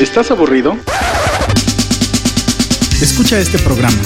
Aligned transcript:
¿Estás 0.00 0.30
aburrido? 0.30 0.76
Escucha 3.00 3.38
este 3.40 3.58
programa. 3.58 3.96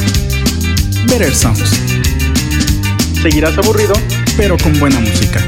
Better 1.07 1.35
Sounds. 1.35 1.71
¿Seguirás 3.21 3.59
aburrido? 3.59 3.93
Pero 4.37 4.57
con 4.57 4.79
buena 4.81 5.01
música. 5.01 5.41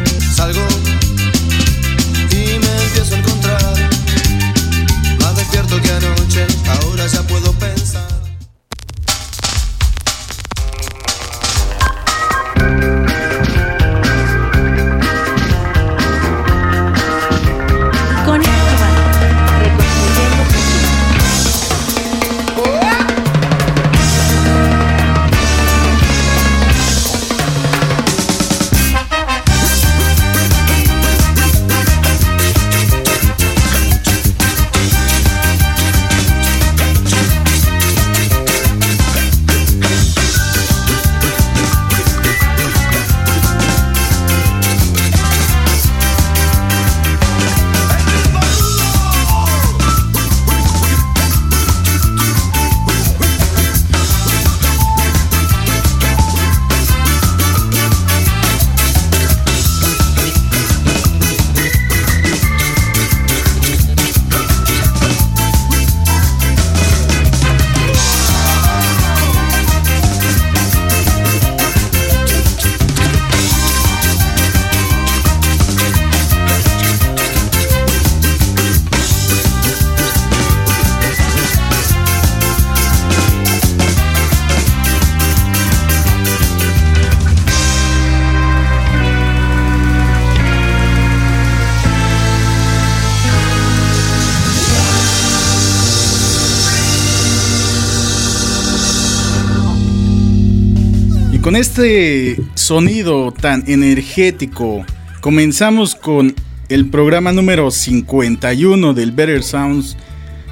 Este 101.65 102.37
sonido 102.57 103.33
tan 103.33 103.65
energético, 103.67 104.85
comenzamos 105.23 105.95
con 105.95 106.35
el 106.69 106.91
programa 106.91 107.33
número 107.33 107.71
51 107.71 108.93
del 108.93 109.13
Better 109.13 109.43
Sounds, 109.43 109.97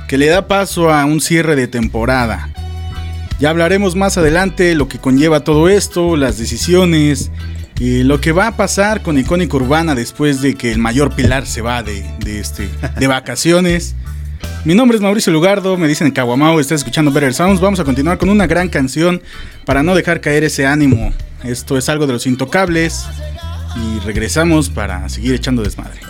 que 0.08 0.16
le 0.16 0.28
da 0.28 0.48
paso 0.48 0.90
a 0.90 1.04
un 1.04 1.20
cierre 1.20 1.54
de 1.54 1.68
temporada. 1.68 2.48
Ya 3.38 3.50
hablaremos 3.50 3.94
más 3.94 4.16
adelante 4.16 4.74
lo 4.74 4.88
que 4.88 4.96
conlleva 4.96 5.44
todo 5.44 5.68
esto, 5.68 6.16
las 6.16 6.38
decisiones 6.38 7.30
y 7.78 8.04
lo 8.04 8.18
que 8.18 8.32
va 8.32 8.46
a 8.46 8.56
pasar 8.56 9.02
con 9.02 9.18
Icónica 9.18 9.58
Urbana 9.58 9.94
después 9.94 10.40
de 10.40 10.54
que 10.54 10.72
el 10.72 10.78
mayor 10.78 11.14
pilar 11.14 11.46
se 11.46 11.60
va 11.60 11.82
de, 11.82 12.10
de 12.20 12.40
este, 12.40 12.70
de 12.98 13.06
vacaciones. 13.06 13.96
Mi 14.64 14.74
nombre 14.74 14.96
es 14.96 15.02
Mauricio 15.02 15.32
Lugardo, 15.32 15.76
me 15.76 15.88
dicen 15.88 16.10
Caguamao, 16.12 16.60
estás 16.60 16.80
escuchando 16.80 17.10
Better 17.10 17.34
Sounds. 17.34 17.60
Vamos 17.60 17.80
a 17.80 17.84
continuar 17.84 18.18
con 18.18 18.28
una 18.28 18.46
gran 18.46 18.68
canción 18.68 19.20
para 19.64 19.82
no 19.82 19.94
dejar 19.94 20.20
caer 20.20 20.44
ese 20.44 20.66
ánimo. 20.66 21.12
Esto 21.42 21.76
es 21.76 21.88
algo 21.88 22.06
de 22.06 22.12
los 22.12 22.26
intocables 22.26 23.04
y 23.76 23.98
regresamos 24.06 24.70
para 24.70 25.08
seguir 25.08 25.34
echando 25.34 25.62
desmadre. 25.62 26.00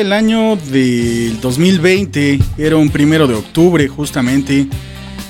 El 0.00 0.14
año 0.14 0.56
del 0.56 1.42
2020, 1.42 2.38
era 2.56 2.76
un 2.76 2.88
primero 2.88 3.26
de 3.26 3.34
octubre 3.34 3.86
justamente, 3.86 4.66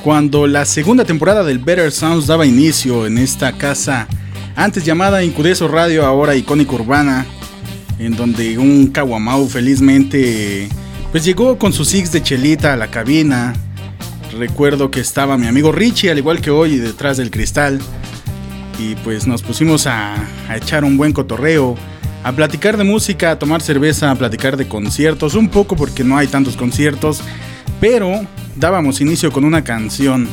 cuando 0.04 0.46
la 0.46 0.64
segunda 0.64 1.04
temporada 1.04 1.42
del 1.42 1.58
Better 1.58 1.90
Sounds 1.90 2.28
daba 2.28 2.46
inicio 2.46 3.04
en 3.04 3.18
esta 3.18 3.50
casa, 3.50 4.06
antes 4.54 4.84
llamada 4.84 5.24
Incudeso 5.24 5.66
Radio, 5.66 6.06
ahora 6.06 6.36
icónica 6.36 6.72
urbana, 6.76 7.26
en 7.98 8.14
donde 8.14 8.58
un 8.58 8.86
Kawamau 8.86 9.48
felizmente 9.48 10.68
pues 11.10 11.24
llegó 11.24 11.58
con 11.58 11.72
su 11.72 11.84
six 11.84 12.12
de 12.12 12.22
chelita 12.22 12.72
a 12.72 12.76
la 12.76 12.92
cabina. 12.92 13.54
Recuerdo 14.38 14.92
que 14.92 15.00
estaba 15.00 15.36
mi 15.36 15.48
amigo 15.48 15.72
Richie, 15.72 16.12
al 16.12 16.18
igual 16.18 16.40
que 16.40 16.52
hoy, 16.52 16.76
detrás 16.76 17.16
del 17.16 17.32
cristal. 17.32 17.80
Y 18.78 18.94
pues 19.02 19.26
nos 19.26 19.42
pusimos 19.42 19.88
a 19.88 20.14
echar 20.54 20.84
un 20.84 20.96
buen 20.96 21.12
cotorreo, 21.12 21.76
a 22.22 22.32
platicar 22.32 22.76
de 22.76 22.84
música, 22.84 23.30
a 23.30 23.38
tomar 23.38 23.62
cerveza, 23.62 24.10
a 24.10 24.14
platicar 24.14 24.56
de 24.56 24.68
conciertos, 24.68 25.34
un 25.34 25.48
poco 25.48 25.76
porque 25.76 26.04
no 26.04 26.16
hay 26.16 26.26
tantos 26.26 26.56
conciertos, 26.56 27.22
pero 27.80 28.26
dábamos 28.56 29.00
inicio 29.00 29.32
con 29.32 29.44
una 29.44 29.64
canción 29.64 30.28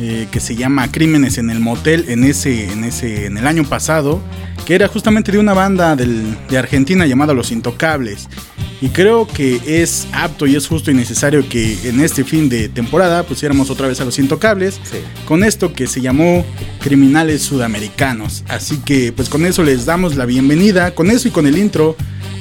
eh, 0.00 0.28
que 0.30 0.40
se 0.40 0.56
llama 0.56 0.90
Crímenes 0.90 1.36
en 1.38 1.50
el 1.50 1.60
Motel 1.60 2.06
en 2.08 2.24
ese, 2.24 2.72
en 2.72 2.84
ese, 2.84 3.26
en 3.26 3.36
el 3.36 3.46
año 3.46 3.64
pasado, 3.64 4.22
que 4.70 4.76
era 4.76 4.86
justamente 4.86 5.32
de 5.32 5.38
una 5.40 5.52
banda 5.52 5.96
del- 5.96 6.36
de 6.48 6.56
Argentina 6.56 7.04
llamada 7.04 7.34
Los 7.34 7.50
Intocables. 7.50 8.28
Y 8.80 8.90
creo 8.90 9.26
que 9.26 9.60
es 9.66 10.06
apto 10.12 10.46
y 10.46 10.54
es 10.54 10.68
justo 10.68 10.92
y 10.92 10.94
necesario 10.94 11.48
que 11.48 11.76
en 11.88 11.98
este 12.00 12.22
fin 12.22 12.48
de 12.48 12.68
temporada 12.68 13.24
pusiéramos 13.24 13.68
otra 13.68 13.88
vez 13.88 14.00
a 14.00 14.04
Los 14.04 14.20
Intocables 14.20 14.78
con 15.26 15.42
esto 15.42 15.72
que 15.72 15.88
se 15.88 16.00
llamó 16.00 16.44
Criminales 16.80 17.42
Sudamericanos. 17.42 18.44
Así 18.46 18.76
que 18.84 19.10
pues 19.12 19.28
con 19.28 19.44
eso 19.44 19.64
les 19.64 19.86
damos 19.86 20.14
la 20.14 20.24
bienvenida, 20.24 20.94
con 20.94 21.10
eso 21.10 21.26
y 21.26 21.32
con 21.32 21.48
el 21.48 21.58
intro 21.58 21.96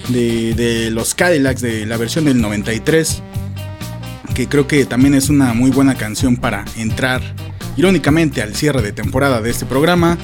de, 0.09 0.53
de 0.53 0.91
los 0.91 1.15
Cadillacs 1.15 1.61
de 1.61 1.87
la 1.87 1.97
versión 1.97 2.25
del 2.25 2.39
93 2.39 3.23
que 4.35 4.47
creo 4.47 4.67
que 4.67 4.85
también 4.85 5.15
es 5.15 5.29
una 5.29 5.55
muy 5.55 5.71
buena 5.71 5.95
canción 5.95 6.35
para 6.37 6.63
entrar 6.77 7.23
irónicamente 7.75 8.43
al 8.43 8.53
cierre 8.55 8.83
de 8.83 8.91
temporada 8.91 9.41
de 9.41 9.49
este 9.49 9.65
programa. 9.65 10.15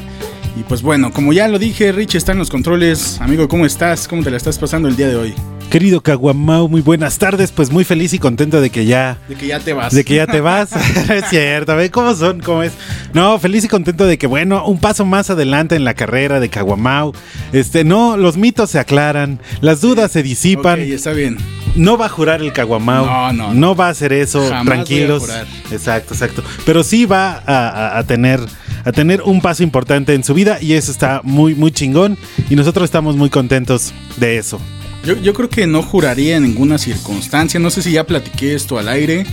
Y 0.55 0.63
pues 0.63 0.81
bueno, 0.81 1.11
como 1.11 1.33
ya 1.33 1.47
lo 1.49 1.59
dije, 1.59 1.91
Rich 1.91 2.15
está 2.15 2.31
en 2.31 2.37
los 2.37 2.49
controles. 2.49 3.19
Amigo, 3.19 3.47
¿cómo 3.49 3.65
estás? 3.65 4.07
¿Cómo 4.07 4.23
te 4.23 4.31
la 4.31 4.37
estás 4.37 4.57
pasando 4.57 4.87
el 4.87 4.95
día 4.95 5.09
de 5.09 5.17
hoy? 5.17 5.33
Querido 5.69 5.99
Caguamau, 5.99 6.69
muy 6.69 6.79
buenas 6.79 7.17
tardes. 7.17 7.51
Pues 7.51 7.71
muy 7.71 7.83
feliz 7.83 8.13
y 8.13 8.19
contento 8.19 8.61
de 8.61 8.69
que 8.69 8.85
ya. 8.85 9.17
De 9.27 9.35
que 9.35 9.47
ya 9.47 9.59
te 9.59 9.73
vas. 9.73 9.93
De 9.93 10.05
que 10.05 10.15
ya 10.15 10.27
te 10.27 10.39
vas. 10.41 10.71
es 11.09 11.25
cierto, 11.29 11.75
¿ve 11.75 11.91
cómo 11.91 12.15
son? 12.15 12.39
¿Cómo 12.39 12.63
es? 12.63 12.71
No, 13.13 13.37
feliz 13.37 13.65
y 13.65 13.67
contento 13.67 14.05
de 14.05 14.17
que, 14.17 14.27
bueno, 14.27 14.65
un 14.65 14.79
paso 14.79 15.03
más 15.03 15.29
adelante 15.29 15.75
en 15.75 15.83
la 15.83 15.93
carrera 15.93 16.39
de 16.39 16.49
Caguamau. 16.49 17.11
Este, 17.51 17.83
no, 17.83 18.15
los 18.15 18.37
mitos 18.37 18.69
se 18.69 18.79
aclaran, 18.79 19.41
las 19.59 19.81
dudas 19.81 20.13
se 20.13 20.23
disipan. 20.23 20.79
Ok, 20.79 20.87
está 20.87 21.11
bien. 21.11 21.37
No 21.75 21.97
va 21.97 22.05
a 22.05 22.09
jurar 22.09 22.41
el 22.41 22.53
Caguamau. 22.53 23.05
No, 23.05 23.33
no, 23.33 23.47
no. 23.49 23.53
No 23.53 23.75
va 23.75 23.87
a 23.87 23.89
hacer 23.89 24.13
eso. 24.13 24.47
Jamás 24.49 24.65
tranquilos. 24.65 25.21
voy 25.21 25.29
a 25.31 25.33
jurar. 25.45 25.47
Exacto, 25.71 26.13
exacto. 26.13 26.43
Pero 26.65 26.83
sí 26.83 27.05
va 27.05 27.41
a, 27.45 27.67
a- 27.69 27.97
a 27.99 28.03
tener 28.05 28.39
a 28.85 28.91
tener 28.91 29.21
un 29.23 29.41
paso 29.41 29.63
importante 29.63 30.13
en 30.13 30.23
su 30.23 30.33
vida 30.35 30.59
y 30.61 30.73
eso 30.73 30.91
está 30.91 31.21
muy 31.23 31.55
muy 31.55 31.71
chingón 31.71 32.17
y 32.49 32.55
nosotros 32.55 32.85
estamos 32.85 33.15
muy 33.15 33.29
contentos 33.31 33.93
de 34.17 34.37
eso. 34.37 34.59
Yo, 35.03 35.15
yo 35.17 35.33
creo 35.33 35.49
que 35.49 35.65
no 35.67 35.81
juraría 35.83 36.37
en 36.37 36.43
ninguna 36.43 36.77
circunstancia. 36.77 37.59
No 37.59 37.69
sé 37.71 37.81
si 37.81 37.91
ya 37.91 38.05
platiqué 38.05 38.53
esto 38.55 38.77
al 38.77 38.87
aire. 38.87 39.25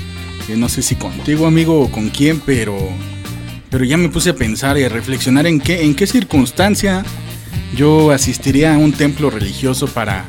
eh, 0.49 0.57
no 0.57 0.69
sé 0.69 0.83
si 0.83 0.95
contigo, 0.97 1.47
amigo, 1.47 1.81
o 1.81 1.91
con 1.91 2.09
quién, 2.11 2.41
pero. 2.45 2.77
Pero 3.71 3.85
ya 3.85 3.97
me 3.97 4.09
puse 4.11 4.31
a 4.31 4.35
pensar 4.35 4.77
y 4.79 4.85
a 4.85 4.89
reflexionar 4.91 5.47
en 5.47 5.59
qué, 5.61 5.83
en 5.85 5.95
qué 5.95 6.07
circunstancia 6.07 7.05
yo 7.77 8.11
asistiría 8.11 8.75
a 8.75 8.79
un 8.79 8.93
templo 8.93 9.31
religioso 9.31 9.87
para, 9.87 10.27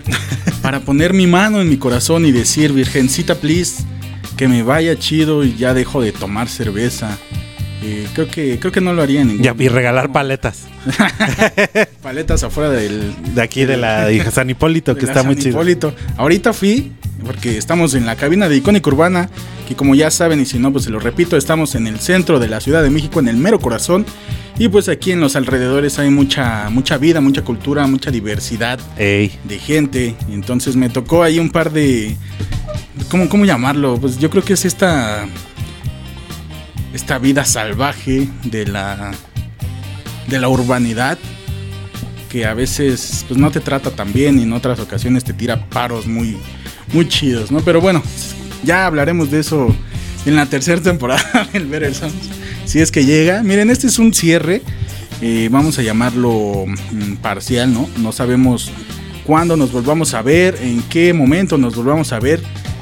para 0.61 0.79
poner 0.81 1.13
mi 1.13 1.27
mano 1.27 1.61
en 1.61 1.69
mi 1.69 1.77
corazón 1.77 2.25
y 2.25 2.31
decir, 2.31 2.71
Virgencita, 2.73 3.35
please, 3.35 3.83
que 4.37 4.47
me 4.47 4.63
vaya 4.63 4.97
chido 4.97 5.43
y 5.43 5.55
ya 5.55 5.73
dejo 5.73 6.01
de 6.01 6.11
tomar 6.11 6.47
cerveza. 6.49 7.17
Eh, 7.85 8.07
creo 8.13 8.29
que 8.29 8.59
creo 8.59 8.71
que 8.71 8.79
no 8.79 8.93
lo 8.93 9.01
haría 9.01 9.21
en 9.21 9.27
ningún 9.27 9.43
Ya, 9.43 9.53
y 9.59 9.67
regalar 9.67 10.13
paletas 10.13 10.67
paletas 12.01 12.41
afuera 12.43 12.69
del, 12.69 13.13
de 13.35 13.41
aquí 13.41 13.65
de 13.65 13.75
la 13.75 14.05
de 14.05 14.23
San 14.31 14.49
Hipólito 14.49 14.93
de 14.93 15.01
que 15.01 15.05
la 15.05 15.11
está 15.11 15.23
muy 15.23 15.35
San 15.35 15.43
chido. 15.43 15.57
Hipólito. 15.57 15.93
Ahorita 16.15 16.53
fui, 16.53 16.93
porque 17.25 17.57
estamos 17.57 17.93
en 17.93 18.05
la 18.05 18.15
cabina 18.15 18.47
de 18.47 18.55
Icónica 18.55 18.89
Urbana, 18.89 19.29
que 19.67 19.75
como 19.75 19.95
ya 19.95 20.11
saben, 20.11 20.39
y 20.39 20.45
si 20.45 20.59
no, 20.59 20.71
pues 20.71 20.85
se 20.85 20.91
lo 20.91 20.99
repito, 20.99 21.35
estamos 21.35 21.75
en 21.75 21.87
el 21.87 21.99
centro 21.99 22.39
de 22.39 22.47
la 22.47 22.61
Ciudad 22.61 22.83
de 22.83 22.89
México, 22.89 23.19
en 23.19 23.27
el 23.27 23.37
mero 23.37 23.59
corazón. 23.59 24.05
Y 24.57 24.67
pues 24.67 24.87
aquí 24.87 25.11
en 25.11 25.19
los 25.19 25.35
alrededores 25.35 25.97
hay 25.97 26.11
mucha, 26.11 26.69
mucha 26.69 26.97
vida, 26.97 27.21
mucha 27.21 27.43
cultura, 27.43 27.87
mucha 27.87 28.11
diversidad 28.11 28.79
Ey, 28.97 29.31
de 29.45 29.57
gente. 29.57 30.15
Entonces 30.29 30.75
me 30.75 30.89
tocó 30.89 31.23
ahí 31.23 31.39
un 31.39 31.49
par 31.49 31.71
de. 31.71 32.15
¿Cómo, 33.09 33.29
cómo 33.29 33.45
llamarlo? 33.45 33.97
Pues 33.99 34.19
yo 34.19 34.29
creo 34.29 34.43
que 34.43 34.53
es 34.53 34.65
esta. 34.65 35.25
Esta 36.93 37.17
vida 37.17 37.45
salvaje 37.45 38.27
de 38.43 38.67
la. 38.67 39.11
de 40.27 40.39
la 40.39 40.49
urbanidad. 40.49 41.17
Que 42.29 42.45
a 42.45 42.53
veces 42.53 43.25
pues 43.27 43.39
no 43.39 43.51
te 43.51 43.59
trata 43.59 43.91
tan 43.91 44.13
bien 44.13 44.39
y 44.39 44.43
en 44.43 44.53
otras 44.53 44.79
ocasiones 44.79 45.23
te 45.23 45.33
tira 45.33 45.67
paros 45.69 46.07
muy, 46.07 46.37
muy 46.91 47.07
chidos, 47.07 47.51
¿no? 47.51 47.59
Pero 47.59 47.79
bueno, 47.79 48.01
ya 48.63 48.87
hablaremos 48.87 49.29
de 49.29 49.39
eso 49.39 49.75
en 50.25 50.35
la 50.35 50.45
tercera 50.47 50.81
temporada 50.81 51.47
del 51.53 51.67
Better 51.67 51.93
Sounds. 51.93 52.42
Si 52.73 52.79
es 52.81 52.89
que 52.89 53.05
llega. 53.05 53.43
Miren, 53.43 53.69
este 53.69 53.85
es 53.85 53.99
un 53.99 54.15
cierre. 54.15 54.63
eh, 55.21 55.47
vamos 55.51 55.77
a 55.77 55.83
llamarlo 55.83 56.65
mm, 56.65 57.17
parcial, 57.17 57.71
¿no? 57.71 57.87
No 57.97 58.11
sabemos 58.11 58.71
cuándo 59.25 59.55
nos 59.55 59.71
volvamos 59.71 60.15
a 60.15 60.23
ver, 60.23 60.57
en 60.59 60.81
qué 60.89 61.13
momento 61.13 61.59
nos 61.59 61.75
volvamos 61.75 62.11
a 62.13 62.19
ver. 62.19 62.41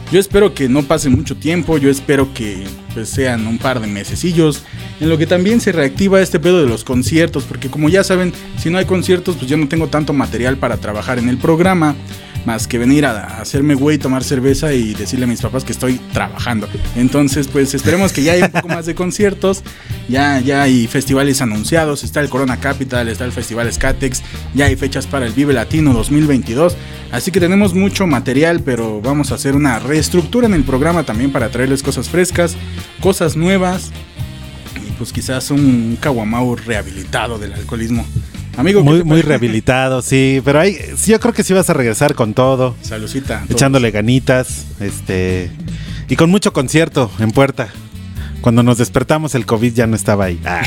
Yo 0.10 0.18
espero 0.18 0.54
que 0.54 0.70
no 0.70 0.84
pase 0.84 1.10
mucho 1.10 1.36
tiempo, 1.36 1.78
yo 1.78 1.90
espero 1.90 2.34
que 2.34 2.64
pues, 2.94 3.10
sean 3.10 3.46
un 3.48 3.58
par 3.58 3.82
de 3.82 3.88
mesecillos, 3.88 4.64
en 5.02 5.10
lo 5.10 5.18
que 5.18 5.28
también 5.28 5.60
se 5.60 5.74
reactiva 5.74 6.22
este 6.22 6.40
pedo 6.40 6.62
de 6.62 6.70
los 6.70 6.86
conciertos, 6.86 7.44
porque 7.44 7.68
como 7.68 7.90
ya 7.90 8.06
saben, 8.06 8.32
si 8.58 8.70
no 8.70 8.78
hay 8.78 8.86
conciertos, 8.86 9.36
pues 9.36 9.50
yo 9.52 9.58
no 9.58 9.68
tengo 9.68 9.88
tanto 9.88 10.14
material 10.14 10.56
para 10.56 10.78
trabajar 10.78 11.20
en 11.20 11.28
el 11.28 11.38
programa, 11.38 11.98
más 12.46 12.68
que 12.68 12.78
venir 12.78 13.06
a 13.06 13.42
hacerme 13.42 13.76
güey, 13.76 13.98
tomar 13.98 14.24
cerveza 14.24 14.74
y 14.74 14.94
decirle 14.94 15.26
a 15.26 15.28
mis 15.28 15.42
papás 15.42 15.64
que 15.64 15.72
estoy 15.72 16.00
trabajando. 16.14 16.68
Entonces, 16.96 17.48
pues 17.48 17.74
esperemos 17.74 18.14
que 18.14 18.24
ya 18.24 18.34
haya 18.34 18.46
un 18.46 18.52
poco 18.52 18.68
más 18.68 18.86
de 18.86 18.96
conciertos, 18.96 19.64
ya, 20.10 20.40
ya 20.40 20.64
hay 20.64 20.88
festivales 20.88 21.42
anunciados, 21.42 22.04
está 22.04 22.20
el 22.20 22.30
Corona 22.30 22.60
Capital, 22.60 23.08
está 23.08 23.26
el 23.26 23.32
Festival 23.32 23.72
Skatex, 23.72 24.22
ya 24.54 24.66
hay 24.66 24.76
fechas 24.76 25.08
para 25.08 25.26
el 25.26 25.34
Vive 25.34 25.54
Latino 25.54 25.94
2022, 25.94 26.76
así 27.12 27.32
que 27.32 27.40
tenemos 27.40 27.74
mucho 27.74 28.08
material, 28.08 28.62
pero 28.64 29.02
vamos 29.02 29.32
a 29.32 29.36
hacer 29.36 29.56
una 29.56 29.80
reestructura 29.80 30.48
en 30.48 30.54
el 30.54 30.64
programa 30.64 31.04
también 31.04 31.32
para 31.32 31.50
traerles 31.50 31.84
cosas 31.84 32.10
frescas, 32.10 32.56
cosas 33.02 33.36
nuevas 33.36 33.92
pues 35.02 35.12
quizás 35.12 35.50
un 35.50 35.98
Kawamau 36.00 36.56
rehabilitado 36.56 37.40
del 37.40 37.54
alcoholismo. 37.54 38.06
Amigo, 38.58 38.82
¿qué 38.82 38.90
muy 38.90 39.04
muy 39.04 39.22
rehabilitado, 39.22 40.02
sí, 40.02 40.42
pero 40.44 40.60
ahí 40.60 40.78
sí, 40.98 41.12
yo 41.12 41.20
creo 41.20 41.34
que 41.34 41.44
sí 41.44 41.54
vas 41.54 41.70
a 41.70 41.74
regresar 41.74 42.16
con 42.16 42.34
todo, 42.34 42.76
Salucita. 42.82 43.46
echándole 43.50 43.92
ganitas, 43.92 44.66
este 44.80 45.50
y 46.10 46.16
con 46.16 46.30
mucho 46.30 46.52
concierto 46.54 47.10
en 47.20 47.32
puerta. 47.32 47.70
Cuando 48.42 48.64
nos 48.64 48.80
despertamos 48.80 49.36
el 49.36 49.46
COVID 49.46 49.74
ya 49.74 49.88
no 49.88 49.96
estaba 49.96 50.26
ahí. 50.26 50.40
Ah, 50.44 50.64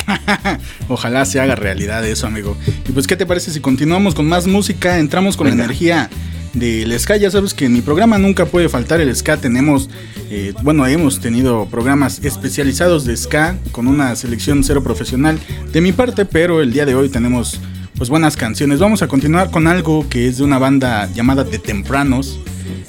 Ojalá 0.87 1.25
se 1.25 1.39
haga 1.41 1.55
realidad 1.55 2.05
eso, 2.07 2.25
amigo. 2.25 2.57
Y 2.87 2.93
pues, 2.93 3.05
¿qué 3.05 3.17
te 3.17 3.25
parece 3.25 3.51
si 3.51 3.59
continuamos 3.59 4.15
con 4.15 4.27
más 4.27 4.47
música? 4.47 4.97
Entramos 4.97 5.35
con 5.35 5.47
la 5.47 5.53
energía 5.53 6.09
del 6.53 6.97
ska. 6.97 7.17
Ya 7.17 7.29
sabes 7.29 7.53
que 7.53 7.65
en 7.65 7.73
mi 7.73 7.81
programa 7.81 8.17
nunca 8.17 8.45
puede 8.45 8.69
faltar 8.69 9.01
el 9.01 9.13
ska. 9.13 9.35
Tenemos, 9.37 9.89
eh, 10.31 10.53
bueno, 10.63 10.87
hemos 10.87 11.19
tenido 11.19 11.67
programas 11.69 12.23
especializados 12.23 13.03
de 13.03 13.17
ska 13.17 13.57
con 13.73 13.87
una 13.87 14.15
selección 14.15 14.63
cero 14.63 14.81
profesional 14.81 15.37
de 15.73 15.81
mi 15.81 15.91
parte, 15.91 16.23
pero 16.25 16.61
el 16.61 16.71
día 16.71 16.85
de 16.85 16.95
hoy 16.95 17.09
tenemos 17.09 17.59
pues 17.97 18.09
buenas 18.09 18.35
canciones. 18.35 18.79
Vamos 18.79 19.01
a 19.01 19.07
continuar 19.07 19.51
con 19.51 19.67
algo 19.67 20.07
que 20.09 20.27
es 20.27 20.37
de 20.37 20.43
una 20.43 20.57
banda 20.57 21.09
llamada 21.13 21.45
The 21.45 21.59
Tempranos. 21.59 22.39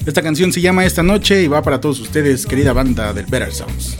Esta 0.05 0.21
canción 0.21 0.51
se 0.51 0.61
llama 0.61 0.85
Esta 0.85 1.03
Noche 1.03 1.43
y 1.43 1.47
va 1.47 1.61
para 1.61 1.79
todos 1.81 1.99
ustedes, 1.99 2.45
querida 2.45 2.73
banda 2.73 3.13
del 3.13 3.25
Better 3.25 3.53
Sounds. 3.53 3.97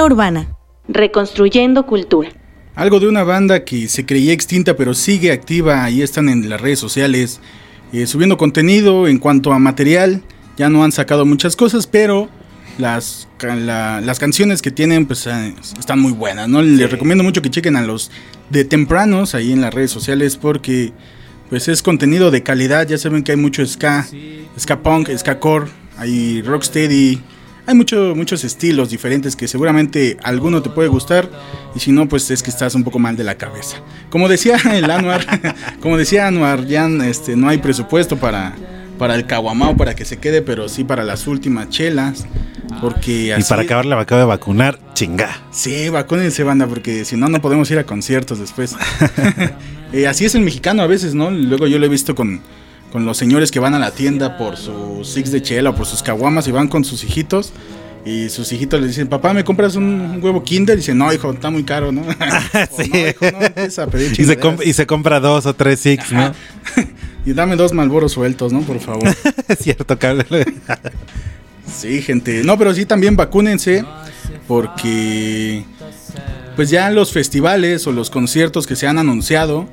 Urbana. 0.00 0.48
Reconstruyendo 0.88 1.84
cultura. 1.86 2.30
Algo 2.74 3.00
de 3.00 3.08
una 3.08 3.22
banda 3.24 3.64
que 3.64 3.88
se 3.88 4.06
creía 4.06 4.32
extinta 4.32 4.76
pero 4.76 4.94
sigue 4.94 5.30
activa, 5.32 5.84
ahí 5.84 6.00
están 6.02 6.28
en 6.28 6.48
las 6.48 6.60
redes 6.60 6.78
sociales, 6.78 7.40
eh, 7.92 8.06
subiendo 8.06 8.38
contenido 8.38 9.06
en 9.08 9.18
cuanto 9.18 9.52
a 9.52 9.58
material, 9.58 10.22
ya 10.56 10.68
no 10.70 10.82
han 10.84 10.92
sacado 10.92 11.26
muchas 11.26 11.54
cosas, 11.56 11.86
pero 11.86 12.28
las, 12.78 13.28
la- 13.42 14.00
las 14.00 14.18
canciones 14.18 14.62
que 14.62 14.70
tienen 14.70 15.04
pues 15.06 15.26
eh, 15.26 15.54
están 15.78 16.00
muy 16.00 16.12
buenas, 16.12 16.48
¿no? 16.48 16.62
Les 16.62 16.90
recomiendo 16.90 17.22
mucho 17.24 17.42
que 17.42 17.50
chequen 17.50 17.76
a 17.76 17.82
los 17.82 18.10
de 18.48 18.64
tempranos 18.64 19.34
ahí 19.34 19.52
en 19.52 19.60
las 19.60 19.74
redes 19.74 19.90
sociales 19.90 20.36
porque 20.38 20.92
pues 21.50 21.68
es 21.68 21.82
contenido 21.82 22.30
de 22.30 22.42
calidad, 22.42 22.88
ya 22.88 22.96
saben 22.96 23.22
que 23.22 23.32
hay 23.32 23.38
mucho 23.38 23.66
ska, 23.66 24.06
ska 24.58 24.80
punk, 24.82 25.10
ska 25.18 25.38
core, 25.38 25.66
hay 25.98 26.40
rocksteady, 26.40 27.20
hay 27.66 27.74
mucho, 27.74 28.14
muchos 28.16 28.44
estilos 28.44 28.90
diferentes 28.90 29.36
que 29.36 29.46
seguramente 29.46 30.16
alguno 30.22 30.62
te 30.62 30.70
puede 30.70 30.88
gustar 30.88 31.28
y 31.74 31.80
si 31.80 31.92
no 31.92 32.08
pues 32.08 32.30
es 32.30 32.42
que 32.42 32.50
estás 32.50 32.74
un 32.74 32.84
poco 32.84 32.98
mal 32.98 33.16
de 33.16 33.24
la 33.24 33.36
cabeza. 33.36 33.78
Como 34.10 34.28
decía 34.28 34.56
el 34.72 34.90
Anuar, 34.90 35.24
como 35.80 35.96
decía 35.96 36.26
Anuar, 36.26 36.66
ya 36.66 36.86
este, 37.04 37.36
no 37.36 37.48
hay 37.48 37.58
presupuesto 37.58 38.16
para, 38.16 38.54
para 38.98 39.14
el 39.14 39.26
caguamao 39.26 39.76
para 39.76 39.94
que 39.94 40.04
se 40.04 40.18
quede, 40.18 40.42
pero 40.42 40.68
sí 40.68 40.84
para 40.84 41.04
las 41.04 41.26
últimas 41.26 41.68
chelas. 41.68 42.26
Porque 42.80 43.26
Y 43.26 43.30
así, 43.30 43.48
para 43.48 43.62
acabar 43.62 43.84
la 43.84 44.00
acabo 44.00 44.20
de 44.20 44.26
vacunar, 44.26 44.78
chinga. 44.94 45.42
Sí, 45.52 45.88
vacúnense, 45.88 46.42
banda, 46.42 46.66
porque 46.66 47.04
si 47.04 47.16
no, 47.16 47.28
no 47.28 47.40
podemos 47.40 47.70
ir 47.70 47.78
a 47.78 47.84
conciertos 47.84 48.38
después. 48.38 48.76
Eh, 49.94 50.06
así 50.06 50.24
es 50.24 50.34
el 50.34 50.40
mexicano 50.40 50.80
a 50.80 50.86
veces, 50.86 51.14
¿no? 51.14 51.30
Luego 51.30 51.66
yo 51.66 51.78
lo 51.78 51.84
he 51.84 51.88
visto 51.90 52.14
con, 52.14 52.40
con 52.92 53.04
los 53.06 53.16
señores 53.16 53.50
que 53.50 53.58
van 53.58 53.74
a 53.74 53.78
la 53.78 53.90
tienda 53.90 54.36
por 54.36 54.56
sus 54.58 55.08
six 55.08 55.32
de 55.32 55.40
chela 55.42 55.70
o 55.70 55.74
por 55.74 55.86
sus 55.86 56.02
caguamas 56.02 56.46
y 56.46 56.52
van 56.52 56.68
con 56.68 56.84
sus 56.84 57.02
hijitos. 57.04 57.52
Y 58.04 58.28
sus 58.30 58.50
hijitos 58.52 58.80
le 58.80 58.88
dicen, 58.88 59.06
papá, 59.06 59.32
¿me 59.32 59.44
compras 59.44 59.76
un, 59.76 59.84
un 59.84 60.22
huevo 60.22 60.42
kinder? 60.42 60.74
Y 60.76 60.80
dice, 60.80 60.92
no, 60.94 61.12
hijo, 61.12 61.30
está 61.32 61.50
muy 61.50 61.62
caro, 61.62 61.92
¿no? 61.92 62.02
O, 62.02 62.82
Sí. 62.82 62.90
no, 62.92 62.98
hijo, 63.08 63.30
no, 63.38 63.46
empieza 63.46 63.84
a 63.84 63.86
pedir 63.86 64.12
Y 64.12 64.14
se, 64.16 64.36
chingaderas". 64.36 64.44
comp- 64.58 64.66
y 64.66 64.72
se 64.72 64.86
compra 64.86 65.20
dos 65.20 65.46
o 65.46 65.54
tres 65.54 65.80
six, 65.80 66.12
¿no? 66.12 66.34
Y 67.24 67.32
dame 67.34 67.54
dos 67.54 67.72
malboros 67.72 68.10
sueltos, 68.12 68.52
¿no? 68.52 68.62
Por 68.62 68.80
favor. 68.80 69.04
es 69.48 69.58
cierto, 69.60 69.96
cabrón. 69.96 70.26
Sí, 71.72 72.02
gente. 72.02 72.42
No, 72.42 72.58
pero 72.58 72.74
sí 72.74 72.84
también 72.84 73.14
vacúnense 73.16 73.84
porque 74.48 75.64
pues 76.56 76.68
ya 76.70 76.90
los 76.90 77.12
festivales 77.12 77.86
o 77.86 77.92
los 77.92 78.10
conciertos 78.10 78.66
que 78.66 78.74
se 78.76 78.86
han 78.88 78.98
anunciado, 78.98 79.68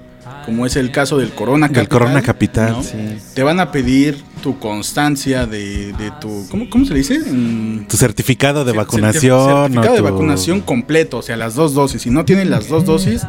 como 0.49 0.65
es 0.65 0.75
el 0.75 0.91
caso 0.91 1.17
del 1.19 1.29
Corona 1.31 1.67
Del 1.67 1.87
Corona 1.87 2.21
Capital, 2.23 2.71
¿no? 2.71 2.83
sí. 2.83 2.97
te 3.35 3.43
van 3.43 3.59
a 3.59 3.71
pedir 3.71 4.17
tu 4.41 4.57
constancia 4.57 5.45
de, 5.45 5.93
de 5.93 6.11
tu 6.19 6.47
¿cómo, 6.49 6.67
cómo 6.71 6.85
se 6.85 6.93
le 6.93 6.99
dice? 6.99 7.19
Mm, 7.19 7.85
Tu 7.87 7.97
certificado 7.97 8.65
de 8.65 8.71
vacunación. 8.71 9.47
Certificado 9.67 9.93
o 9.93 9.95
de 9.95 9.97
tu- 10.01 10.03
vacunación 10.03 10.61
completo, 10.61 11.17
o 11.17 11.21
sea, 11.21 11.37
las 11.37 11.53
dos 11.53 11.73
dosis. 11.75 12.01
Si 12.01 12.09
no 12.09 12.25
tienen 12.25 12.49
las 12.49 12.67
dos 12.67 12.83
dosis, 12.85 13.21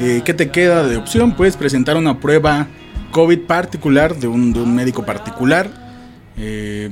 eh, 0.00 0.22
¿qué 0.24 0.32
te 0.32 0.50
queda 0.50 0.86
de 0.86 0.96
opción? 0.96 1.32
Puedes 1.32 1.56
presentar 1.58 1.96
una 1.98 2.20
prueba 2.20 2.68
COVID 3.10 3.40
particular 3.40 4.16
de 4.16 4.28
un, 4.28 4.52
de 4.54 4.60
un 4.60 4.74
médico 4.74 5.04
particular. 5.04 5.68
eh, 6.38 6.90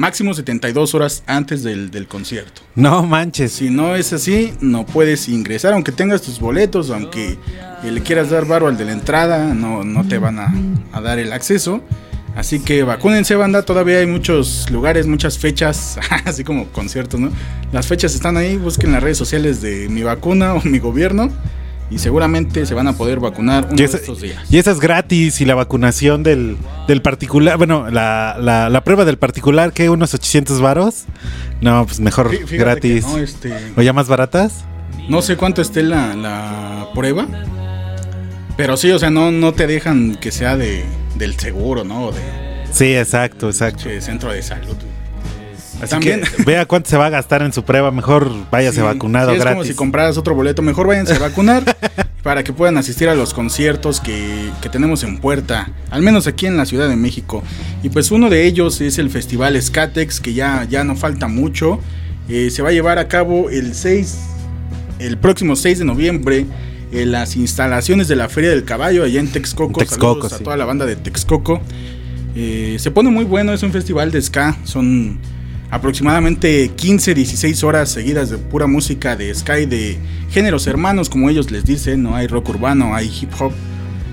máximo 0.00 0.32
72 0.32 0.94
horas 0.94 1.22
antes 1.26 1.62
del, 1.62 1.90
del 1.90 2.08
concierto. 2.08 2.62
No 2.74 3.02
manches. 3.02 3.52
Si 3.52 3.68
no 3.68 3.94
es 3.94 4.14
así, 4.14 4.54
no 4.60 4.86
puedes 4.86 5.28
ingresar, 5.28 5.74
aunque 5.74 5.92
tengas 5.92 6.22
tus 6.22 6.40
boletos, 6.40 6.90
aunque 6.90 7.36
le 7.84 8.02
quieras 8.02 8.30
dar 8.30 8.46
varo 8.46 8.66
al 8.66 8.78
de 8.78 8.86
la 8.86 8.92
entrada, 8.92 9.52
no, 9.54 9.84
no 9.84 10.08
te 10.08 10.16
van 10.16 10.38
a, 10.38 10.54
a 10.92 11.02
dar 11.02 11.18
el 11.18 11.34
acceso. 11.34 11.82
Así 12.34 12.60
que 12.60 12.82
vacúnense, 12.82 13.34
banda. 13.34 13.62
Todavía 13.62 13.98
hay 13.98 14.06
muchos 14.06 14.70
lugares, 14.70 15.06
muchas 15.06 15.38
fechas, 15.38 15.98
así 16.24 16.44
como 16.44 16.68
conciertos, 16.68 17.20
¿no? 17.20 17.30
Las 17.70 17.86
fechas 17.86 18.14
están 18.14 18.38
ahí. 18.38 18.56
Busquen 18.56 18.92
las 18.92 19.02
redes 19.02 19.18
sociales 19.18 19.60
de 19.60 19.90
mi 19.90 20.02
vacuna 20.02 20.54
o 20.54 20.62
mi 20.62 20.78
gobierno. 20.78 21.30
Y 21.90 21.98
seguramente 21.98 22.66
se 22.66 22.74
van 22.74 22.86
a 22.86 22.92
poder 22.92 23.18
vacunar 23.18 23.64
uno 23.66 23.74
Y 23.74 23.78
de 23.78 23.84
estos 23.84 24.20
días. 24.20 24.38
y 24.48 24.58
esa 24.58 24.70
es 24.70 24.78
gratis 24.78 25.40
y 25.40 25.44
la 25.44 25.56
vacunación 25.56 26.22
del, 26.22 26.56
del 26.86 27.02
particular, 27.02 27.56
bueno, 27.58 27.90
la, 27.90 28.36
la, 28.40 28.68
la 28.70 28.84
prueba 28.84 29.04
del 29.04 29.18
particular, 29.18 29.72
que 29.72 29.90
unos 29.90 30.14
800 30.14 30.60
varos. 30.60 31.04
No, 31.60 31.84
pues 31.86 31.98
mejor 31.98 32.30
Fí- 32.30 32.56
gratis. 32.58 33.04
no, 33.06 33.18
este, 33.18 33.52
¿O 33.76 33.82
ya 33.82 33.92
más 33.92 34.06
baratas? 34.06 34.64
No 35.08 35.20
sé 35.20 35.36
cuánto 35.36 35.62
esté 35.62 35.82
la, 35.82 36.14
la 36.14 36.88
prueba. 36.94 37.26
Pero 38.56 38.76
sí, 38.76 38.90
o 38.92 38.98
sea, 38.98 39.10
no, 39.10 39.30
no 39.32 39.52
te 39.52 39.66
dejan 39.66 40.14
que 40.16 40.30
sea 40.30 40.56
de, 40.56 40.84
del 41.16 41.38
seguro, 41.38 41.82
¿no? 41.84 42.12
De 42.12 42.20
Sí, 42.72 42.94
exacto, 42.94 43.48
exacto. 43.48 43.82
che, 43.84 44.00
centro 44.00 44.30
de 44.32 44.42
salud. 44.42 44.76
Así 45.80 45.90
También. 45.90 46.20
que 46.36 46.42
vea 46.44 46.66
cuánto 46.66 46.90
se 46.90 46.96
va 46.96 47.06
a 47.06 47.10
gastar 47.10 47.42
en 47.42 47.52
su 47.52 47.64
prueba, 47.64 47.90
mejor 47.90 48.30
váyase 48.50 48.76
Sí, 48.80 48.82
vacunado 48.82 49.30
sí, 49.30 49.36
es 49.36 49.40
gratis. 49.40 49.56
como 49.56 49.64
si 49.64 49.74
compraras 49.74 50.18
otro 50.18 50.34
boleto. 50.34 50.60
Mejor 50.62 50.86
váyanse 50.86 51.14
a 51.14 51.18
vacunar 51.18 51.64
para 52.22 52.44
que 52.44 52.52
puedan 52.52 52.76
asistir 52.76 53.08
a 53.08 53.14
los 53.14 53.32
conciertos 53.32 54.00
que, 54.00 54.50
que 54.60 54.68
tenemos 54.68 55.02
en 55.04 55.18
puerta. 55.18 55.70
Al 55.90 56.02
menos 56.02 56.26
aquí 56.26 56.46
en 56.46 56.56
la 56.58 56.66
Ciudad 56.66 56.88
de 56.88 56.96
México. 56.96 57.42
Y 57.82 57.88
pues 57.88 58.10
uno 58.10 58.28
de 58.28 58.46
ellos 58.46 58.80
es 58.82 58.98
el 58.98 59.08
Festival 59.10 59.60
Skatex, 59.60 60.20
que 60.20 60.34
ya, 60.34 60.66
ya 60.68 60.84
no 60.84 60.96
falta 60.96 61.28
mucho. 61.28 61.80
Eh, 62.28 62.50
se 62.50 62.60
va 62.62 62.68
a 62.68 62.72
llevar 62.72 62.98
a 62.98 63.08
cabo 63.08 63.48
el 63.50 63.74
6, 63.74 64.18
el 64.98 65.16
próximo 65.18 65.56
6 65.56 65.78
de 65.80 65.84
noviembre. 65.84 66.46
En 66.92 67.12
las 67.12 67.36
instalaciones 67.36 68.08
de 68.08 68.16
la 68.16 68.28
Feria 68.28 68.50
del 68.50 68.64
Caballo, 68.64 69.04
allá 69.04 69.20
en 69.20 69.28
Texcoco. 69.28 69.78
Texcoco, 69.78 70.14
Saludos 70.14 70.32
a 70.32 70.38
sí. 70.38 70.44
toda 70.44 70.56
la 70.56 70.64
banda 70.64 70.86
de 70.86 70.96
Texcoco. 70.96 71.60
Eh, 72.34 72.76
se 72.80 72.90
pone 72.90 73.10
muy 73.10 73.24
bueno, 73.24 73.52
es 73.52 73.62
un 73.62 73.70
festival 73.72 74.10
de 74.10 74.20
ska. 74.20 74.56
Son 74.64 75.16
aproximadamente 75.70 76.70
15, 76.74 77.14
16 77.14 77.64
horas 77.64 77.90
seguidas 77.90 78.30
de 78.30 78.38
pura 78.38 78.66
música 78.66 79.16
de 79.16 79.34
ska 79.34 79.60
y 79.60 79.66
de 79.66 79.98
géneros 80.30 80.66
hermanos, 80.66 81.08
como 81.08 81.30
ellos 81.30 81.50
les 81.50 81.64
dicen. 81.64 82.02
No 82.02 82.16
hay 82.16 82.26
rock 82.26 82.48
urbano, 82.50 82.94
hay 82.94 83.06
hip 83.20 83.30
hop, 83.38 83.52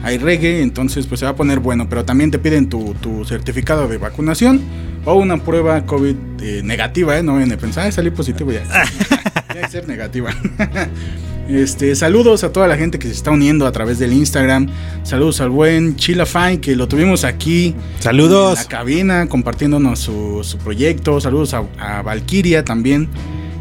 hay 0.03 0.17
reggae. 0.17 0.61
Entonces, 0.61 1.07
pues 1.07 1.19
se 1.19 1.25
va 1.25 1.31
a 1.31 1.35
poner 1.35 1.59
bueno. 1.59 1.87
Pero 1.89 2.05
también 2.05 2.31
te 2.31 2.39
piden 2.39 2.69
tu, 2.69 2.93
tu 2.95 3.25
certificado 3.25 3.87
de 3.87 3.97
vacunación 3.97 4.61
o 5.05 5.15
una 5.15 5.37
prueba 5.37 5.85
COVID 5.85 6.15
eh, 6.41 6.61
negativa, 6.63 7.17
¿eh? 7.17 7.23
No 7.23 7.33
vayan 7.35 7.51
a 7.53 7.57
pensar, 7.57 7.85
"Ay, 7.85 7.91
salí 7.91 8.09
positivo 8.11 8.51
ya. 8.51 8.61
Tiene 9.51 9.61
que 9.61 9.71
ser 9.71 9.87
negativa. 9.87 10.31
Este, 11.49 11.95
saludos 11.95 12.43
a 12.43 12.51
toda 12.51 12.67
la 12.67 12.75
gente 12.75 12.99
que 12.99 13.07
se 13.07 13.13
está 13.13 13.31
uniendo 13.31 13.65
a 13.65 13.71
través 13.71 13.99
del 13.99 14.11
Instagram. 14.11 14.67
Saludos 15.03 15.39
al 15.39 15.49
buen 15.49 15.95
Chila 15.95 16.25
Fine, 16.25 16.59
que 16.59 16.75
lo 16.75 16.87
tuvimos 16.87 17.23
aquí. 17.23 17.73
Saludos. 17.99 18.57
En 18.57 18.63
la 18.63 18.69
cabina, 18.69 19.29
compartiéndonos 19.29 19.99
su, 19.99 20.41
su 20.43 20.57
proyecto. 20.57 21.21
Saludos 21.21 21.53
a, 21.53 21.63
a 21.79 22.01
Valkyria 22.01 22.65
también, 22.65 23.07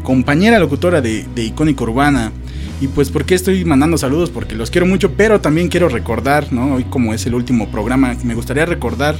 compañera 0.03 0.59
locutora 0.59 0.99
de, 0.99 1.25
de 1.33 1.43
Icónica 1.43 1.83
Urbana. 1.83 2.33
Y 2.81 2.87
pues, 2.89 3.09
¿por 3.09 3.25
qué 3.25 3.35
estoy 3.35 3.63
mandando 3.63 3.97
saludos? 3.97 4.29
Porque 4.29 4.53
los 4.53 4.69
quiero 4.69 4.85
mucho, 4.85 5.13
pero 5.13 5.39
también 5.39 5.69
quiero 5.69 5.87
recordar, 5.89 6.51
¿no? 6.51 6.75
Hoy, 6.75 6.83
como 6.83 7.13
es 7.13 7.25
el 7.25 7.33
último 7.33 7.69
programa, 7.69 8.15
me 8.23 8.35
gustaría 8.35 8.65
recordar, 8.65 9.15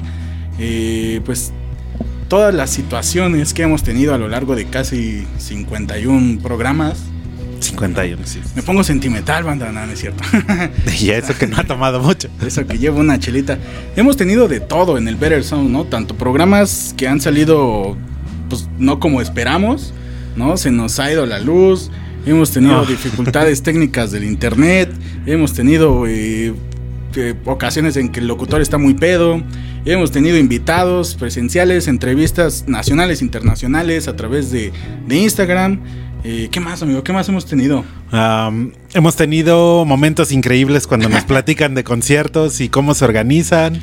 eh, 0.59 1.21
pues, 1.25 1.53
todas 2.27 2.53
las 2.53 2.69
situaciones 2.69 3.53
que 3.53 3.63
hemos 3.63 3.81
tenido 3.81 4.13
a 4.13 4.17
lo 4.17 4.27
largo 4.27 4.55
de 4.55 4.65
casi 4.65 5.25
51 5.37 6.39
programas. 6.41 6.99
51, 7.59 8.25
sí. 8.25 8.39
Me 8.55 8.61
pongo 8.61 8.83
sentimental, 8.83 9.43
banda, 9.43 9.71
no, 9.71 9.85
no 9.85 9.91
es 9.91 9.99
cierto. 9.99 10.23
Y 10.99 11.09
eso 11.11 11.37
que 11.37 11.47
no 11.47 11.57
ha 11.57 11.63
tomado 11.63 12.01
mucho. 12.01 12.29
Eso 12.45 12.65
que 12.65 12.77
llevo 12.77 12.99
una 12.99 13.19
chelita. 13.19 13.57
Hemos 13.95 14.17
tenido 14.17 14.47
de 14.47 14.59
todo 14.59 14.97
en 14.97 15.07
el 15.07 15.15
Better 15.15 15.43
Sound, 15.43 15.69
¿no? 15.69 15.85
Tanto 15.85 16.15
programas 16.15 16.93
que 16.97 17.07
han 17.07 17.21
salido, 17.21 17.95
pues, 18.49 18.67
no 18.77 18.99
como 18.99 19.21
esperamos, 19.21 19.93
¿no? 20.35 20.57
Se 20.57 20.71
nos 20.71 20.99
ha 20.99 21.11
ido 21.11 21.25
la 21.25 21.39
luz, 21.39 21.91
hemos 22.25 22.51
tenido 22.51 22.85
dificultades 22.85 23.63
técnicas 23.63 24.11
del 24.11 24.23
internet, 24.23 24.91
hemos 25.25 25.53
tenido 25.53 26.05
eh, 26.07 26.53
eh, 27.15 27.33
ocasiones 27.45 27.97
en 27.97 28.09
que 28.09 28.19
el 28.19 28.27
locutor 28.27 28.61
está 28.61 28.77
muy 28.77 28.93
pedo, 28.93 29.41
hemos 29.85 30.11
tenido 30.11 30.37
invitados 30.37 31.15
presenciales, 31.15 31.87
entrevistas 31.87 32.65
nacionales, 32.67 33.21
internacionales 33.21 34.07
a 34.07 34.15
través 34.15 34.51
de, 34.51 34.71
de 35.07 35.17
Instagram. 35.17 35.81
Eh, 36.29 36.49
¿Qué 36.51 36.59
más, 36.59 36.81
amigo? 36.81 37.05
¿Qué 37.05 37.13
más 37.13 37.29
hemos 37.29 37.45
tenido? 37.45 37.85
Am, 38.11 38.73
hemos 38.93 39.15
tenido 39.15 39.85
momentos 39.85 40.31
increíbles 40.31 40.87
cuando 40.87 41.09
nos 41.09 41.23
platican 41.25 41.75
de 41.75 41.83
conciertos 41.83 42.61
y 42.61 42.69
cómo 42.69 42.93
se 42.95 43.05
organizan. 43.05 43.79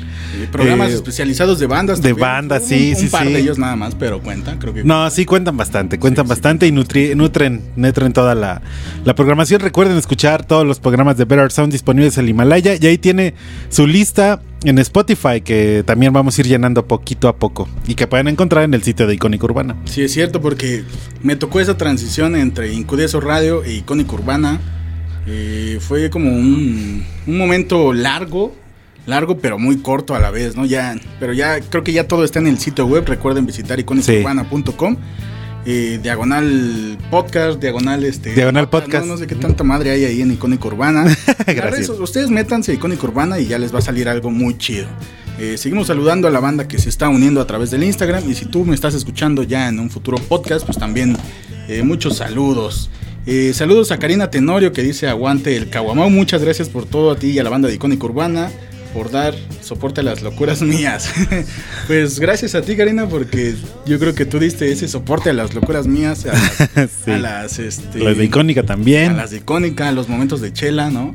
Programas 0.51 0.91
Eh, 0.91 0.95
especializados 0.95 1.59
de 1.59 1.67
bandas. 1.67 2.01
de 2.01 2.09
también. 2.09 2.21
bandas, 2.27 2.63
Un- 2.63 2.69
sí, 2.69 2.93
un, 2.95 3.01
sí, 3.01 3.07
par 3.07 3.27
sí. 3.27 3.33
de 3.33 3.39
ellos 3.39 3.57
nada 3.57 3.75
más, 3.75 3.95
pero 3.95 4.21
cuentan, 4.21 4.57
creo 4.59 4.73
que. 4.73 4.83
No, 4.83 5.09
sí 5.09 5.25
cuentan 5.25 5.55
bastante, 5.57 5.99
cuentan 5.99 6.27
bastante 6.27 6.67
y 6.67 6.71
nutri- 6.71 7.15
nutren, 7.15 7.61
nutren 7.75 8.13
toda 8.13 8.35
la, 8.35 8.61
la 9.03 9.15
programación. 9.15 9.61
Recuerden 9.61 9.97
escuchar 9.97 10.45
todos 10.45 10.65
los 10.65 10.79
programas 10.79 11.17
de 11.17 11.25
Better 11.25 11.51
Sound 11.51 11.71
disponibles 11.71 12.17
en 12.17 12.27
Himalaya 12.29 12.75
y 12.79 12.85
ahí 12.87 12.97
tiene 12.97 13.33
su 13.69 13.87
lista 13.87 14.41
en 14.63 14.79
Spotify 14.79 15.41
que 15.43 15.83
también 15.85 16.11
vamos 16.11 16.37
a 16.37 16.41
ir 16.41 16.47
llenando 16.47 16.87
poquito 16.87 17.27
a 17.27 17.35
poco 17.35 17.67
y 17.87 17.93
que 17.93 18.07
pueden 18.07 18.27
encontrar 18.27 18.63
en 18.63 18.73
el 18.73 18.81
sitio 18.81 19.05
de 19.05 19.13
Icónica 19.13 19.45
Urbana. 19.45 19.75
Sí, 19.85 20.01
es 20.01 20.11
cierto, 20.11 20.41
porque 20.41 20.83
me 21.21 21.35
tocó 21.35 21.59
esa 21.59 21.77
transición 21.77 22.35
entre 22.35 22.73
Incudeso 22.73 23.21
Radio 23.21 23.63
e 23.63 23.73
Icónica 23.73 24.13
Urbana. 24.13 24.59
Eh, 25.27 25.79
fue 25.81 26.09
como 26.09 26.31
un, 26.31 27.03
un 27.25 27.37
momento 27.37 27.93
largo, 27.93 28.55
largo 29.07 29.37
pero 29.39 29.57
muy 29.57 29.77
corto 29.77 30.13
a 30.15 30.19
la 30.19 30.29
vez, 30.31 30.55
¿no? 30.55 30.65
Ya, 30.65 30.95
pero 31.19 31.33
ya 31.33 31.59
creo 31.61 31.83
que 31.83 31.93
ya 31.93 32.07
todo 32.07 32.23
está 32.23 32.39
en 32.39 32.47
el 32.47 32.59
sitio 32.59 32.85
web. 32.85 33.05
Recuerden 33.07 33.45
visitar 33.45 33.79
icónicaurbana.com. 33.79 34.97
eh, 35.65 35.99
diagonal 36.01 36.97
podcast, 37.09 37.59
diagonal 37.59 38.03
este. 38.03 38.33
Diagonal 38.35 38.69
podcast. 38.69 39.05
No, 39.07 39.13
no 39.13 39.17
sé 39.17 39.25
qué 39.25 39.33
tanta 39.35 39.63
madre 39.63 39.89
hay 39.91 40.05
ahí 40.05 40.21
en 40.21 40.31
Icónica 40.31 40.67
Urbana. 40.67 41.05
Gracias. 41.47 41.89
ustedes 41.89 42.29
métanse 42.29 42.71
a 42.71 42.75
Icónica 42.75 43.03
Urbana 43.07 43.39
y 43.39 43.47
ya 43.47 43.57
les 43.57 43.73
va 43.73 43.79
a 43.79 43.81
salir 43.81 44.07
algo 44.07 44.29
muy 44.29 44.57
chido. 44.59 44.85
Eh, 45.39 45.57
seguimos 45.57 45.87
saludando 45.87 46.27
a 46.27 46.31
la 46.31 46.39
banda 46.39 46.67
que 46.67 46.77
se 46.77 46.87
está 46.87 47.09
uniendo 47.09 47.41
a 47.41 47.47
través 47.47 47.71
del 47.71 47.83
Instagram. 47.83 48.29
Y 48.29 48.35
si 48.35 48.45
tú 48.45 48.63
me 48.63 48.75
estás 48.75 48.93
escuchando 48.93 49.41
ya 49.41 49.67
en 49.67 49.79
un 49.79 49.89
futuro 49.89 50.17
podcast, 50.17 50.65
pues 50.65 50.77
también 50.77 51.17
eh, 51.67 51.81
muchos 51.83 52.17
saludos. 52.17 52.91
Eh, 53.27 53.53
saludos 53.53 53.91
a 53.91 53.97
Karina 53.97 54.29
Tenorio 54.29 54.71
que 54.71 54.83
dice 54.83 55.07
aguante 55.07 55.55
el 55.57 55.69
Caguamau. 55.69 56.09
Muchas 56.09 56.41
gracias 56.43 56.69
por 56.69 56.85
todo 56.85 57.11
a 57.11 57.15
ti 57.17 57.31
y 57.31 57.39
a 57.39 57.43
la 57.43 57.49
banda 57.49 57.67
de 57.67 57.75
Icónica 57.75 58.05
Urbana 58.05 58.51
por 58.93 59.11
dar 59.11 59.33
soporte 59.61 60.01
a 60.01 60.03
las 60.03 60.21
locuras 60.21 60.61
mías. 60.61 61.11
pues 61.87 62.19
gracias 62.19 62.53
a 62.55 62.61
ti 62.61 62.75
Karina 62.77 63.07
porque 63.07 63.55
yo 63.87 63.97
creo 63.99 64.13
que 64.13 64.25
tú 64.25 64.37
diste 64.39 64.71
ese 64.71 64.87
soporte 64.87 65.31
a 65.31 65.33
las 65.33 65.55
locuras 65.55 65.87
mías, 65.87 66.25
a 66.27 66.33
las, 66.75 66.91
Sí. 67.03 67.11
a 67.11 67.17
las, 67.17 67.57
este, 67.59 67.99
Las 67.99 68.15
de 68.17 68.25
icónica 68.25 68.61
a 68.61 68.65
también. 68.65 69.17
las 69.17 69.31
de 69.31 69.37
Icónica, 69.37 69.89
a 69.89 69.91
los 69.91 70.07
momentos 70.07 70.39
de 70.39 70.53
Chela, 70.53 70.91
¿no? 70.91 71.13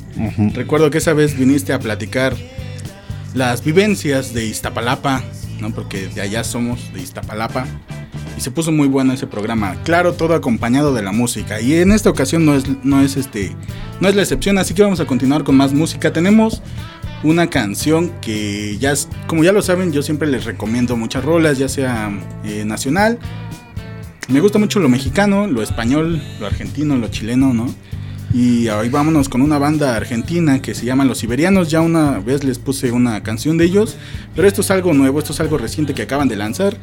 Recuerdo 0.53 0.91
que 0.91 0.99
esa 0.99 1.13
vez 1.13 1.39
viniste 1.39 1.73
a 1.73 1.79
platicar 1.79 2.37
las 3.35 3.63
vivencias 3.65 4.35
de 4.35 4.45
Iztapalapa, 4.47 5.23
¿no? 5.61 5.71
Porque 5.71 6.09
de 6.09 6.21
allá 6.21 6.45
somos, 6.45 6.93
de 6.93 7.01
Iztapalapa. 7.03 7.67
Y 8.37 8.41
se 8.41 8.51
puso 8.51 8.73
muy 8.73 8.89
bueno 8.89 9.13
ese 9.13 9.27
programa. 9.27 9.77
Claro, 9.85 10.15
todo 10.15 10.35
acompañado 10.35 10.95
de 10.95 11.03
la 11.03 11.13
música. 11.13 11.61
Y 11.61 11.75
en 11.75 11.93
esta 11.93 12.11
ocasión 12.11 12.47
no 12.47 12.55
es, 12.55 12.65
no 12.85 13.01
es 13.01 13.17
este. 13.17 13.55
No 14.01 14.09
es 14.09 14.15
la 14.15 14.23
excepción. 14.23 14.59
Así 14.59 14.73
que 14.75 14.83
vamos 14.83 15.01
a 15.01 15.07
continuar 15.07 15.45
con 15.45 15.57
más 15.57 15.73
música. 15.73 16.13
Tenemos 16.13 16.63
una 17.23 17.51
canción 17.51 18.11
que 18.21 18.79
ya 18.79 18.95
como 19.27 19.45
ya 19.45 19.53
lo 19.53 19.63
saben, 19.63 19.93
yo 19.93 20.03
siempre 20.03 20.29
les 20.29 20.45
recomiendo 20.45 20.97
muchas 20.97 21.25
rolas, 21.25 21.59
ya 21.59 21.69
sea 21.69 22.11
eh, 22.45 22.65
nacional. 22.65 23.19
Me 24.29 24.41
gusta 24.41 24.59
mucho 24.59 24.79
lo 24.81 24.89
mexicano, 24.89 25.47
lo 25.47 25.63
español, 25.63 26.23
lo 26.39 26.47
argentino, 26.47 26.97
lo 26.97 27.09
chileno, 27.09 27.53
¿no? 27.53 27.67
Y 28.33 28.69
ahí 28.69 28.89
vámonos 28.89 29.29
con 29.29 29.43
una 29.43 29.59
banda 29.59 29.97
argentina 29.97 30.63
que 30.63 30.75
se 30.75 30.87
llama 30.87 31.05
Los 31.05 31.19
Siberianos. 31.19 31.69
Ya 31.69 31.81
una 31.81 32.19
vez 32.21 32.45
les 32.45 32.59
puse 32.59 32.93
una 32.93 33.23
canción 33.23 33.59
de 33.59 33.65
ellos, 33.65 33.97
pero 34.37 34.47
esto 34.47 34.61
es 34.61 34.71
algo 34.71 34.95
nuevo, 34.95 35.19
esto 35.19 35.33
es 35.33 35.41
algo 35.41 35.59
reciente 35.59 35.95
que 35.95 36.03
acaban 36.03 36.29
de 36.29 36.37
lanzar 36.37 36.77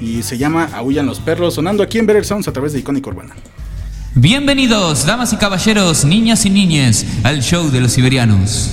y 0.00 0.22
se 0.22 0.38
llama 0.38 0.70
Aullan 0.72 1.06
los 1.06 1.20
perros, 1.20 1.54
sonando 1.54 1.82
aquí 1.82 1.98
en 1.98 2.06
Better 2.06 2.24
Sounds 2.24 2.48
a 2.48 2.52
través 2.52 2.72
de 2.72 2.80
Icónica 2.80 3.10
Urbana. 3.10 3.34
Bienvenidos, 4.14 5.04
damas 5.04 5.34
y 5.34 5.36
caballeros, 5.36 6.06
niñas 6.06 6.46
y 6.46 6.50
niñes, 6.50 7.06
al 7.22 7.42
show 7.42 7.70
de 7.70 7.82
los 7.82 7.92
siberianos. 7.92 8.72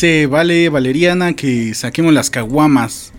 Dice- 0.00 0.26
Vale 0.28 0.70
Valeriana 0.70 1.34
que 1.34 1.74
saquemos 1.74 2.14
las 2.14 2.30
caguamas. 2.30 3.12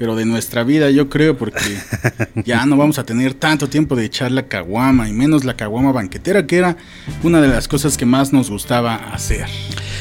pero 0.00 0.16
de 0.16 0.24
nuestra 0.26 0.64
vida 0.64 0.90
yo 0.90 1.08
creo 1.08 1.38
porque 1.38 1.60
ya 2.44 2.66
no 2.66 2.76
vamos 2.76 2.98
a 2.98 3.04
tener 3.04 3.34
tanto 3.34 3.68
tiempo 3.68 3.94
de 3.94 4.04
echar 4.04 4.32
la 4.32 4.48
caguama 4.48 5.08
y 5.08 5.12
menos 5.12 5.44
la 5.44 5.54
caguama 5.54 5.92
banquetera 5.92 6.44
que 6.48 6.56
era 6.56 6.76
una 7.22 7.40
de 7.40 7.46
las 7.46 7.68
cosas 7.68 7.96
que 7.96 8.04
más 8.04 8.32
nos 8.32 8.50
gustaba 8.50 8.96
hacer. 9.12 9.46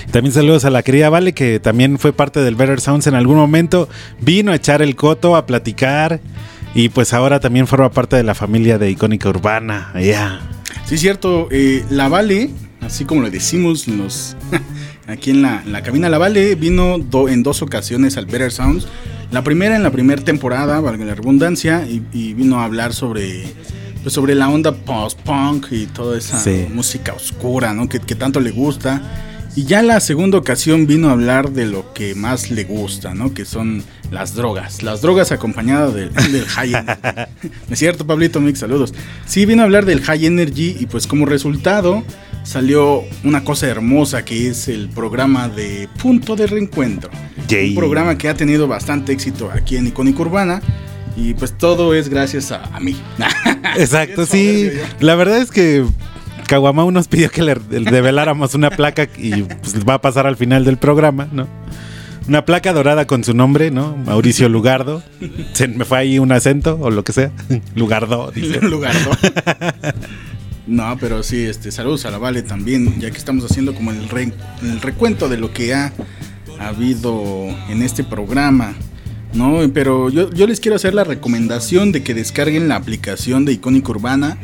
También 0.10 0.34
saludos 0.34 0.66
a 0.66 0.72
la 0.72 0.82
querida 0.82 1.10
Vale, 1.12 1.34
que 1.34 1.60
también 1.60 2.00
fue 2.00 2.12
parte 2.14 2.40
del 2.40 2.56
Better 2.56 2.82
Sounds 2.82 3.06
en 3.06 3.14
algún 3.14 3.36
momento. 3.38 3.88
Vino 4.20 4.52
a 4.52 4.56
echar 4.56 4.82
el 4.82 4.96
coto, 4.96 5.36
a 5.36 5.46
platicar. 5.46 6.20
Y 6.74 6.90
pues 6.90 7.14
ahora 7.14 7.40
también 7.40 7.68
forma 7.68 7.92
parte 7.92 8.16
de 8.16 8.24
la 8.24 8.34
familia 8.34 8.80
de 8.80 8.90
Icónica 8.90 9.30
Urbana. 9.30 9.94
Ya. 10.02 10.42
Sí, 10.88 10.98
cierto, 10.98 11.48
eh, 11.52 11.86
la 11.92 12.08
Vale, 12.08 12.50
así 12.82 13.06
como 13.06 13.22
le 13.22 13.30
decimos 13.30 13.88
los, 13.88 14.36
aquí 15.08 15.32
en 15.32 15.42
la, 15.42 15.62
en 15.66 15.72
la 15.72 15.82
cabina, 15.84 16.10
la 16.10 16.18
Vale 16.18 16.56
vino 16.56 16.98
do- 17.00 17.30
en 17.30 17.44
dos 17.44 17.62
ocasiones 17.62 18.18
al 18.18 18.26
Better 18.26 18.52
Sounds. 18.52 18.88
La 19.32 19.44
primera 19.44 19.76
en 19.76 19.84
la 19.84 19.92
primera 19.92 20.22
temporada, 20.24 20.80
valga 20.80 21.06
la 21.06 21.16
redundancia, 21.16 21.88
y, 21.88 22.04
y 22.14 22.34
vino 22.34 22.60
a 22.60 22.66
hablar 22.66 22.94
sobre, 22.94 23.44
pues 24.04 24.14
sobre 24.14 24.36
la 24.36 24.48
onda 24.50 24.74
post-punk 24.74 25.68
y 25.72 25.88
toda 25.88 26.18
esa 26.18 26.40
Sí. 26.40 26.68
música 26.74 27.14
oscura, 27.14 27.74
¿no? 27.74 27.90
Que, 27.90 28.00
que 28.00 28.16
tanto 28.16 28.40
le 28.40 28.52
gusta. 28.52 29.02
Y 29.56 29.66
ya 29.66 29.84
la 29.84 30.00
segunda 30.00 30.40
ocasión 30.40 30.88
vino 30.88 31.10
a 31.10 31.12
hablar 31.12 31.52
de 31.52 31.68
lo 31.68 31.94
que 31.94 32.16
más 32.16 32.50
le 32.50 32.64
gusta, 32.64 33.14
¿no? 33.14 33.36
Que 33.36 33.46
son 33.46 33.84
las 34.12 34.34
drogas. 34.34 34.82
Las 34.82 35.02
drogas 35.02 35.32
acompañadas 35.32 35.94
del, 35.94 36.12
del 36.32 36.46
high 36.46 36.74
energy. 36.74 37.02
¿No 37.68 37.74
es 37.74 37.80
cierto, 37.80 38.06
Pablito 38.08 38.40
Mix? 38.42 38.60
Saludos. 38.60 38.96
Sí, 39.28 39.46
vino 39.46 39.62
a 39.62 39.66
hablar 39.66 39.86
del 39.86 40.02
high 40.02 40.26
energy 40.26 40.76
y 40.80 40.88
pues 40.88 41.06
como 41.06 41.28
resultado 41.28 42.04
salió 42.44 43.04
una 43.24 43.44
cosa 43.44 43.68
hermosa 43.68 44.24
que 44.24 44.50
es 44.50 44.68
el 44.68 44.90
programa 44.90 45.50
de 45.50 45.90
Punto 46.02 46.36
de 46.36 46.48
Reencuentro. 46.48 47.10
Yay. 47.48 47.70
Un 47.70 47.76
programa 47.76 48.18
que 48.18 48.30
ha 48.30 48.36
tenido 48.36 48.68
bastante 48.68 49.12
éxito 49.14 49.50
aquí 49.52 49.78
en 49.78 49.88
Icónica 49.88 50.22
Urbana. 50.22 50.62
Y 51.16 51.36
pues 51.36 51.56
todo 51.58 51.94
es 51.94 52.10
gracias 52.10 52.52
a, 52.52 52.64
a 52.76 52.80
mí. 52.80 52.96
Exacto, 53.78 54.26
sí. 54.26 54.72
La 55.00 55.16
verdad 55.16 55.38
es 55.38 55.52
que 55.52 55.86
Caguamau 56.48 56.92
nos 56.92 57.08
pidió 57.08 57.30
que 57.30 57.44
le 57.44 57.56
reveláramos 57.56 58.56
una 58.56 58.70
placa 58.70 59.08
y 59.18 59.44
pues 59.44 59.76
va 59.88 59.96
a 59.96 60.02
pasar 60.02 60.28
al 60.28 60.38
final 60.38 60.66
del 60.66 60.78
programa, 60.78 61.28
¿no? 61.32 61.48
Una 62.28 62.46
placa 62.46 62.72
dorada 62.72 63.06
con 63.06 63.24
su 63.24 63.34
nombre, 63.34 63.70
¿no? 63.70 63.98
Mauricio 63.98 64.48
Lugardo. 64.48 65.04
Se 65.54 65.68
me 65.68 65.84
fue 65.84 65.98
ahí 65.98 66.20
un 66.20 66.32
acento 66.32 66.78
o 66.82 66.90
lo 66.90 67.04
que 67.04 67.12
sea. 67.12 67.32
Lugardo, 67.76 68.32
dice. 68.32 68.62
lugar, 68.62 68.96
¿no? 70.68 70.98
Pero 71.00 71.24
sí, 71.24 71.44
este, 71.44 71.72
saludos 71.72 72.06
a 72.06 72.12
la 72.12 72.18
Vale 72.18 72.42
también, 72.42 73.00
ya 73.00 73.12
que 73.12 73.18
estamos 73.18 73.44
haciendo 73.50 73.74
como 73.76 73.92
el, 73.92 74.10
re- 74.10 74.34
el 74.62 74.82
recuento 74.82 75.30
de 75.30 75.38
lo 75.38 75.54
que 75.54 75.74
ha 75.74 75.92
habido 76.60 77.24
en 77.70 77.82
este 77.82 78.04
programa, 78.04 78.74
¿no? 79.34 79.60
Pero 79.74 80.10
yo, 80.10 80.32
yo 80.32 80.48
les 80.48 80.60
quiero 80.60 80.76
hacer 80.76 80.94
la 80.94 81.04
recomendación 81.04 81.92
de 81.92 82.04
que 82.04 82.14
descarguen 82.14 82.68
la 82.68 82.76
aplicación 82.76 83.46
de 83.46 83.54
Icónica 83.54 83.92
Urbana. 83.92 84.38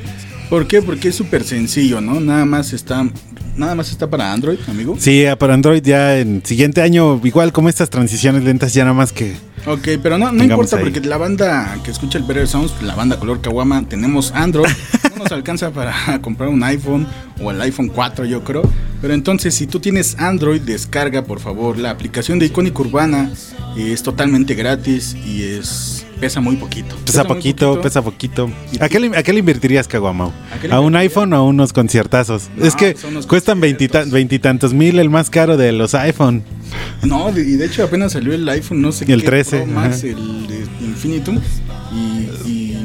¿Por 0.50 0.68
qué? 0.68 0.82
Porque 0.82 1.10
es 1.10 1.16
súper 1.16 1.44
sencillo, 1.44 2.02
¿no? 2.02 2.20
Nada 2.20 2.44
más 2.46 2.74
está, 2.74 3.08
nada 3.56 3.76
más 3.76 3.92
está 3.92 4.10
para 4.10 4.34
Android, 4.34 4.58
amigo. 4.68 4.96
Sí, 5.00 5.24
para 5.38 5.54
Android 5.54 5.84
ya 5.84 6.18
en 6.18 6.42
siguiente 6.44 6.82
año, 6.82 7.22
igual 7.24 7.54
como 7.54 7.70
estas 7.70 7.92
transiciones 7.92 8.44
lentas, 8.44 8.74
ya 8.74 8.84
nada 8.84 8.96
más 8.96 9.14
que. 9.14 9.36
Ok, 9.66 9.88
pero 10.02 10.18
no, 10.18 10.32
no 10.32 10.44
importa 10.44 10.78
ahí. 10.78 10.84
porque 10.84 11.02
la 11.02 11.18
banda 11.18 11.78
que 11.84 11.92
escucha 11.92 12.18
el 12.18 12.24
Better 12.24 12.48
Sounds, 12.48 12.82
la 12.82 12.96
banda 12.96 13.20
color 13.20 13.42
Kawama, 13.42 13.84
tenemos 13.84 14.32
Android. 14.34 14.70
No 15.20 15.24
nos 15.26 15.34
alcanza 15.34 15.72
para 15.72 16.20
comprar 16.22 16.48
un 16.48 16.64
iPhone 16.64 17.06
o 17.42 17.52
el 17.52 17.60
iPhone 17.62 17.90
4, 17.90 18.24
yo 18.24 18.44
creo. 18.46 18.62
Pero 19.02 19.14
entonces, 19.14 19.54
si 19.54 19.68
tú 19.68 19.82
tienes 19.82 20.18
Android, 20.18 20.62
descarga 20.62 21.26
por 21.26 21.42
favor 21.42 21.78
la 21.78 21.90
aplicación 21.90 22.40
de 22.40 22.46
Icónica 22.46 22.80
Urbana. 22.82 23.30
Es 23.76 24.02
totalmente 24.02 24.56
gratis 24.56 25.16
y 25.16 25.44
es 25.44 26.06
pesa 26.20 26.42
muy 26.42 26.56
poquito. 26.58 26.96
Pesa 27.06 27.24
poquito, 27.24 27.82
pesa 27.82 28.02
poquito. 28.02 28.50
¿A 28.80 28.90
qué, 28.90 29.00
le, 29.00 29.18
¿A 29.18 29.24
qué 29.24 29.34
le 29.34 29.40
invertirías, 29.40 29.88
Caguamau? 29.88 30.32
¿A 30.72 30.76
¿A 30.76 30.80
un 30.80 30.96
iPhone 30.96 31.34
o 31.34 31.38
a 31.38 31.44
unos 31.44 31.74
conciertazos? 31.74 32.50
No, 32.56 32.66
es 32.66 32.76
que 32.76 32.96
unos 33.08 33.26
cuestan 33.28 33.60
veintitantos 33.62 34.74
mil 34.74 35.00
el 35.00 35.10
más 35.10 35.30
caro 35.30 35.58
de 35.58 35.72
los 35.72 35.96
iPhone. 35.96 36.44
No, 37.04 37.30
y 37.30 37.56
de 37.56 37.66
hecho 37.66 37.84
apenas 37.84 38.12
salió 38.14 38.34
el 38.34 38.48
iPhone, 38.50 38.82
no 38.82 38.92
sé 38.92 39.06
el 39.12 39.22
qué 39.22 39.26
13, 39.28 39.58
Pro 39.62 39.66
Max, 39.68 39.98
ajá. 39.98 40.08
el 40.08 40.48
de 40.48 40.58
Infinitum. 40.82 41.40
Y, 41.92 42.48
y 42.48 42.78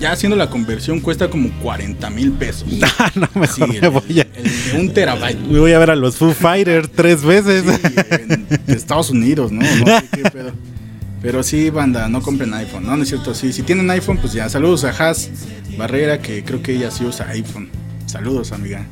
ya 0.00 0.10
haciendo 0.12 0.34
la 0.36 0.50
conversión 0.50 0.98
cuesta 1.00 1.30
como 1.30 1.50
40 1.60 2.10
mil 2.10 2.32
pesos. 2.32 2.66
Ah, 2.98 3.10
no, 3.14 3.28
Sí, 3.46 3.60
mejor 3.60 3.74
el, 3.76 3.80
me 3.82 3.88
voy 3.88 4.20
a. 4.20 4.22
el 4.34 4.72
de 4.72 4.80
un 4.80 4.92
terabyte. 4.94 5.38
Me 5.40 5.58
voy 5.60 5.72
a 5.72 5.78
ver 5.78 5.90
a 5.90 5.96
los 5.96 6.16
Foo 6.16 6.32
Fighters 6.32 6.90
tres 6.90 7.22
veces. 7.22 7.64
Sí, 7.64 7.94
en 8.10 8.46
Estados 8.66 9.10
Unidos, 9.10 9.52
¿no? 9.52 9.60
No 9.62 10.00
sé 10.00 10.04
qué 10.12 10.30
pedo. 10.30 10.52
Pero 11.24 11.42
sí, 11.42 11.70
banda, 11.70 12.06
no 12.10 12.20
compren 12.20 12.52
iPhone, 12.52 12.84
¿no? 12.84 12.98
No 12.98 13.02
es 13.02 13.08
cierto, 13.08 13.34
sí. 13.34 13.50
Si 13.50 13.62
tienen 13.62 13.90
iPhone, 13.90 14.18
pues 14.18 14.34
ya. 14.34 14.46
Saludos 14.50 14.84
a 14.84 14.90
Has 14.90 15.30
Barrera, 15.78 16.20
que 16.20 16.44
creo 16.44 16.62
que 16.62 16.74
ella 16.74 16.90
sí 16.90 17.02
usa 17.06 17.26
iPhone. 17.30 17.70
Saludos, 18.04 18.52
amiga. 18.52 18.84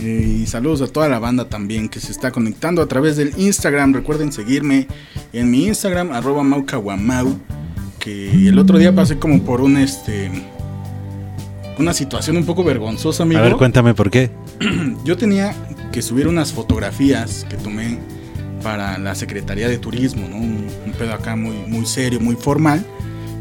Eh, 0.00 0.42
Y 0.42 0.46
saludos 0.46 0.80
a 0.82 0.86
toda 0.86 1.08
la 1.08 1.18
banda 1.18 1.48
también 1.48 1.88
que 1.88 1.98
se 1.98 2.12
está 2.12 2.30
conectando 2.30 2.82
a 2.82 2.86
través 2.86 3.16
del 3.16 3.32
Instagram. 3.36 3.94
Recuerden 3.94 4.30
seguirme 4.30 4.86
en 5.32 5.50
mi 5.50 5.66
Instagram, 5.66 6.12
arroba 6.12 6.44
maucaguamau. 6.44 7.36
Que 7.98 8.46
el 8.46 8.60
otro 8.60 8.78
día 8.78 8.94
pasé 8.94 9.18
como 9.18 9.42
por 9.42 9.60
un 9.60 9.76
este. 9.76 10.30
Una 11.80 11.92
situación 11.92 12.36
un 12.36 12.46
poco 12.46 12.62
vergonzosa, 12.62 13.24
amigo. 13.24 13.40
A 13.40 13.42
ver, 13.42 13.56
cuéntame 13.56 13.92
por 13.92 14.08
qué. 14.08 14.30
Yo 15.04 15.16
tenía 15.16 15.52
que 15.90 16.00
subir 16.00 16.28
unas 16.28 16.52
fotografías 16.52 17.44
que 17.50 17.56
tomé 17.56 17.98
para 18.66 18.98
la 18.98 19.14
Secretaría 19.14 19.68
de 19.68 19.78
Turismo, 19.78 20.26
¿no? 20.28 20.38
Un, 20.38 20.66
un 20.84 20.92
pedo 20.98 21.14
acá 21.14 21.36
muy, 21.36 21.54
muy 21.68 21.86
serio, 21.86 22.18
muy 22.18 22.34
formal. 22.34 22.84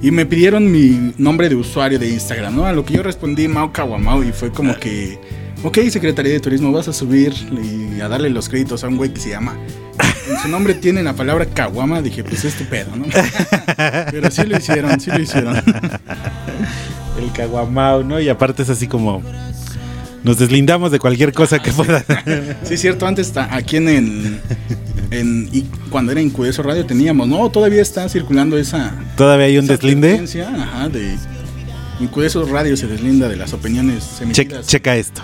Y 0.03 0.11
me 0.11 0.27
pidieron 0.27 0.71
mi 0.71 1.13
nombre 1.17 1.49
de 1.49 1.55
usuario 1.55 1.97
de 1.97 2.07
Instagram, 2.11 2.55
¿no? 2.55 2.67
A 2.67 2.73
lo 2.73 2.85
que 2.85 2.93
yo 2.93 3.01
respondí 3.01 3.47
Mau 3.47 3.71
Kawamau 3.71 4.21
y 4.21 4.31
fue 4.31 4.51
como 4.51 4.75
que, 4.75 5.17
ok, 5.63 5.79
Secretaría 5.89 6.33
de 6.33 6.39
Turismo, 6.39 6.71
vas 6.71 6.87
a 6.89 6.93
subir 6.93 7.33
y 7.51 7.99
a 8.01 8.07
darle 8.07 8.29
los 8.29 8.47
créditos 8.47 8.83
a 8.83 8.87
un 8.87 8.97
güey 8.97 9.11
que 9.11 9.19
se 9.19 9.29
llama... 9.29 9.57
En 10.29 10.39
su 10.39 10.47
nombre 10.47 10.75
tiene 10.75 11.01
la 11.01 11.13
palabra 11.13 11.47
Kawama, 11.47 12.03
dije, 12.03 12.23
pues 12.23 12.45
es 12.45 12.53
tu 12.55 12.65
pedo, 12.65 12.95
¿no? 12.95 13.05
Pero 14.11 14.29
sí 14.29 14.43
lo 14.43 14.57
hicieron, 14.57 14.99
sí 14.99 15.09
lo 15.09 15.21
hicieron. 15.21 15.55
El 17.19 17.31
Caguamau, 17.31 18.03
¿no? 18.03 18.19
Y 18.19 18.29
aparte 18.29 18.63
es 18.63 18.69
así 18.69 18.87
como. 18.87 19.23
Nos 20.25 20.39
deslindamos 20.39 20.91
de 20.91 20.97
cualquier 20.97 21.33
cosa 21.33 21.59
que 21.59 21.71
pueda. 21.71 22.03
Sí, 22.63 22.73
es 22.73 22.81
cierto, 22.81 23.05
antes 23.05 23.31
aquí 23.37 23.77
en 23.77 23.89
el. 23.89 24.39
En, 25.19 25.49
y 25.51 25.63
cuando 25.89 26.11
era 26.11 26.21
Incudeso 26.21 26.61
Radio 26.63 26.85
teníamos, 26.85 27.27
no, 27.27 27.49
todavía 27.49 27.81
está 27.81 28.07
circulando 28.09 28.57
esa. 28.57 28.93
Todavía 29.15 29.45
hay 29.47 29.57
un 29.57 29.67
deslinde. 29.67 30.23
Ajá, 30.45 30.89
de. 30.89 31.15
Incudeso 31.99 32.45
Radio 32.45 32.75
se 32.75 32.87
deslinda 32.87 33.29
de 33.29 33.37
las 33.37 33.53
opiniones 33.53 34.03
Che- 34.33 34.49
checa 34.65 34.97
esto. 34.97 35.21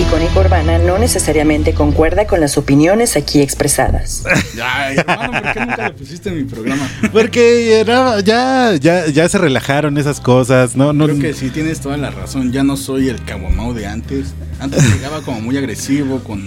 Icónica 0.00 0.38
Urbana 0.40 0.78
no 0.78 0.96
necesariamente 0.96 1.74
concuerda 1.74 2.26
con 2.26 2.40
las 2.40 2.56
opiniones 2.56 3.16
aquí 3.16 3.40
expresadas. 3.42 4.22
Ay, 4.62 4.96
hermano, 4.96 5.32
¿por 5.42 5.52
qué 5.52 5.60
nunca 5.60 5.88
lo 5.88 5.96
pusiste 5.96 6.28
en 6.30 6.36
mi 6.36 6.44
programa? 6.44 6.88
Porque 7.12 7.80
era- 7.80 8.20
ya, 8.20 8.76
ya, 8.80 9.08
ya 9.08 9.28
se 9.28 9.38
relajaron 9.38 9.98
esas 9.98 10.20
cosas, 10.20 10.76
¿no? 10.76 10.92
no 10.92 11.04
Creo 11.06 11.18
que 11.18 11.34
sí 11.34 11.50
tienes 11.50 11.80
toda 11.80 11.96
la 11.96 12.10
razón. 12.10 12.52
Ya 12.52 12.62
no 12.62 12.76
soy 12.76 13.08
el 13.08 13.22
caguamao 13.24 13.74
de 13.74 13.86
antes. 13.86 14.28
Antes 14.60 14.82
llegaba 14.94 15.20
como 15.22 15.40
muy 15.40 15.56
agresivo, 15.58 16.20
con 16.20 16.40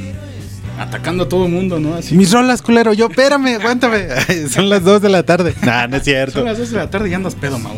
atacando 0.80 1.24
a 1.26 1.30
todo 1.30 1.46
el 1.46 1.52
mundo, 1.52 1.80
¿no? 1.80 1.96
Así. 1.96 2.16
Mis 2.16 2.32
rolas, 2.32 2.62
culero. 2.62 2.94
Yo, 2.94 3.08
espérame, 3.10 3.56
aguántame. 3.60 4.08
Son 4.50 4.70
las 4.70 4.84
2 4.84 5.02
de 5.02 5.10
la 5.10 5.24
tarde. 5.24 5.54
Nah, 5.64 5.88
no 5.88 5.98
es 5.98 6.04
Son 6.04 6.06
cierto. 6.06 6.44
las 6.44 6.58
2 6.58 6.72
de 6.72 6.78
la 6.78 6.90
tarde 6.90 7.10
y 7.10 7.14
andas 7.14 7.36
pedo, 7.36 7.60
Mau. 7.60 7.78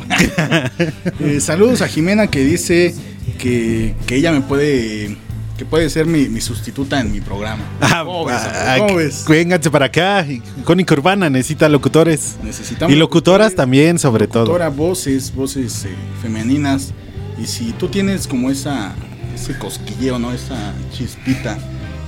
Eh, 1.20 1.40
saludos 1.40 1.82
a 1.82 1.88
Jimena 1.88 2.28
que 2.28 2.40
dice 2.44 2.94
que, 3.40 3.96
que 4.06 4.16
ella 4.16 4.32
me 4.32 4.42
puede. 4.42 5.18
que 5.58 5.66
puede 5.66 5.90
ser 5.90 6.06
mi, 6.06 6.30
mi 6.30 6.42
sustituta 6.42 7.00
en 7.00 7.12
mi 7.12 7.20
programa. 7.22 7.64
Ah, 7.82 8.04
¿Cómo 8.06 8.26
ves, 8.26 8.36
ah, 8.38 8.72
amigo? 8.74 8.88
¿Cómo 8.88 8.98
ves? 9.00 9.26
Vénganse 9.28 9.70
para 9.70 9.86
acá. 9.86 10.26
Icónica 10.28 10.94
Urbana 10.94 11.30
necesita 11.30 11.68
locutores. 11.70 12.38
Necesitamos 12.44 12.94
Y 12.94 12.98
locutoras 12.98 13.48
locutores, 13.52 13.56
también, 13.56 14.00
sobre 14.00 14.28
todo. 14.28 14.46
locutora, 14.46 14.70
voces, 14.70 15.34
voces 15.36 15.86
eh, 15.86 15.90
femeninas. 16.22 16.94
Y 17.42 17.46
si 17.48 17.72
tú 17.74 17.88
tienes 17.90 18.28
como 18.28 18.50
esa 18.50 18.94
ese 19.36 19.58
cosquilleo, 19.58 20.20
¿no? 20.20 20.32
Esa 20.32 20.74
chispita 20.92 21.58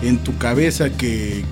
en 0.02 0.18
tu 0.20 0.38
cabeza 0.38 0.90
que, 0.90 1.44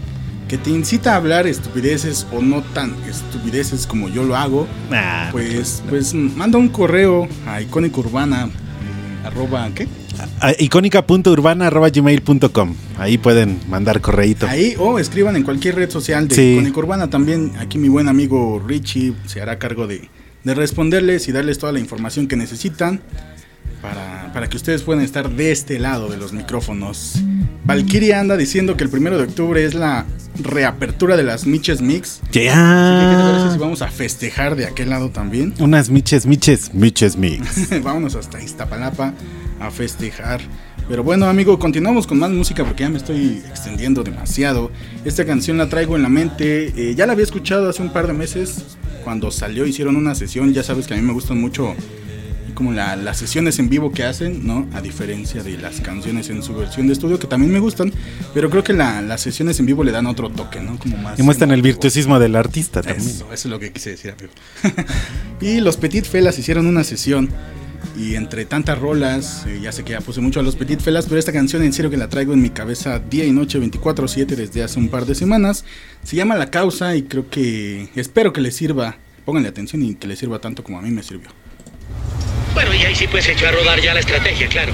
que 0.47 0.58
te 0.58 0.69
incita 0.69 1.13
a 1.13 1.17
hablar 1.17 1.47
estupideces 1.47 2.27
o 2.32 2.41
no 2.41 2.62
tan 2.62 2.93
estupideces 3.10 3.88
como 3.88 4.10
yo 4.10 4.23
lo 4.23 4.36
hago, 4.36 4.67
Nah, 4.89 5.32
pues, 5.32 5.84
pues 5.89 6.13
manda 6.13 6.58
un 6.58 6.69
correo 6.69 7.27
a 7.47 7.62
icónica 7.62 7.99
urbana 7.99 8.49
arroba 9.25 9.69
¿qué? 9.73 9.88
icónica.urbana.gmail.com 10.60 12.75
Ahí 12.97 13.17
pueden 13.17 13.60
mandar 13.69 14.01
correíto. 14.01 14.47
Ahí 14.47 14.75
o 14.77 14.99
escriban 14.99 15.36
en 15.36 15.43
cualquier 15.43 15.75
red 15.75 15.89
social 15.89 16.27
de 16.27 16.36
Sí. 16.36 16.53
Icónica 16.53 16.79
Urbana. 16.79 17.10
También 17.10 17.53
aquí 17.60 17.77
mi 17.77 17.89
buen 17.89 18.08
amigo 18.08 18.62
Richie 18.65 19.13
se 19.25 19.41
hará 19.41 19.58
cargo 19.58 19.88
de, 19.88 20.10
de 20.43 20.53
responderles 20.53 21.27
y 21.27 21.32
darles 21.32 21.58
toda 21.58 21.71
la 21.71 21.79
información 21.79 22.27
que 22.27 22.36
necesitan 22.36 23.01
para, 23.82 24.32
para 24.34 24.47
que 24.49 24.58
ustedes 24.58 24.84
puedan 24.84 25.03
estar 25.03 25.29
de 25.29 25.51
este 25.51 25.79
lado 25.79 26.10
de 26.10 26.17
los 26.17 26.34
micrófonos. 26.34 27.15
Valkyria 27.65 28.19
anda 28.19 28.36
diciendo 28.38 28.76
que 28.76 28.84
el 28.84 28.89
primero 28.89 29.17
de 29.17 29.23
octubre 29.23 29.63
es 29.63 29.73
la 29.73 30.06
reapertura 30.41 31.15
de 31.15 31.23
las 31.23 31.45
Miches 31.45 31.82
Mix. 31.82 32.19
Así 32.23 32.32
que, 32.32 32.39
¿qué 32.41 32.45
te 32.49 32.52
parece 32.52 33.47
si 33.47 33.54
Ya. 33.54 33.58
vamos 33.60 33.82
a 33.82 33.88
festejar 33.89 34.56
de 34.56 34.65
aquel 34.65 34.89
lado 34.89 35.10
también? 35.12 35.54
Unas 35.60 35.89
miches, 35.89 36.26
miches, 36.26 36.73
miches 36.73 37.15
mix. 37.17 37.69
Vámonos 37.84 38.15
hasta 38.15 38.41
Iztapalapa 38.41 39.13
a 39.60 39.71
festejar. 39.71 40.41
Pero 40.89 41.04
bueno, 41.04 41.28
amigo, 41.28 41.58
continuamos 41.60 42.06
con 42.08 42.19
más 42.19 42.32
música 42.32 42.65
porque 42.65 42.84
ya 42.84 42.89
me 42.89 42.97
estoy 42.97 43.41
extendiendo 43.47 44.04
demasiado. 44.04 44.69
Esta 45.06 45.23
canción 45.23 45.58
la 45.58 45.69
traigo 45.69 45.95
en 45.95 46.02
la 46.04 46.10
mente. 46.10 46.73
eh, 46.76 46.95
ya 46.95 47.06
la 47.06 47.13
había 47.13 47.23
escuchado 47.23 47.69
hace 47.69 47.82
un 47.82 47.93
par 47.93 48.08
de 48.08 48.13
meses. 48.13 48.76
Cuando 49.06 49.32
salió, 49.32 49.65
hicieron 49.65 49.95
una 49.95 50.15
sesión. 50.15 50.52
Ya 50.54 50.63
sabes 50.63 50.88
que 50.88 50.95
a 50.95 50.97
mí 50.97 51.04
me 51.04 51.13
gustan 51.13 51.39
mucho 51.39 51.73
como 52.53 52.71
la- 52.71 52.95
las 52.95 53.17
sesiones 53.17 53.59
en 53.59 53.69
vivo 53.69 53.91
que 53.91 54.03
hacen, 54.03 54.45
¿no? 54.45 54.67
A 54.73 54.81
diferencia 54.81 55.43
de 55.43 55.57
las 55.57 55.81
canciones 55.81 56.29
en 56.29 56.41
su 56.43 56.53
versión 56.55 56.87
de 56.87 56.93
estudio, 56.93 57.19
que 57.19 57.27
también 57.27 57.51
me 57.51 57.59
gustan. 57.59 57.91
Pero 58.33 58.49
creo 58.49 58.63
que 58.63 58.73
la- 58.73 59.01
las 59.01 59.21
sesiones 59.21 59.59
en 59.59 59.65
vivo 59.65 59.83
le 59.83 59.91
dan 59.91 60.05
otro 60.07 60.29
toque, 60.29 60.59
¿no? 60.61 60.77
Como 60.79 60.97
más. 60.97 61.19
Y 61.19 61.23
muestran 61.23 61.51
el 61.51 61.61
virtuosismo 61.61 62.19
del 62.19 62.35
artista 62.35 62.81
también. 62.81 63.09
Eso, 63.09 63.25
eso 63.25 63.33
es 63.33 63.45
lo 63.45 63.59
que 63.59 63.71
quise 63.71 63.91
decir, 63.91 64.11
amigo. 64.17 64.33
y 65.41 65.59
los 65.59 65.77
Petit 65.77 66.05
Felas 66.05 66.37
hicieron 66.39 66.65
una 66.67 66.83
sesión. 66.83 67.29
Y 67.95 68.15
entre 68.15 68.45
tantas 68.45 68.79
rolas, 68.79 69.43
eh, 69.45 69.59
ya 69.61 69.71
sé 69.71 69.83
que 69.83 69.91
ya 69.91 70.01
puse 70.01 70.19
mucho 70.19 70.39
a 70.39 70.43
los 70.43 70.55
Petit 70.55 70.79
Felas, 70.79 71.05
pero 71.05 71.19
esta 71.19 71.31
canción 71.31 71.61
en 71.61 71.73
serio 71.73 71.91
que 71.91 71.97
la 71.97 72.07
traigo 72.09 72.33
en 72.33 72.41
mi 72.41 72.49
cabeza 72.49 72.97
día 72.97 73.23
y 73.25 73.31
noche 73.31 73.59
24-7 73.59 74.35
desde 74.35 74.63
hace 74.63 74.79
un 74.79 74.89
par 74.89 75.05
de 75.05 75.13
semanas. 75.13 75.63
Se 76.03 76.15
llama 76.15 76.35
La 76.35 76.49
Causa 76.49 76.95
y 76.95 77.03
creo 77.03 77.29
que 77.29 77.89
espero 77.95 78.33
que 78.33 78.41
les 78.41 78.55
sirva. 78.55 78.95
Pónganle 79.25 79.49
atención 79.49 79.83
y 79.83 79.93
que 79.95 80.07
les 80.07 80.17
sirva 80.17 80.39
tanto 80.39 80.63
como 80.63 80.79
a 80.79 80.81
mí 80.81 80.89
me 80.89 81.03
sirvió. 81.03 81.29
Bueno, 82.53 82.73
y 82.73 82.83
ahí 82.83 82.95
sí 82.95 83.07
pues 83.07 83.27
echó 83.27 83.47
a 83.47 83.51
rodar 83.51 83.81
ya 83.81 83.93
la 83.93 83.99
estrategia, 83.99 84.47
claro. 84.47 84.73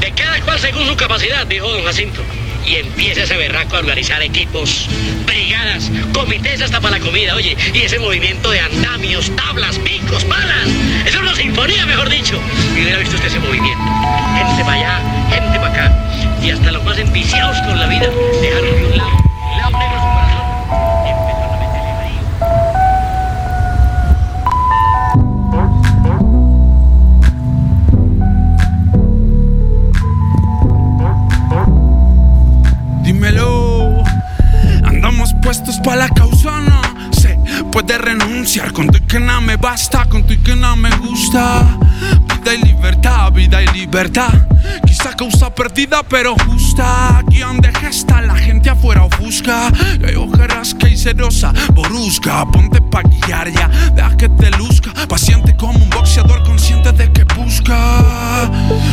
De 0.00 0.12
cada 0.12 0.40
cual 0.42 0.58
según 0.60 0.86
su 0.86 0.96
capacidad, 0.96 1.46
dijo 1.46 1.68
don 1.68 1.84
Jacinto. 1.84 2.22
Y 2.64 2.76
empieza 2.76 3.22
ese 3.22 3.36
berraco 3.36 3.76
a 3.76 3.78
organizar 3.78 4.22
equipos, 4.22 4.88
brigadas, 5.26 5.90
comités 6.12 6.60
hasta 6.60 6.80
para 6.80 6.98
la 6.98 7.04
comida, 7.04 7.34
oye. 7.34 7.56
Y 7.72 7.78
ese 7.80 7.98
movimiento 7.98 8.50
de 8.50 8.60
andamios, 8.60 9.34
tablas, 9.36 9.78
picos, 9.78 10.24
palas. 10.24 10.68
Es 11.06 11.16
una 11.16 11.34
sinfonía, 11.34 11.86
mejor 11.86 12.10
dicho. 12.10 12.38
Y 12.76 12.82
hubiera 12.82 12.98
visto 12.98 13.16
usted 13.16 13.28
ese 13.28 13.40
movimiento. 13.40 13.84
Gente 14.36 14.64
para 14.64 14.72
allá, 14.74 15.00
gente 15.30 15.58
para 15.58 15.72
acá. 15.72 16.38
Y 16.42 16.50
hasta 16.50 16.70
los 16.70 16.84
más 16.84 16.98
enviciados 16.98 17.56
con 17.62 17.78
la 17.78 17.86
vida 17.86 18.08
dejaron 18.40 18.76
de 18.76 18.84
un 18.84 18.96
lado, 18.98 19.10
lado. 19.56 19.78
Puestos 35.48 35.80
pa' 35.82 35.96
la 35.96 36.10
causa, 36.10 36.60
no 36.60 36.82
se 37.10 37.34
puede 37.72 37.96
renunciar. 37.96 38.70
Con 38.70 38.86
tu 38.88 38.98
que 39.06 39.18
nada 39.18 39.40
me 39.40 39.56
basta, 39.56 40.04
con 40.04 40.26
tu 40.26 40.34
que 40.42 40.54
nada 40.54 40.76
me 40.76 40.90
gusta. 40.98 41.64
Vida 42.28 42.52
y 42.52 42.62
libertad, 42.64 43.32
vida 43.32 43.62
y 43.62 43.66
libertad. 43.68 44.47
Quizá 44.86 45.14
causa 45.14 45.54
perdida, 45.54 46.02
pero 46.02 46.34
justa. 46.46 47.18
Aquí 47.18 47.40
donde 47.40 47.72
gesta 47.72 48.20
la 48.22 48.36
gente 48.36 48.70
afuera 48.70 49.04
ofusca. 49.04 49.72
Y 50.00 50.04
hay 50.04 50.96
cerosa, 50.96 51.52
borusca. 51.74 52.44
Ponte 52.50 52.80
pa' 52.80 53.02
guiar 53.02 53.50
ya, 53.50 53.68
deja 53.94 54.16
que 54.16 54.28
te 54.28 54.50
luzca. 54.52 54.92
Paciente 55.08 55.56
como 55.56 55.78
un 55.78 55.90
boxeador 55.90 56.42
consciente 56.42 56.92
de 56.92 57.10
que 57.12 57.24
busca. 57.24 57.76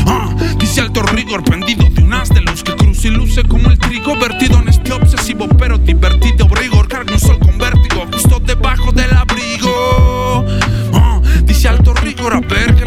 Ah, 0.07 0.35
dice 0.59 0.81
alto 0.81 1.01
rigor, 1.01 1.43
pendido 1.43 1.87
de 1.89 2.03
un 2.03 2.13
haz 2.13 2.29
de 2.29 2.41
luz 2.41 2.63
que 2.63 2.75
cruza 2.75 3.07
y 3.07 3.11
luce 3.11 3.43
como 3.43 3.69
el 3.69 3.79
trigo 3.79 4.15
vertido 4.17 4.59
en 4.59 4.69
este 4.69 4.93
obsesivo 4.93 5.47
pero 5.57 5.77
divertido 5.77 6.47
rigor. 6.47 6.87
Carga 6.87 7.13
un 7.13 7.19
sol 7.19 7.39
con 7.39 7.57
vértigo 7.57 8.05
justo 8.11 8.39
debajo 8.39 8.91
del 8.91 9.11
abrigo. 9.13 10.45
Ah, 10.93 11.19
dice 11.43 11.67
alto 11.67 11.93
rigor, 11.93 12.33
a 12.33 12.39
ver 12.39 12.84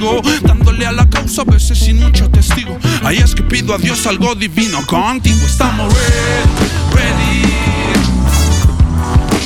consigo. 0.00 0.22
Dándole 0.42 0.86
a 0.86 0.92
la 0.92 1.08
causa 1.08 1.42
a 1.42 1.44
veces 1.44 1.78
sin 1.78 2.00
mucho 2.00 2.30
testigo. 2.30 2.78
Ahí 3.04 3.18
es 3.18 3.34
que 3.34 3.42
pido 3.42 3.74
a 3.74 3.78
Dios 3.78 4.06
algo 4.06 4.34
divino 4.34 4.84
contigo. 4.86 5.38
Estamos 5.44 5.92
ready, 5.92 6.70
ready. 6.94 7.42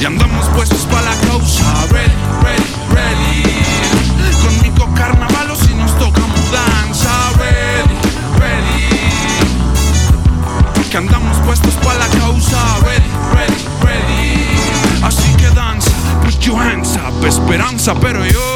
Y 0.01 0.05
andamos 0.05 0.47
puestos 0.49 0.81
para 0.87 1.03
la 1.03 1.17
causa, 1.29 1.87
ready, 1.91 2.13
ready, 2.43 2.65
ready. 2.95 3.43
Conmigo 4.45 4.93
carnaval 4.95 5.51
o 5.51 5.57
si 5.57 5.75
nos 5.75 5.99
toca 5.99 6.21
mudanza, 6.21 7.11
ready, 7.39 7.99
ready. 8.39 8.89
Que 10.91 10.97
andamos 10.99 11.39
puestos 11.39 11.75
para 11.75 11.99
la 12.01 12.09
causa, 12.09 12.79
ready, 12.81 13.11
ready, 13.35 13.65
ready. 13.83 14.47
Así 15.03 15.33
que 15.37 15.51
danza, 15.51 15.91
put 16.23 16.39
your 16.41 16.59
hands 16.61 16.97
up, 16.97 17.27
esperanza, 17.27 17.95
pero 17.95 18.25
yo 18.27 18.54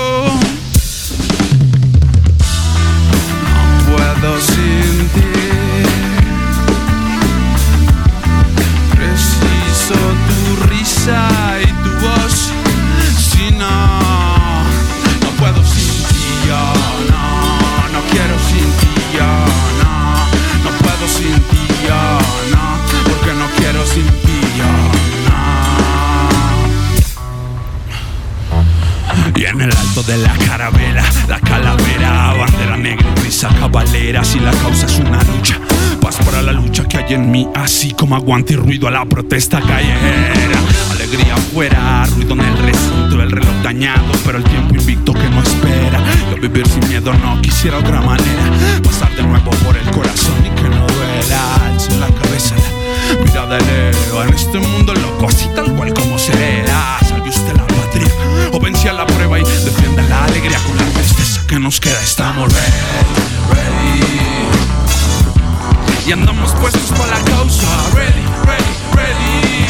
puedo 3.99 4.41
sin 4.41 5.09
ti. 5.15 5.27
Preciso 8.95 9.99
tu 10.27 10.39
risa 10.69 11.21
y 11.63 11.67
tu 11.83 11.91
voz. 12.07 12.37
Si 13.17 13.45
no, 13.53 13.75
no 15.23 15.31
puedo 15.39 15.61
sin 15.65 15.93
ti, 16.09 16.25
yo 16.49 16.63
no, 17.13 17.25
no 17.95 18.01
quiero 18.11 18.37
sin 18.49 18.69
ti, 18.81 18.93
yo 19.17 19.31
no, 19.81 19.93
no 20.65 20.71
puedo 20.83 21.05
sin 21.09 21.37
ti, 21.51 21.65
yo 21.87 22.03
no, 22.55 22.65
porque 23.09 23.33
no 23.41 23.47
quiero 23.59 23.81
sin 23.87 24.07
ti, 24.25 24.39
yo 24.59 24.71
no. 25.29 25.39
Y 29.35 29.45
en 29.45 29.61
el 29.61 29.71
alto 29.77 30.03
de 30.03 30.17
la 30.19 30.35
carabela, 30.47 31.05
la 31.29 31.39
calavera, 31.41 32.35
bandera 33.47 34.23
negra 34.23 34.23
y 34.35 34.41
la 34.41 34.51
causa 34.51 34.87
es 34.87 34.99
una 34.99 35.23
lucha, 35.23 35.61
paz 36.01 36.17
para 36.25 36.43
la 36.43 36.53
lucha 36.53 36.85
que 36.85 36.97
hay 36.99 37.15
en 37.15 37.31
mí, 37.31 37.47
así 37.55 37.93
como 37.93 38.17
aguante 38.17 38.55
y 38.55 38.57
ruido 38.57 38.89
a 38.89 38.91
la 38.91 39.05
protesta 39.05 39.61
callejera. 39.61 40.59
Alegría 40.91 41.35
afuera, 41.35 42.07
ruido 42.17 42.33
en 42.35 42.41
el 42.41 42.59
recinto, 42.59 43.23
el 43.23 43.31
reloj 43.31 43.55
dañado, 43.63 44.13
pero 44.25 44.39
el 44.39 44.45
tiempo 44.45 44.75
invicto 44.75 45.13
que 45.13 45.29
no 45.29 45.41
espera. 45.41 46.03
Yo 46.31 46.41
vivir 46.41 46.67
sin 46.67 46.89
miedo 46.89 47.13
no 47.15 47.41
quisiera 47.41 47.79
otra 47.79 48.01
manera, 48.01 48.43
pasar 48.83 49.15
de 49.15 49.23
nuevo 49.23 49.51
por 49.51 49.77
el 49.77 49.89
corazón 49.91 50.35
y 50.45 50.61
que 50.61 50.69
no 50.69 50.87
duela. 50.87 51.67
Alzo 51.67 51.97
la 52.01 52.09
cabeza, 52.09 52.57
la 53.09 53.25
mirada 53.25 53.59
eleva 53.59 54.25
en 54.27 54.35
este 54.35 54.59
mundo 54.59 54.95
loco, 54.95 55.29
así 55.29 55.49
tal 55.55 55.73
cual 55.77 55.95
como 55.95 56.19
será. 56.19 56.99
Salve 57.09 57.29
usted 57.29 57.55
la 57.55 57.67
patria, 57.67 58.09
o 58.53 58.59
vence 58.59 58.89
a 58.89 58.95
la 58.95 59.07
prueba 59.07 59.39
y 59.39 59.43
defienda 59.43 60.03
la 60.09 60.25
alegría 60.25 60.59
con 60.67 60.77
la 60.77 60.85
tristeza 60.87 61.47
que 61.47 61.61
nos 61.61 61.79
queda. 61.79 62.03
Estamos 62.03 62.53
ready. 62.53 63.28
Y 66.07 66.13
andamos 66.13 66.53
puestos 66.53 66.91
para 66.97 67.19
la 67.19 67.25
causa, 67.25 67.67
ready, 67.95 68.25
ready, 68.47 68.75
ready. 68.95 69.67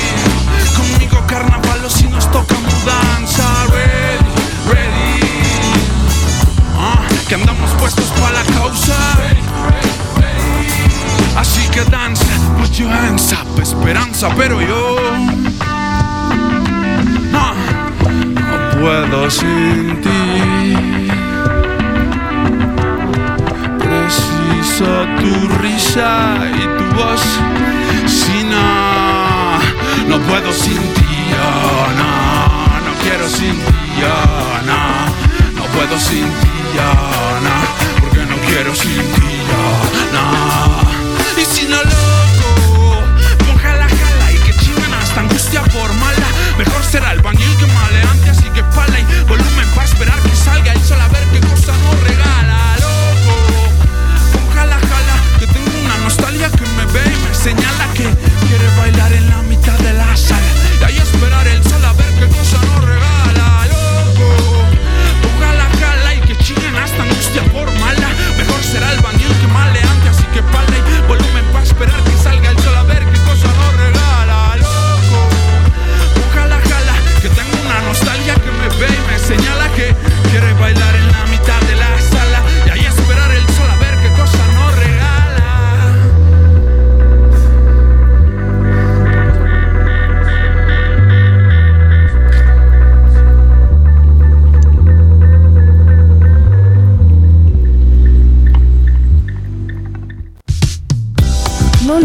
Conmigo 0.77 1.27
carnaval 1.27 1.81
si 1.91 2.07
nos 2.07 2.31
toca 2.31 2.55
mudanza, 2.55 3.45
ready, 3.73 4.25
ready. 4.69 5.21
Ah, 6.79 7.03
que 7.29 7.35
andamos 7.35 7.71
puestos 7.73 8.07
para 8.21 8.43
la 8.43 8.45
causa. 8.53 8.95
Así 11.37 11.67
que 11.73 11.85
danza, 11.85 12.25
put 12.57 12.71
your 12.73 12.91
hands 12.91 13.33
up, 13.33 13.61
esperanza, 13.61 14.29
pero 14.37 14.61
yo 14.61 14.97
ah, 17.33 17.55
no 18.35 18.81
puedo 18.81 19.29
sin 19.31 20.01
tu 24.85 25.49
risa 25.61 26.37
y 26.55 26.63
tu 26.79 26.85
voz. 26.95 27.21
Si 28.07 28.45
no, 28.45 29.59
no 30.09 30.19
puedo 30.27 30.53
sin 30.53 30.79
ti, 30.95 31.07
yo 31.33 31.49
no, 31.99 32.81
no 32.87 32.93
quiero 33.03 33.29
sin 33.29 33.57
ti, 33.59 33.79
yo 34.01 34.15
no, 34.71 34.81
no 35.59 35.65
puedo 35.75 35.99
sin 35.99 36.25
ti, 36.41 36.55
yo 36.77 36.91
no, 37.47 37.57
porque 38.01 38.25
no 38.27 38.37
quiero 38.47 38.75
sin 38.75 39.03
ti, 39.15 39.29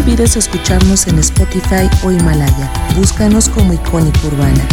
olvides 0.04 0.36
escucharnos 0.36 1.06
en 1.06 1.18
Spotify 1.18 1.88
o 2.02 2.10
Himalaya. 2.10 2.70
Búscanos 2.94 3.48
como 3.48 3.72
Icónica 3.72 4.20
Urbana. 4.26 4.68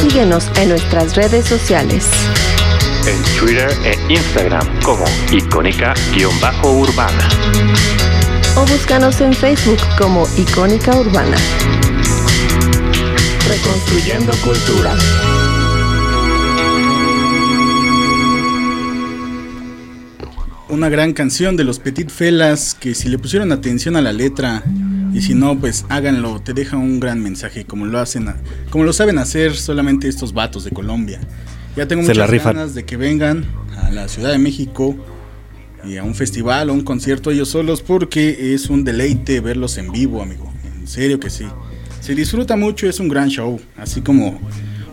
Síguenos 0.00 0.48
en 0.58 0.68
nuestras 0.68 1.16
redes 1.16 1.46
sociales. 1.46 2.06
En 3.08 3.20
Twitter 3.40 3.68
e 3.84 3.98
Instagram 4.12 4.80
como 4.82 5.04
icónica-urbana. 5.32 7.28
O 8.56 8.64
búscanos 8.66 9.20
en 9.20 9.32
Facebook 9.32 9.80
como 9.98 10.24
Icónica 10.36 10.94
Urbana. 10.96 11.36
Reconstruyendo 13.48 14.32
cultura. 14.36 14.94
Una 20.68 20.88
gran 20.88 21.12
canción 21.12 21.56
de 21.56 21.62
los 21.64 21.78
Petit 21.78 22.10
Felas 22.10 22.74
que 22.78 22.94
si 22.94 23.08
le 23.08 23.18
pusieron 23.18 23.52
atención 23.52 23.94
a 23.96 24.00
la 24.00 24.12
letra 24.12 24.64
y 25.14 25.22
si 25.22 25.32
no, 25.34 25.58
pues 25.58 25.84
háganlo, 25.88 26.40
te 26.40 26.52
deja 26.54 26.76
un 26.76 26.98
gran 26.98 27.22
mensaje 27.22 27.64
como 27.64 27.86
lo 27.86 28.00
hacen, 28.00 28.28
a- 28.28 28.36
como 28.70 28.82
lo 28.84 28.92
saben 28.92 29.18
hacer 29.18 29.54
solamente 29.54 30.08
estos 30.08 30.32
vatos 30.32 30.64
de 30.64 30.72
Colombia. 30.72 31.20
Ya 31.76 31.86
tengo 31.86 32.02
Se 32.02 32.08
muchas 32.08 32.44
ganas 32.56 32.74
de 32.74 32.84
que 32.84 32.96
vengan 32.96 33.44
a 33.80 33.90
la 33.92 34.08
Ciudad 34.08 34.32
de 34.32 34.38
México 34.38 34.96
y 35.84 35.98
a 35.98 36.02
un 36.02 36.16
festival 36.16 36.68
o 36.70 36.72
un 36.74 36.80
concierto 36.82 37.30
ellos 37.30 37.48
solos 37.50 37.80
porque 37.80 38.52
es 38.54 38.68
un 38.68 38.82
deleite 38.82 39.38
verlos 39.40 39.78
en 39.78 39.92
vivo, 39.92 40.20
amigo. 40.20 40.52
En 40.80 40.88
serio 40.88 41.20
que 41.20 41.30
sí. 41.30 41.46
Se 42.00 42.14
disfruta 42.14 42.56
mucho, 42.56 42.88
es 42.88 42.98
un 42.98 43.08
gran 43.08 43.28
show, 43.28 43.60
así 43.76 44.00
como 44.00 44.40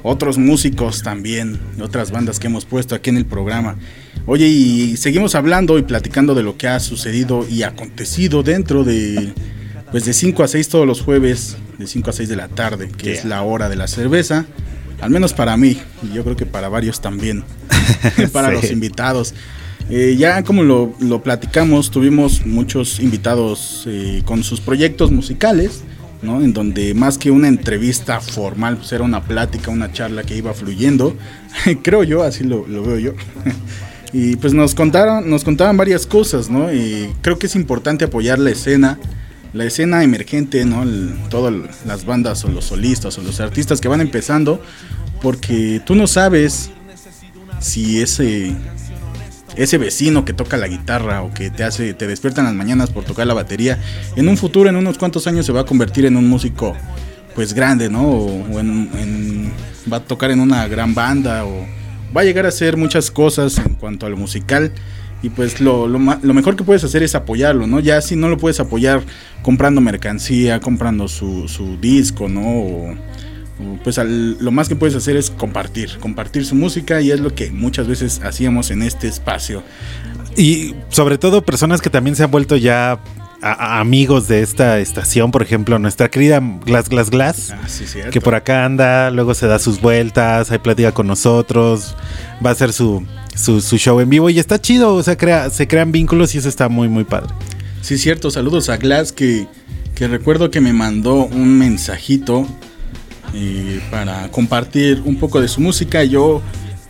otros 0.03 0.37
músicos 0.37 1.01
también, 1.01 1.59
otras 1.81 2.11
bandas 2.11 2.39
que 2.39 2.47
hemos 2.47 2.65
puesto 2.65 2.93
aquí 2.95 3.09
en 3.09 3.17
el 3.17 3.25
programa. 3.25 3.77
Oye, 4.25 4.47
y 4.47 4.97
seguimos 4.97 5.35
hablando 5.35 5.77
y 5.79 5.83
platicando 5.83 6.35
de 6.35 6.43
lo 6.43 6.57
que 6.57 6.67
ha 6.67 6.79
sucedido 6.79 7.45
y 7.49 7.63
acontecido 7.63 8.43
dentro 8.43 8.83
de 8.83 9.33
pues 9.91 10.05
de 10.05 10.13
5 10.13 10.43
a 10.43 10.47
6 10.47 10.69
todos 10.69 10.87
los 10.87 11.01
jueves, 11.01 11.55
de 11.77 11.85
5 11.87 12.09
a 12.09 12.13
6 12.13 12.27
de 12.29 12.35
la 12.35 12.47
tarde, 12.47 12.89
que 12.97 13.13
es 13.13 13.25
la 13.25 13.43
hora 13.43 13.69
de 13.69 13.75
la 13.75 13.87
cerveza, 13.87 14.45
al 15.01 15.11
menos 15.11 15.33
para 15.33 15.55
mí, 15.55 15.77
y 16.01 16.15
yo 16.15 16.23
creo 16.23 16.35
que 16.35 16.45
para 16.47 16.67
varios 16.67 16.99
también, 16.99 17.43
para 18.31 18.49
Sí. 18.49 18.53
los 18.55 18.71
invitados. 18.71 19.33
Eh, 19.89 20.15
ya 20.17 20.43
como 20.43 20.63
lo, 20.63 20.95
lo 20.99 21.21
platicamos, 21.21 21.91
tuvimos 21.91 22.45
muchos 22.45 22.99
invitados 23.01 23.83
eh, 23.85 24.23
con 24.25 24.43
sus 24.43 24.61
proyectos 24.61 25.11
musicales, 25.11 25.81
¿no? 26.23 26.41
En 26.41 26.53
donde 26.53 26.93
más 26.93 27.17
que 27.17 27.31
una 27.31 27.47
entrevista 27.47 28.19
formal, 28.19 28.77
pues 28.77 28.91
era 28.91 29.03
una 29.03 29.23
plática, 29.23 29.71
una 29.71 29.91
charla 29.91 30.23
que 30.23 30.35
iba 30.35 30.53
fluyendo, 30.53 31.15
creo 31.83 32.03
yo, 32.03 32.23
así 32.23 32.43
lo, 32.43 32.67
lo 32.67 32.83
veo 32.83 32.99
yo. 32.99 33.13
y 34.13 34.35
pues 34.37 34.53
nos 34.53 34.75
contaron, 34.75 35.29
nos 35.29 35.43
contaban 35.43 35.77
varias 35.77 36.07
cosas, 36.07 36.49
¿no? 36.49 36.73
Y 36.73 37.13
creo 37.21 37.37
que 37.37 37.47
es 37.47 37.55
importante 37.55 38.05
apoyar 38.05 38.39
la 38.39 38.51
escena, 38.51 38.99
la 39.53 39.65
escena 39.65 40.03
emergente, 40.03 40.65
¿no? 40.65 40.85
Todas 41.29 41.53
las 41.85 42.05
bandas 42.05 42.43
o 42.45 42.47
los 42.47 42.65
solistas 42.65 43.17
o 43.17 43.21
los 43.21 43.39
artistas 43.39 43.81
que 43.81 43.87
van 43.87 44.01
empezando, 44.01 44.61
porque 45.21 45.81
tú 45.85 45.95
no 45.95 46.07
sabes 46.07 46.71
si 47.59 48.01
ese 48.01 48.55
ese 49.55 49.77
vecino 49.77 50.25
que 50.25 50.33
toca 50.33 50.57
la 50.57 50.67
guitarra 50.67 51.21
o 51.21 51.33
que 51.33 51.49
te 51.49 51.63
hace 51.63 51.93
te 51.93 52.07
despierta 52.07 52.41
en 52.41 52.45
las 52.47 52.55
mañanas 52.55 52.89
por 52.89 53.03
tocar 53.03 53.27
la 53.27 53.33
batería, 53.33 53.79
en 54.15 54.27
un 54.27 54.37
futuro, 54.37 54.69
en 54.69 54.75
unos 54.75 54.97
cuantos 54.97 55.27
años 55.27 55.45
se 55.45 55.51
va 55.51 55.61
a 55.61 55.65
convertir 55.65 56.05
en 56.05 56.17
un 56.17 56.27
músico 56.27 56.75
pues 57.35 57.53
grande, 57.53 57.89
¿no? 57.89 58.03
O, 58.07 58.43
o 58.53 58.59
en, 58.59 58.89
en- 58.97 59.51
va 59.91 59.97
a 59.97 59.99
tocar 59.99 60.31
en 60.31 60.39
una 60.39 60.67
gran 60.67 60.93
banda 60.95 61.45
o 61.45 61.65
va 62.15 62.21
a 62.21 62.23
llegar 62.23 62.45
a 62.45 62.49
hacer 62.49 62.77
muchas 62.77 63.11
cosas 63.11 63.57
en 63.57 63.73
cuanto 63.75 64.05
a 64.05 64.09
lo 64.09 64.15
musical 64.17 64.71
y 65.21 65.29
pues 65.29 65.59
lo, 65.61 65.87
mejor 65.97 66.55
que 66.55 66.63
puedes 66.63 66.83
hacer 66.83 67.01
es 67.01 67.15
apoyarlo, 67.15 67.65
¿no? 67.65 67.79
Ya 67.79 68.01
si 68.01 68.15
no 68.15 68.27
lo 68.29 68.37
puedes 68.37 68.59
apoyar 68.59 69.01
comprando 69.41 69.79
mercancía, 69.81 70.59
comprando 70.59 71.07
su, 71.07 71.47
su 71.47 71.77
disco, 71.77 72.27
¿no? 72.29 72.41
O, 72.41 72.95
pues 73.83 73.97
al- 73.97 74.37
lo 74.39 74.51
más 74.51 74.67
que 74.69 74.75
puedes 74.75 74.95
hacer 74.95 75.15
es 75.15 75.29
compartir, 75.29 75.97
compartir 75.99 76.45
su 76.45 76.55
música 76.55 77.01
y 77.01 77.11
es 77.11 77.19
lo 77.19 77.33
que 77.35 77.51
muchas 77.51 77.87
veces 77.87 78.21
hacíamos 78.23 78.71
en 78.71 78.81
este 78.83 79.07
espacio. 79.07 79.63
Y 80.35 80.73
sobre 80.89 81.17
todo 81.17 81.43
personas 81.43 81.81
que 81.81 81.89
también 81.89 82.15
se 82.15 82.23
han 82.23 82.31
vuelto 82.31 82.55
ya 82.57 82.93
a- 82.93 82.99
a- 83.41 83.79
amigos 83.79 84.27
de 84.27 84.41
esta 84.41 84.79
estación, 84.79 85.31
por 85.31 85.41
ejemplo, 85.43 85.77
nuestra 85.77 86.09
querida 86.09 86.41
Glass 86.65 86.89
Glass 86.89 87.09
Glass, 87.09 87.51
Ah, 87.51 87.67
sí, 87.67 87.85
que 88.11 88.21
por 88.21 88.35
acá 88.35 88.65
anda, 88.65 89.11
luego 89.11 89.33
se 89.33 89.47
da 89.47 89.59
sus 89.59 89.81
vueltas, 89.81 90.49
ahí 90.49 90.59
platica 90.59 90.91
con 90.93 91.07
nosotros, 91.07 91.95
va 92.43 92.49
a 92.51 92.53
hacer 92.53 92.71
su, 92.73 93.05
su, 93.35 93.59
su 93.61 93.77
show 93.77 93.99
en 93.99 94.09
vivo 94.09 94.29
y 94.29 94.39
está 94.39 94.59
chido, 94.61 94.95
o 94.95 95.03
sea, 95.03 95.17
crea, 95.17 95.49
se 95.49 95.67
crean 95.67 95.91
vínculos 95.91 96.33
y 96.35 96.37
eso 96.37 96.47
está 96.49 96.69
muy, 96.69 96.87
muy 96.87 97.03
padre. 97.03 97.29
Sí, 97.81 97.97
cierto. 97.97 98.31
Saludos 98.31 98.69
a 98.69 98.77
Glass 98.77 99.11
que, 99.11 99.45
que 99.93 100.07
recuerdo 100.07 100.49
que 100.49 100.61
me 100.61 100.71
mandó 100.71 101.25
un 101.25 101.57
mensajito 101.59 102.47
eh, 103.33 103.81
para 103.91 104.29
compartir 104.29 105.01
un 105.05 105.17
poco 105.17 105.41
de 105.41 105.47
su 105.47 105.61
música. 105.61 106.03
Yo 106.03 106.41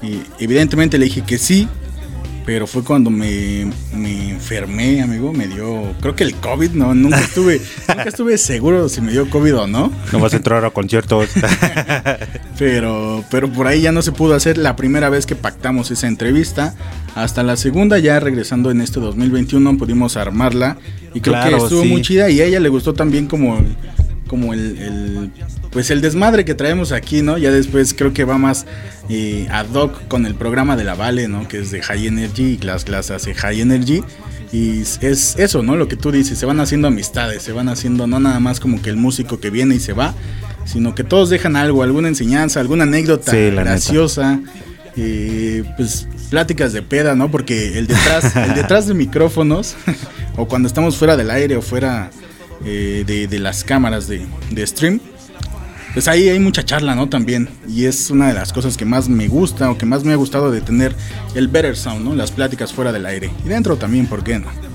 eh, 0.02 0.20
evidentemente 0.40 0.98
le 0.98 1.06
dije 1.06 1.22
que 1.22 1.38
sí, 1.38 1.68
pero 2.46 2.68
fue 2.68 2.84
cuando 2.84 3.10
me, 3.10 3.72
me 3.96 4.32
enfermé, 4.32 5.02
amigo. 5.02 5.32
Me 5.32 5.48
dio, 5.48 5.94
creo 6.02 6.16
que 6.16 6.26
el 6.26 6.36
COVID, 6.36 6.72
no, 6.72 6.94
nunca 6.94 7.20
estuve, 7.22 7.62
nunca 7.88 8.04
estuve 8.04 8.38
seguro 8.38 8.90
si 8.90 9.00
me 9.00 9.14
dio 9.14 9.30
COVID 9.30 9.56
o 9.60 9.68
no. 9.68 9.92
No 10.12 10.20
vas 10.20 10.34
a 10.34 10.38
entrar 10.38 10.64
a 10.66 10.70
conciertos. 10.72 11.30
Pero, 12.60 13.26
pero 13.32 13.52
por 13.52 13.66
ahí 13.68 13.82
ya 13.82 13.92
no 13.92 14.02
se 14.04 14.12
pudo 14.12 14.36
hacer 14.36 14.58
la 14.60 14.76
primera 14.76 15.10
vez 15.10 15.26
que 15.26 15.36
pactamos 15.36 15.90
esa 15.92 16.08
entrevista. 16.08 16.76
Hasta 17.16 17.42
la 17.44 17.58
segunda, 17.58 17.98
ya 17.98 18.20
regresando 18.20 18.70
en 18.72 18.80
este 18.80 19.00
2021, 19.00 19.78
pudimos 19.78 20.18
armarla. 20.18 20.78
Y 21.14 21.20
creo 21.20 21.34
Claro, 21.34 21.58
que 21.58 21.64
estuvo 21.64 21.82
sí. 21.82 21.90
muy 21.90 22.02
chida. 22.04 22.30
Y 22.30 22.42
a 22.42 22.46
ella 22.46 22.60
le 22.60 22.70
gustó 22.70 22.94
también 22.94 23.26
como, 23.28 23.58
como 24.34 24.52
el, 24.56 24.78
el- 24.80 25.32
pues 25.70 25.92
el 25.92 26.02
desmadre 26.02 26.44
que 26.44 26.56
traemos 26.56 26.92
aquí, 26.92 27.22
¿no? 27.22 27.38
Ya 27.38 27.52
después 27.52 27.94
creo 27.94 28.14
que 28.14 28.24
va 28.24 28.40
más 28.40 28.66
eh, 29.10 29.48
ad 29.52 29.68
hoc 29.76 30.08
con 30.08 30.26
el 30.26 30.34
programa 30.34 30.76
de 30.76 30.84
la 30.84 30.96
Vale, 30.96 31.28
¿no? 31.28 31.48
Que 31.48 31.60
es 31.60 31.70
de 31.70 31.84
High 31.84 32.08
Energy 32.08 32.58
y 32.62 32.66
las 32.66 32.84
clases 32.84 33.12
hace 33.12 33.36
High 33.36 33.62
Energy. 33.62 34.04
Y 34.52 34.82
es 34.82 35.36
eso, 35.38 35.62
¿no? 35.62 35.76
Lo 35.76 35.88
que 35.88 35.96
tú 35.96 36.12
dices, 36.12 36.40
se 36.40 36.48
van 36.48 36.60
haciendo 36.60 36.88
amistades, 36.88 37.44
se 37.44 37.52
van 37.52 37.70
haciendo 37.70 38.08
no 38.08 38.20
nada 38.20 38.40
más 38.40 38.60
como 38.60 38.82
que 38.82 38.90
el 38.90 38.98
músico 38.98 39.40
que 39.40 39.52
viene 39.52 39.76
y 39.76 39.80
se 39.80 39.94
va, 39.94 40.16
sino 40.66 40.96
que 40.96 41.04
todos 41.04 41.30
dejan 41.30 41.56
algo, 41.56 41.84
alguna 41.84 42.08
enseñanza, 42.08 42.60
alguna 42.60 42.84
anécdota 42.86 43.32
Sí, 43.32 43.52
graciosa, 43.52 44.40
eh, 44.98 45.64
pues 45.78 46.08
pláticas 46.32 46.74
de 46.74 46.82
peda, 46.82 47.16
¿no? 47.16 47.30
Porque 47.30 47.78
el 47.78 47.86
detrás, 47.88 48.36
el 48.36 48.56
detrás 48.56 48.88
de 48.88 48.94
micrófonos, 48.96 49.76
o 50.38 50.48
cuando 50.48 50.68
estamos 50.68 50.98
fuera 50.98 51.16
del 51.18 51.30
aire 51.30 51.56
o 51.56 51.62
fuera 51.62 52.10
eh, 52.66 53.28
de, 53.30 53.40
las 53.40 53.64
cámaras 53.64 54.08
de, 54.08 54.26
de 54.52 54.68
stream, 54.68 55.00
pues 55.94 56.08
ahí 56.08 56.28
hay 56.28 56.40
mucha 56.40 56.64
charla, 56.64 56.96
¿no? 56.96 57.08
También. 57.08 57.50
Y 57.68 57.86
es 57.86 58.10
una 58.10 58.28
de 58.28 58.34
las 58.34 58.52
cosas 58.52 58.78
que 58.78 58.86
más 58.86 59.10
me 59.10 59.28
gusta 59.28 59.70
o 59.70 59.78
que 59.78 59.86
más 59.86 60.04
me 60.04 60.14
ha 60.14 60.16
gustado 60.16 60.52
de 60.52 60.62
tener 60.62 60.96
el 61.36 61.48
Better 61.48 61.78
Sound, 61.78 62.04
¿no? 62.04 62.16
Las 62.16 62.32
pláticas 62.32 62.74
fuera 62.74 62.92
del 62.92 63.06
aire. 63.06 63.32
Y 63.46 63.50
dentro 63.50 63.78
también, 63.78 64.08
¿por 64.08 64.24
qué 64.24 64.40
no? 64.40 64.73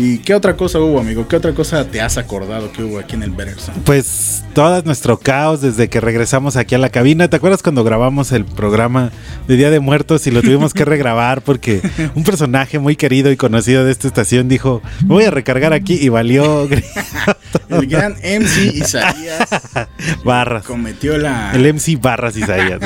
¿Y 0.00 0.18
qué 0.18 0.32
otra 0.32 0.56
cosa 0.56 0.78
hubo, 0.78 1.00
amigo? 1.00 1.26
¿Qué 1.26 1.34
otra 1.34 1.52
cosa 1.54 1.84
te 1.84 2.00
has 2.00 2.18
acordado 2.18 2.70
que 2.70 2.84
hubo 2.84 3.00
aquí 3.00 3.16
en 3.16 3.24
el 3.24 3.32
Better 3.32 3.58
Sound? 3.58 3.82
Pues 3.82 4.44
todo 4.54 4.80
nuestro 4.82 5.18
caos 5.18 5.60
desde 5.60 5.88
que 5.88 6.00
regresamos 6.00 6.54
aquí 6.56 6.76
a 6.76 6.78
la 6.78 6.90
cabina. 6.90 7.26
¿Te 7.28 7.34
acuerdas 7.34 7.64
cuando 7.64 7.82
grabamos 7.82 8.30
el 8.30 8.44
programa 8.44 9.10
de 9.48 9.56
Día 9.56 9.70
de 9.70 9.80
Muertos 9.80 10.28
y 10.28 10.30
lo 10.30 10.40
tuvimos 10.40 10.72
que 10.72 10.84
regrabar 10.84 11.42
porque 11.42 11.82
un 12.14 12.22
personaje 12.22 12.78
muy 12.78 12.94
querido 12.94 13.32
y 13.32 13.36
conocido 13.36 13.84
de 13.84 13.90
esta 13.90 14.06
estación 14.06 14.48
dijo, 14.48 14.82
"Me 15.02 15.14
voy 15.14 15.24
a 15.24 15.32
recargar 15.32 15.72
aquí 15.72 15.94
y 15.94 16.08
valió 16.10 16.68
El 17.68 17.86
gran 17.88 18.12
MC 18.22 18.76
Isaías 18.76 19.48
barras. 20.24 20.64
cometió 20.64 21.18
la, 21.18 21.50
El 21.54 21.74
MC 21.74 22.00
Barras 22.00 22.36
Isaías. 22.36 22.78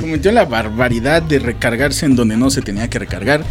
cometió 0.00 0.32
la 0.32 0.46
barbaridad 0.46 1.22
de 1.22 1.38
recargarse 1.38 2.06
en 2.06 2.16
donde 2.16 2.36
no 2.36 2.50
se 2.50 2.60
tenía 2.60 2.90
que 2.90 2.98
recargar. 2.98 3.44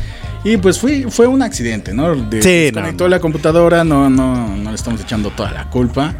Y 0.44 0.58
pues 0.58 0.80
fue, 0.80 1.06
fue 1.10 1.28
un 1.28 1.42
accidente, 1.42 1.94
¿no? 1.94 2.16
De, 2.16 2.42
Sí, 2.42 2.50
desconectó 2.72 3.04
no, 3.04 3.10
no. 3.10 3.16
la 3.16 3.20
computadora, 3.20 3.84
no, 3.84 4.10
no, 4.10 4.56
no 4.56 4.70
le 4.70 4.76
estamos 4.76 5.02
echando 5.02 5.30
toda 5.32 5.52
la 5.52 5.70
culpa. 5.70 6.14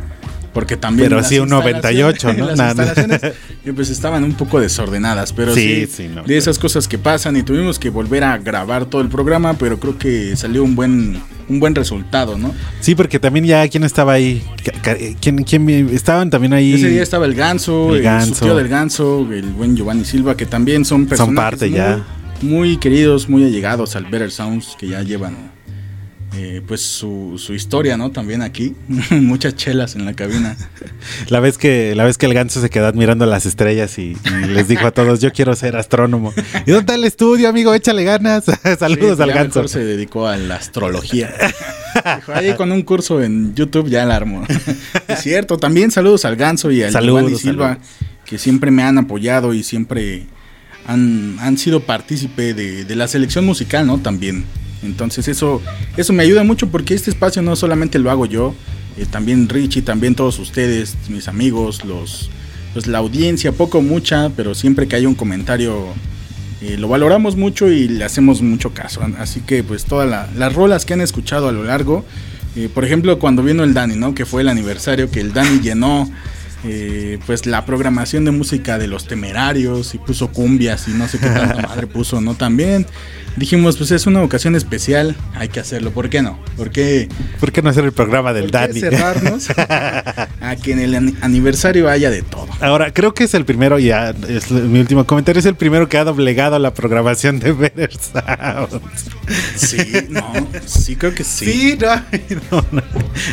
Porque 0.54 0.78
también. 0.78 1.10
Pero 1.10 1.24
sí 1.24 1.38
un 1.38 1.48
98, 1.48 2.34
¿no? 2.34 2.46
Las 2.56 2.60
instalaciones 2.60 3.22
eh, 3.24 3.72
pues 3.74 3.92
estaban 3.92 4.24
un 4.24 4.34
poco 4.34 4.60
desordenadas. 4.60 5.32
Pero 5.32 5.54
Sí, 5.54 5.86
sí, 5.86 5.92
sí, 5.96 6.08
no, 6.14 6.24
de 6.24 6.38
esas 6.38 6.58
cosas 6.58 6.88
que 6.88 6.98
pasan 6.98 7.38
y 7.38 7.44
tuvimos 7.44 7.78
que 7.78 7.92
volver 7.92 8.24
a 8.24 8.36
grabar 8.40 8.86
todo 8.88 9.02
el 9.02 9.10
programa. 9.10 9.54
Pero 9.54 9.80
creo 9.80 9.98
que 10.00 10.36
salió 10.36 10.64
un 10.64 10.76
buen, 10.76 11.22
un 11.48 11.60
buen 11.60 11.76
resultado, 11.76 12.36
¿no? 12.36 12.52
Sí, 12.82 12.96
porque 12.96 13.20
también 13.20 13.46
ya 13.46 13.68
quién 13.70 13.84
estaba 13.84 14.14
ahí. 14.14 14.44
Ca- 14.82 14.98
¿Quién, 15.22 15.44
quién 15.44 15.70
estaban 15.94 16.32
también 16.32 16.54
ahí? 16.54 16.74
Ese 16.74 16.90
día 16.90 17.04
estaba 17.04 17.26
el 17.28 17.36
ganso, 17.36 17.92
El 17.92 17.98
el, 17.98 18.02
Ganso. 18.04 18.34
su 18.36 18.46
tío 18.46 18.56
del 18.56 18.68
ganso, 18.68 19.28
el 19.32 19.46
buen 19.52 19.78
Giovanni 19.78 20.04
Silva, 20.04 20.36
que 20.36 20.48
también 20.48 20.84
son 20.84 21.06
personas 21.06 21.36
parte 21.36 21.68
muy, 21.68 21.78
ya. 21.78 22.04
Muy 22.42 22.78
queridos, 22.78 23.30
muy 23.30 23.44
allegados 23.44 23.96
al 23.96 24.06
Better 24.06 24.32
Sounds, 24.32 24.76
que 24.80 24.88
ya 24.88 25.02
llevan 25.02 25.52
eh, 26.38 26.62
pues 26.68 26.82
su, 26.82 27.36
su 27.44 27.54
historia, 27.54 27.98
¿no? 27.98 28.12
También 28.12 28.42
aquí. 28.42 28.76
Muchas 29.12 29.56
chelas 29.56 29.96
en 29.96 30.06
la 30.06 30.14
cabina. 30.14 30.56
La 31.30 31.40
vez 31.40 31.58
que 31.58 31.96
la 31.96 32.04
vez 32.04 32.18
que 32.18 32.26
el 32.28 32.34
ganso 32.34 32.62
se 32.62 32.70
quedó 32.70 32.86
admirando 32.88 33.26
las 33.26 33.46
estrellas 33.46 33.98
y, 33.98 34.16
y 34.44 34.48
les 34.48 34.68
dijo 34.68 34.86
a 34.86 34.92
todos, 34.92 35.20
yo 35.22 35.32
quiero 35.32 35.56
ser 35.56 35.76
astrónomo. 35.76 36.34
¿Y 36.66 36.72
dónde 36.72 36.80
está 36.80 36.96
el 36.96 37.04
estudio, 37.04 37.50
amigo? 37.50 37.74
Échale 37.74 38.04
ganas. 38.04 38.46
Saludos 38.80 39.18
Sí, 39.18 39.24
al 39.24 39.30
ganso. 39.32 39.60
mejor 39.60 39.70
se 39.70 39.84
dedicó 39.84 40.28
a 40.28 40.38
la 40.38 40.56
astrología. 40.56 41.34
Dijo, 42.16 42.34
ahí 42.34 42.54
con 42.56 42.72
un 42.72 42.84
curso 42.84 43.22
en 43.24 43.56
YouTube 43.56 43.90
ya 43.90 44.06
la 44.06 44.16
armó. 44.16 44.46
es 45.08 45.20
cierto, 45.22 45.58
también 45.58 45.90
saludos 45.92 46.24
al 46.26 46.36
Ganso 46.36 46.70
y 46.72 46.84
al 46.84 46.92
Saludos, 46.92 47.22
Giovanni 47.22 47.38
Silva, 47.40 47.68
saludos. 47.74 47.88
que 48.26 48.38
siempre 48.38 48.70
me 48.72 48.84
han 48.84 48.98
apoyado 49.00 49.54
y 49.56 49.64
siempre 49.64 50.28
han, 50.90 51.38
han 51.40 51.58
sido 51.58 51.82
partícipe 51.82 52.54
de, 52.54 52.86
de 52.86 52.96
la 52.96 53.08
selección 53.08 53.46
musical, 53.46 53.86
¿no? 53.88 54.00
También. 54.00 54.44
Entonces 54.84 55.28
eso, 55.28 55.62
eso 55.98 56.14
me 56.14 56.24
ayuda 56.24 56.44
mucho 56.44 56.70
porque 56.70 56.94
este 56.94 57.10
espacio 57.10 57.42
no 57.42 57.56
solamente 57.56 58.00
lo 58.00 58.10
hago 58.12 58.26
yo, 58.26 58.56
eh, 58.98 59.06
también 59.10 59.48
Richie, 59.50 59.82
también 59.82 60.16
todos 60.16 60.40
ustedes, 60.40 60.96
mis 61.10 61.28
amigos, 61.28 61.84
los, 61.86 62.30
pues 62.74 62.88
la 62.88 63.00
audiencia, 63.00 63.52
poco 63.52 63.82
mucha, 63.82 64.30
pero 64.36 64.56
siempre 64.56 64.88
que 64.88 64.96
hay 64.96 65.06
un 65.06 65.16
comentario 65.16 65.88
eh, 66.62 66.76
lo 66.78 66.88
valoramos 66.90 67.36
mucho 67.38 67.70
y 67.72 67.88
le 67.88 68.04
hacemos 68.04 68.42
mucho 68.42 68.74
caso. 68.74 69.02
Así 69.20 69.40
que 69.42 69.64
pues 69.64 69.86
todas 69.86 70.10
la- 70.10 70.28
las 70.38 70.54
rolas 70.54 70.86
que 70.86 70.94
han 70.94 71.02
escuchado 71.02 71.48
a 71.48 71.52
lo 71.54 71.64
largo, 71.64 72.06
eh, 72.56 72.68
por 72.74 72.84
ejemplo 72.84 73.18
cuando 73.20 73.44
vino 73.44 73.64
el 73.64 73.74
Dani, 73.74 73.96
¿no? 73.96 74.14
Que 74.14 74.26
fue 74.26 74.42
el 74.42 74.50
aniversario 74.50 75.10
que 75.12 75.20
el 75.22 75.32
Dani 75.34 75.60
llenó 75.62 76.10
eh, 76.66 77.20
pues 77.26 77.46
la 77.46 77.66
programación 77.66 78.26
de 78.26 78.32
música 78.32 78.78
de 78.78 78.88
los 78.88 79.06
temerarios 79.08 79.94
y 79.96 79.98
puso 79.98 80.30
cumbias 80.32 80.88
y 80.88 80.92
no 80.92 81.08
sé 81.08 81.18
qué 81.20 81.28
tanta 81.28 81.62
madre 81.68 81.88
puso, 81.88 82.20
¿no? 82.22 82.36
También 82.36 82.86
dijimos 83.38 83.78
pues 83.78 83.92
es 83.92 84.06
una 84.08 84.22
ocasión 84.22 84.56
especial, 84.56 85.16
hay 85.36 85.48
que 85.50 85.60
hacerlo, 85.62 85.92
¿por 85.92 86.10
qué 86.10 86.22
no? 86.22 86.38
¿Por 86.58 86.72
qué? 86.72 87.08
¿Por 87.40 87.52
qué 87.54 87.62
no 87.62 87.70
hacer 87.70 87.86
el 87.86 87.94
programa 87.94 88.34
del 88.34 88.52
¿Por 88.52 88.52
qué 88.52 88.68
Dani? 88.68 88.80
cerrarnos 88.82 89.50
a 89.58 90.56
que 90.62 90.74
en 90.74 90.80
el 90.80 90.96
ani- 90.96 91.16
aniversario 91.22 91.90
haya 91.90 92.10
de 92.10 92.22
todo? 92.24 92.49
Ahora, 92.62 92.92
creo 92.92 93.14
que 93.14 93.24
es 93.24 93.34
el 93.34 93.46
primero, 93.46 93.80
ya 93.80 94.14
es 94.28 94.52
mi 94.52 94.80
último 94.80 95.06
comentario, 95.06 95.40
es 95.40 95.46
el 95.46 95.56
primero 95.56 95.88
que 95.88 95.98
ha 95.98 96.04
doblegado 96.04 96.60
la 96.60 96.74
programación 96.74 97.40
de 97.40 97.54
Better 97.54 97.90
Sounds. 97.94 98.82
Sí, 99.56 99.78
no, 100.10 100.34
sí 100.66 100.96
creo 100.98 101.14
que 101.14 101.24
sí. 101.24 101.46
Sí, 101.46 101.78
no, 102.52 102.66
no, 102.72 102.82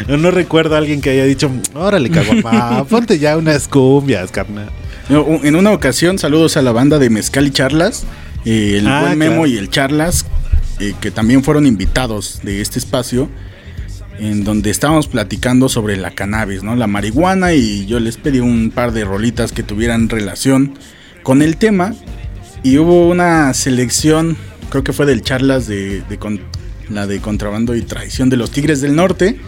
no, 0.08 0.16
no 0.16 0.30
recuerdo 0.30 0.76
a 0.76 0.78
alguien 0.78 1.00
que 1.00 1.10
haya 1.10 1.24
dicho, 1.24 1.50
órale, 1.74 2.08
caguamá, 2.10 2.84
ponte 2.88 3.18
ya 3.18 3.36
unas 3.36 3.66
cumbias, 3.66 4.30
carnal. 4.30 4.70
En 5.08 5.56
una 5.56 5.72
ocasión, 5.72 6.18
saludos 6.18 6.56
a 6.56 6.62
la 6.62 6.72
banda 6.72 6.98
de 6.98 7.10
Mezcal 7.10 7.46
y 7.46 7.50
Charlas, 7.50 8.04
el 8.44 8.86
Ah, 8.86 9.00
buen 9.02 9.18
Memo 9.18 9.34
claro. 9.42 9.46
y 9.48 9.56
el 9.56 9.70
Charlas, 9.70 10.26
eh, 10.78 10.94
que 11.00 11.10
también 11.10 11.42
fueron 11.42 11.66
invitados 11.66 12.40
de 12.44 12.60
este 12.60 12.78
espacio, 12.78 13.28
en 14.18 14.44
donde 14.44 14.70
estábamos 14.70 15.08
platicando 15.08 15.68
sobre 15.68 15.96
la 15.96 16.10
cannabis, 16.12 16.62
¿no? 16.62 16.74
La 16.76 16.86
marihuana, 16.86 17.52
y 17.54 17.86
yo 17.86 18.00
les 18.00 18.16
pedí 18.16 18.40
un 18.40 18.70
par 18.70 18.92
de 18.92 19.04
rolitas 19.04 19.52
que 19.52 19.62
tuvieran 19.62 20.08
relación 20.08 20.74
con 21.22 21.42
el 21.42 21.56
tema, 21.56 21.94
y 22.62 22.78
hubo 22.78 23.08
una 23.08 23.52
selección, 23.54 24.36
creo 24.70 24.82
que 24.82 24.92
fue 24.92 25.06
del 25.06 25.22
Charlas 25.22 25.66
de, 25.66 26.02
de 26.08 26.18
con- 26.18 26.40
la 26.88 27.06
de 27.06 27.20
contrabando 27.20 27.74
y 27.74 27.82
traición 27.82 28.30
de 28.30 28.36
los 28.36 28.50
Tigres 28.50 28.80
del 28.80 28.96
Norte, 28.96 29.38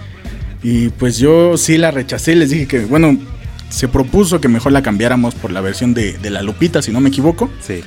y 0.62 0.89
pues 0.91 1.19
yo 1.19 1.57
sí 1.57 1.79
la 1.79 1.91
rechacé, 1.91 2.35
les 2.35 2.51
dije 2.51 2.66
que, 2.66 2.81
bueno, 2.81 3.16
se 3.71 3.87
propuso 3.87 4.41
que 4.41 4.49
mejor 4.49 4.73
la 4.73 4.83
cambiáramos 4.83 5.35
por 5.35 5.53
la 5.53 5.61
versión 5.61 5.95
de, 5.95 6.19
de 6.19 6.31
la 6.31 6.43
Lupita, 6.43 6.83
si 6.83 6.91
no 6.91 7.01
me 7.01 7.11
equivoco. 7.11 7.51
Sí. 7.61 7.81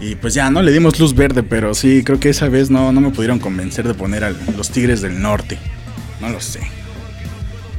Y 0.00 0.14
pues 0.16 0.34
ya, 0.34 0.50
¿no? 0.50 0.60
Le 0.62 0.72
dimos 0.72 0.98
luz 0.98 1.14
verde, 1.14 1.42
pero 1.42 1.72
sí, 1.74 2.02
creo 2.04 2.18
que 2.20 2.28
esa 2.30 2.48
vez 2.48 2.68
no, 2.70 2.92
no 2.92 3.00
me 3.00 3.10
pudieron 3.10 3.38
convencer 3.38 3.86
de 3.86 3.94
poner 3.94 4.24
a 4.24 4.30
los 4.56 4.70
Tigres 4.70 5.00
del 5.02 5.20
Norte. 5.22 5.58
No 6.20 6.28
lo 6.28 6.40
sé. 6.40 6.60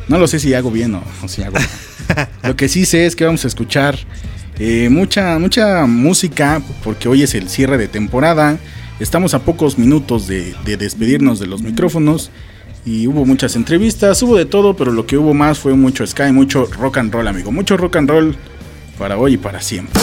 No 0.07 0.17
lo 0.17 0.27
sé 0.27 0.39
si 0.39 0.53
hago 0.53 0.71
bien 0.71 0.95
o, 0.95 1.03
o 1.23 1.27
si 1.27 1.43
hago 1.43 1.57
mal. 1.57 2.27
Lo 2.43 2.55
que 2.55 2.69
sí 2.69 2.85
sé 2.85 3.05
es 3.05 3.15
que 3.15 3.25
vamos 3.25 3.43
a 3.43 3.47
escuchar 3.47 3.97
eh, 4.59 4.89
mucha, 4.89 5.37
mucha 5.39 5.85
música, 5.85 6.61
porque 6.83 7.09
hoy 7.09 7.23
es 7.23 7.35
el 7.35 7.49
cierre 7.49 7.77
de 7.77 7.87
temporada. 7.87 8.57
Estamos 8.99 9.33
a 9.33 9.39
pocos 9.39 9.77
minutos 9.77 10.27
de, 10.27 10.55
de 10.65 10.77
despedirnos 10.77 11.39
de 11.39 11.47
los 11.47 11.61
micrófonos. 11.61 12.31
Y 12.85 13.05
hubo 13.07 13.25
muchas 13.25 13.57
entrevistas, 13.57 14.23
hubo 14.23 14.37
de 14.37 14.45
todo, 14.45 14.75
pero 14.75 14.93
lo 14.93 15.05
que 15.05 15.17
hubo 15.17 15.33
más 15.33 15.59
fue 15.59 15.73
mucho 15.73 16.07
Sky, 16.07 16.31
mucho 16.31 16.65
rock 16.65 16.99
and 16.99 17.13
roll, 17.13 17.27
amigo. 17.27 17.51
Mucho 17.51 17.75
rock 17.75 17.97
and 17.97 18.09
roll 18.09 18.35
para 18.97 19.17
hoy 19.17 19.33
y 19.33 19.37
para 19.37 19.61
siempre. 19.61 20.01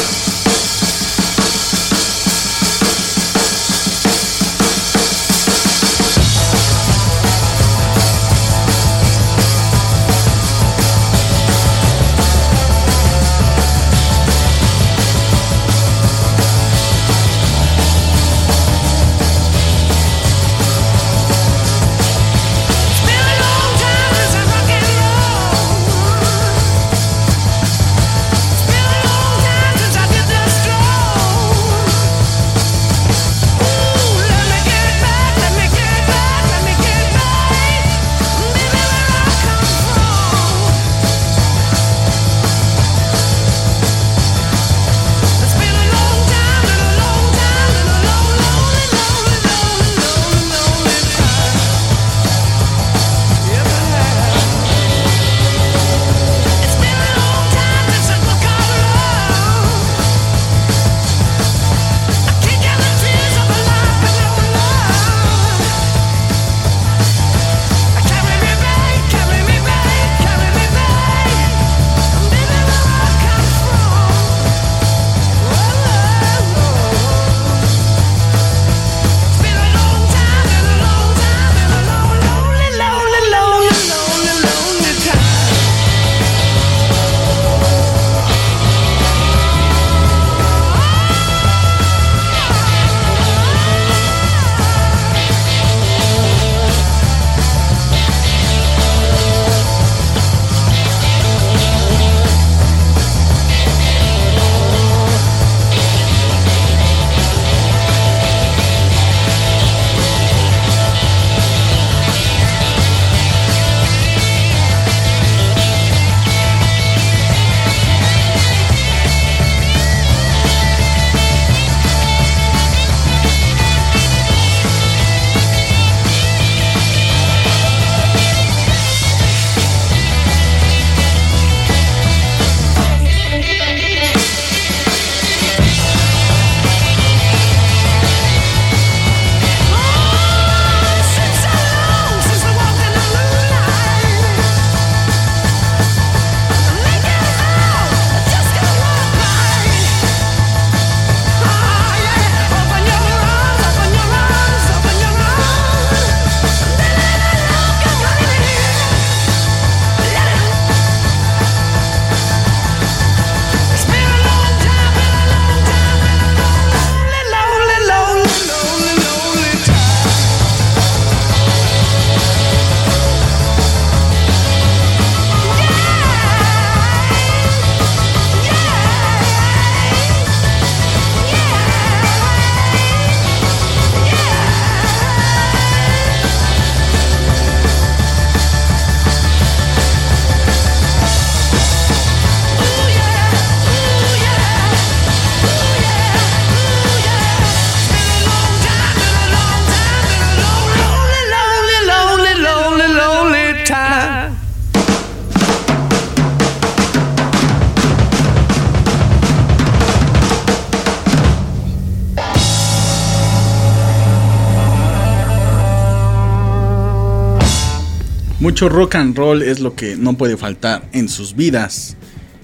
Mucho 218.54 218.68
rock 218.68 218.94
and 218.94 219.18
roll 219.18 219.42
es 219.42 219.58
lo 219.58 219.74
que 219.74 219.96
no 219.96 220.16
puede 220.16 220.36
faltar 220.36 220.84
en 220.92 221.08
sus 221.08 221.34
vidas. 221.34 221.96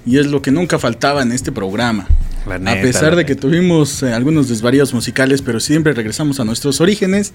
Y 0.05 0.19
es 0.19 0.27
lo 0.27 0.43
que 0.43 0.51
nunca 0.51 0.77
faltaba 0.77 1.23
en 1.23 1.31
este 1.31 1.53
programa. 1.53 2.09
Neta, 2.49 2.73
a 2.73 2.83
pesar 2.83 3.15
de 3.15 3.25
que 3.25 3.37
tuvimos 3.37 4.03
eh, 4.03 4.13
algunos 4.13 4.49
desvaríos 4.49 4.93
musicales, 4.93 5.41
pero 5.41 5.61
siempre 5.61 5.93
regresamos 5.93 6.41
a 6.41 6.45
nuestros 6.45 6.81
orígenes. 6.81 7.33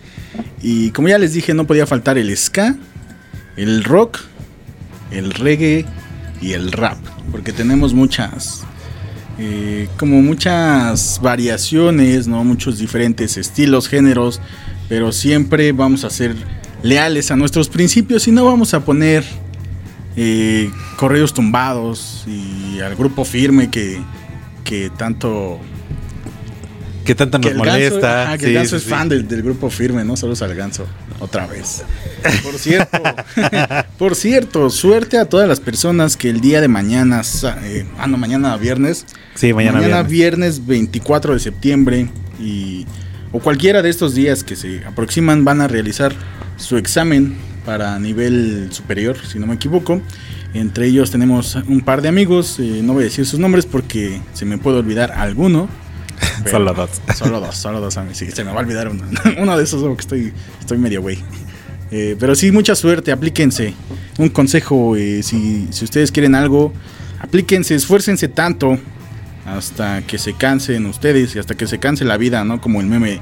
Y 0.61 0.91
como 0.91 1.07
ya 1.07 1.17
les 1.17 1.31
dije, 1.31 1.53
no 1.53 1.65
podía 1.65 1.87
faltar 1.87 2.17
el 2.17 2.35
ska, 2.35 2.75
el 3.55 3.85
rock, 3.85 4.19
el 5.09 5.31
reggae 5.31 5.85
y 6.41 6.51
el 6.51 6.73
rap. 6.73 6.97
Porque 7.31 7.53
tenemos 7.53 7.93
muchas, 7.93 8.63
eh, 9.39 9.87
como 9.95 10.21
muchas 10.21 11.21
variaciones, 11.23 12.27
¿no? 12.27 12.43
Muchos 12.43 12.77
diferentes 12.77 13.37
estilos, 13.37 13.87
géneros. 13.87 14.41
Pero 14.89 15.13
siempre 15.13 15.71
vamos 15.71 16.03
a 16.03 16.09
ser 16.09 16.35
leales 16.85 17.31
a 17.31 17.35
nuestros 17.35 17.67
principios 17.67 18.27
y 18.27 18.31
no 18.31 18.45
vamos 18.45 18.73
a 18.75 18.85
poner 18.85 19.23
eh, 20.15 20.69
corridos 20.97 21.33
tumbados 21.33 22.23
y 22.27 22.79
al 22.79 22.95
grupo 22.95 23.25
firme 23.25 23.69
que, 23.71 23.99
que 24.63 24.91
tanto 24.95 25.59
¿Qué 27.03 27.13
tanto 27.15 27.37
nos 27.39 27.47
que 27.47 27.53
ganso, 27.53 27.69
molesta? 27.71 28.23
ajá, 28.23 28.37
que 28.37 28.45
Sí, 28.45 28.49
el 28.49 28.53
ganso 28.55 28.69
sí, 28.71 28.75
es 28.77 28.83
sí. 28.83 28.89
fan 28.89 29.09
del, 29.09 29.27
del 29.27 29.41
grupo 29.43 29.69
firme, 29.69 30.03
¿no? 30.03 30.15
Saludos 30.17 30.41
al 30.41 30.55
ganso, 30.55 30.87
otra 31.19 31.45
vez. 31.45 31.83
Por 32.43 32.55
cierto, 32.57 33.03
por 33.99 34.15
cierto, 34.15 34.69
suerte 34.71 35.17
a 35.19 35.25
todas 35.25 35.47
las 35.47 35.59
personas 35.59 36.17
que 36.17 36.29
el 36.31 36.41
día 36.41 36.61
de 36.61 36.67
mañana, 36.67 37.21
eh, 37.63 37.85
ah, 37.99 38.07
no, 38.07 38.17
mañana 38.17 38.57
viernes, 38.57 39.05
Sí, 39.35 39.53
mañana, 39.53 39.79
viernes. 39.81 40.07
viernes 40.09 40.65
24 40.65 41.33
de 41.33 41.39
septiembre 41.39 42.09
y 42.39 42.85
o 43.31 43.39
cualquiera 43.39 43.81
de 43.83 43.89
estos 43.89 44.15
días 44.15 44.43
que 44.43 44.55
se 44.55 44.83
aproximan 44.85 45.43
van 45.45 45.61
a 45.61 45.67
realizar 45.67 46.13
su 46.57 46.77
examen 46.77 47.35
para 47.65 47.97
nivel 47.99 48.69
superior, 48.71 49.17
si 49.25 49.39
no 49.39 49.47
me 49.47 49.55
equivoco. 49.55 50.01
Entre 50.53 50.87
ellos 50.87 51.11
tenemos 51.11 51.55
un 51.67 51.81
par 51.81 52.01
de 52.01 52.07
amigos, 52.07 52.59
eh, 52.59 52.81
no 52.83 52.93
voy 52.93 53.03
a 53.03 53.05
decir 53.05 53.25
sus 53.25 53.39
nombres 53.39 53.65
porque 53.65 54.21
se 54.33 54.45
me 54.45 54.57
puede 54.57 54.77
olvidar 54.77 55.11
alguno. 55.11 55.67
Solo 56.49 56.73
dos. 56.73 56.89
Solo 57.15 57.39
dos, 57.39 57.55
solo 57.55 57.81
dos 57.81 57.97
amigos. 57.97 58.17
Sí, 58.17 58.31
se 58.31 58.43
me 58.43 58.51
va 58.51 58.57
a 58.57 58.63
olvidar 58.63 58.87
uno, 58.87 59.03
uno 59.37 59.57
de 59.57 59.63
esos 59.63 59.81
porque 59.81 60.01
estoy, 60.01 60.33
estoy 60.59 60.77
medio 60.77 61.01
güey. 61.01 61.17
Eh, 61.91 62.15
pero 62.19 62.35
sí, 62.35 62.51
mucha 62.51 62.75
suerte, 62.75 63.11
aplíquense. 63.11 63.73
Un 64.17 64.29
consejo, 64.29 64.95
eh, 64.95 65.23
si, 65.23 65.67
si 65.71 65.85
ustedes 65.85 66.11
quieren 66.11 66.35
algo, 66.35 66.73
aplíquense, 67.19 67.75
esfuércense 67.75 68.27
tanto 68.27 68.79
hasta 69.45 70.01
que 70.01 70.17
se 70.17 70.33
cansen 70.33 70.85
ustedes 70.87 71.35
y 71.35 71.39
hasta 71.39 71.55
que 71.55 71.67
se 71.67 71.77
canse 71.79 72.03
la 72.03 72.17
vida, 72.17 72.43
¿no? 72.43 72.59
Como 72.59 72.81
el 72.81 72.87
meme, 72.87 73.21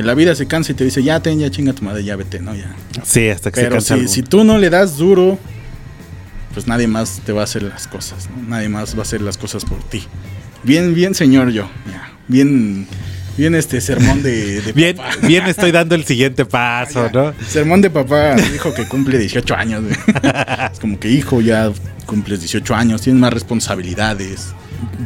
que 0.00 0.06
la 0.06 0.14
vida 0.14 0.34
se 0.34 0.46
canse 0.46 0.72
y 0.72 0.74
te 0.74 0.84
dice, 0.84 1.02
ya 1.02 1.20
ten, 1.20 1.38
ya 1.38 1.50
chinga 1.50 1.74
tu 1.74 1.84
madre, 1.84 2.02
ya 2.02 2.16
vete, 2.16 2.40
¿no? 2.40 2.54
Ya. 2.54 2.74
Sí, 3.04 3.28
hasta 3.28 3.50
que 3.50 3.60
Pero 3.60 3.80
se 3.82 3.88
cansa 3.88 3.94
si, 3.94 4.00
algo. 4.00 4.12
si 4.12 4.22
tú 4.22 4.44
no 4.44 4.56
le 4.56 4.70
das 4.70 4.96
duro, 4.96 5.38
pues 6.54 6.66
nadie 6.66 6.86
más 6.86 7.20
te 7.26 7.32
va 7.32 7.42
a 7.42 7.44
hacer 7.44 7.62
las 7.64 7.86
cosas, 7.86 8.30
¿no? 8.30 8.48
Nadie 8.48 8.70
más 8.70 8.94
va 8.94 9.00
a 9.00 9.02
hacer 9.02 9.20
las 9.20 9.36
cosas 9.36 9.66
por 9.66 9.78
ti. 9.90 10.04
Bien, 10.64 10.94
bien, 10.94 11.14
señor 11.14 11.50
yo. 11.50 11.68
ya. 11.90 12.12
Bien, 12.28 12.86
bien 13.36 13.54
este 13.54 13.78
sermón 13.82 14.22
de, 14.22 14.62
de 14.62 14.72
Bien, 14.72 14.96
papá. 14.96 15.10
bien 15.26 15.46
estoy 15.46 15.70
dando 15.70 15.94
el 15.96 16.04
siguiente 16.06 16.44
paso, 16.46 17.10
¿no? 17.12 17.34
Sermón 17.46 17.82
de 17.82 17.90
papá, 17.90 18.36
dijo 18.36 18.72
que 18.72 18.88
cumple 18.88 19.18
18 19.18 19.54
años. 19.54 19.82
Es 20.72 20.78
como 20.80 20.98
que 20.98 21.10
hijo, 21.10 21.42
ya 21.42 21.70
cumples 22.06 22.40
18 22.40 22.74
años, 22.74 23.02
tienes 23.02 23.20
más 23.20 23.34
responsabilidades. 23.34 24.54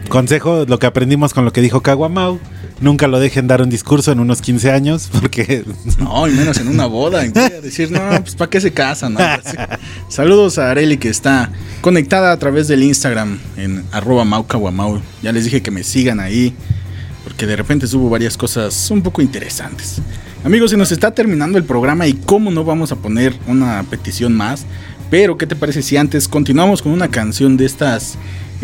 Consejo, 0.09 0.65
lo 0.67 0.79
que 0.79 0.87
aprendimos 0.87 1.35
con 1.35 1.45
lo 1.45 1.53
que 1.53 1.61
dijo 1.61 1.81
Caguamau. 1.81 2.39
Nunca 2.81 3.07
lo 3.07 3.21
dejen 3.21 3.47
dar 3.47 3.63
un 3.63 3.71
discurso 3.71 4.11
en 4.13 4.19
unos 4.21 4.43
15 4.43 4.71
años, 4.73 5.09
porque 5.21 5.65
No, 5.99 6.27
y 6.29 6.33
menos 6.33 6.59
en 6.59 6.69
una 6.69 6.87
boda. 6.87 7.21
a 7.21 7.61
decir, 7.61 7.91
no, 7.91 8.01
pues 8.21 8.35
¿para 8.35 8.51
qué 8.51 8.61
se 8.61 8.73
casan? 8.73 9.15
no? 9.15 9.21
Así. 9.21 9.57
Saludos 10.09 10.59
a 10.59 10.71
Areli 10.71 10.97
que 10.99 11.09
está 11.09 11.51
conectada 11.81 12.33
a 12.33 12.39
través 12.39 12.69
del 12.69 12.83
Instagram 12.83 13.39
en 13.57 13.85
arroba 13.93 14.25
maucaguamau. 14.25 15.01
Ya 15.23 15.33
les 15.33 15.45
dije 15.45 15.63
que 15.63 15.71
me 15.71 15.85
sigan 15.85 16.19
ahí, 16.21 16.53
porque 17.23 17.47
de 17.47 17.57
repente 17.57 17.87
subo 17.87 18.11
varias 18.11 18.37
cosas 18.37 18.91
un 18.91 19.03
poco 19.03 19.23
interesantes. 19.23 20.01
Amigos, 20.45 20.71
se 20.73 20.77
nos 20.77 20.93
está 20.93 21.15
terminando 21.15 21.57
el 21.57 21.65
programa 21.65 22.07
y 22.07 22.13
cómo 22.15 22.51
no 22.51 22.65
vamos 22.65 22.93
a 22.93 22.97
poner 22.97 23.35
una 23.47 23.83
petición 23.89 24.35
más. 24.35 24.67
Pero, 25.11 25.39
¿qué 25.39 25.47
te 25.47 25.55
parece 25.57 25.81
si 25.81 25.97
antes 25.97 26.29
continuamos 26.29 26.83
con 26.83 26.93
una 26.93 27.09
canción 27.09 27.57
de 27.57 27.67
estas, 27.67 28.17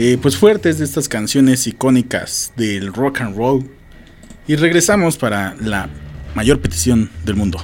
eh, 0.02 0.18
pues 0.20 0.38
fuertes, 0.38 0.78
de 0.78 0.86
estas 0.86 1.08
canciones 1.08 1.66
icónicas 1.66 2.52
del 2.56 2.92
rock 2.94 3.20
and 3.20 3.36
roll? 3.36 3.70
Y 4.46 4.56
regresamos 4.56 5.18
para 5.18 5.54
la 5.60 5.90
mayor 6.34 6.60
petición 6.60 7.10
del 7.26 7.36
mundo. 7.36 7.58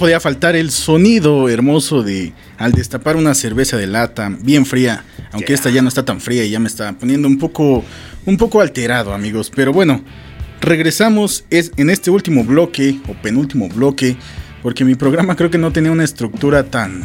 Podía 0.00 0.18
faltar 0.18 0.56
el 0.56 0.70
sonido 0.70 1.48
hermoso 1.50 2.02
de 2.02 2.32
al 2.56 2.72
destapar 2.72 3.16
una 3.16 3.34
cerveza 3.34 3.76
de 3.76 3.86
lata 3.86 4.34
bien 4.40 4.64
fría, 4.64 5.04
aunque 5.30 5.52
esta 5.52 5.68
ya 5.68 5.82
no 5.82 5.88
está 5.88 6.04
tan 6.04 6.20
fría 6.20 6.42
y 6.42 6.50
ya 6.50 6.58
me 6.58 6.68
está 6.68 6.92
poniendo 6.94 7.28
un 7.28 7.38
poco 7.38 7.84
un 8.26 8.36
poco 8.38 8.62
alterado, 8.62 9.12
amigos, 9.12 9.52
pero 9.54 9.72
bueno, 9.72 10.02
regresamos 10.60 11.44
es 11.50 11.70
en 11.76 11.90
este 11.90 12.10
último 12.10 12.44
bloque 12.44 12.98
o 13.08 13.14
penúltimo 13.14 13.68
bloque 13.68 14.16
porque 14.62 14.84
mi 14.86 14.94
programa 14.94 15.36
creo 15.36 15.50
que 15.50 15.58
no 15.58 15.70
tenía 15.70 15.92
una 15.92 16.04
estructura 16.04 16.64
tan 16.64 17.02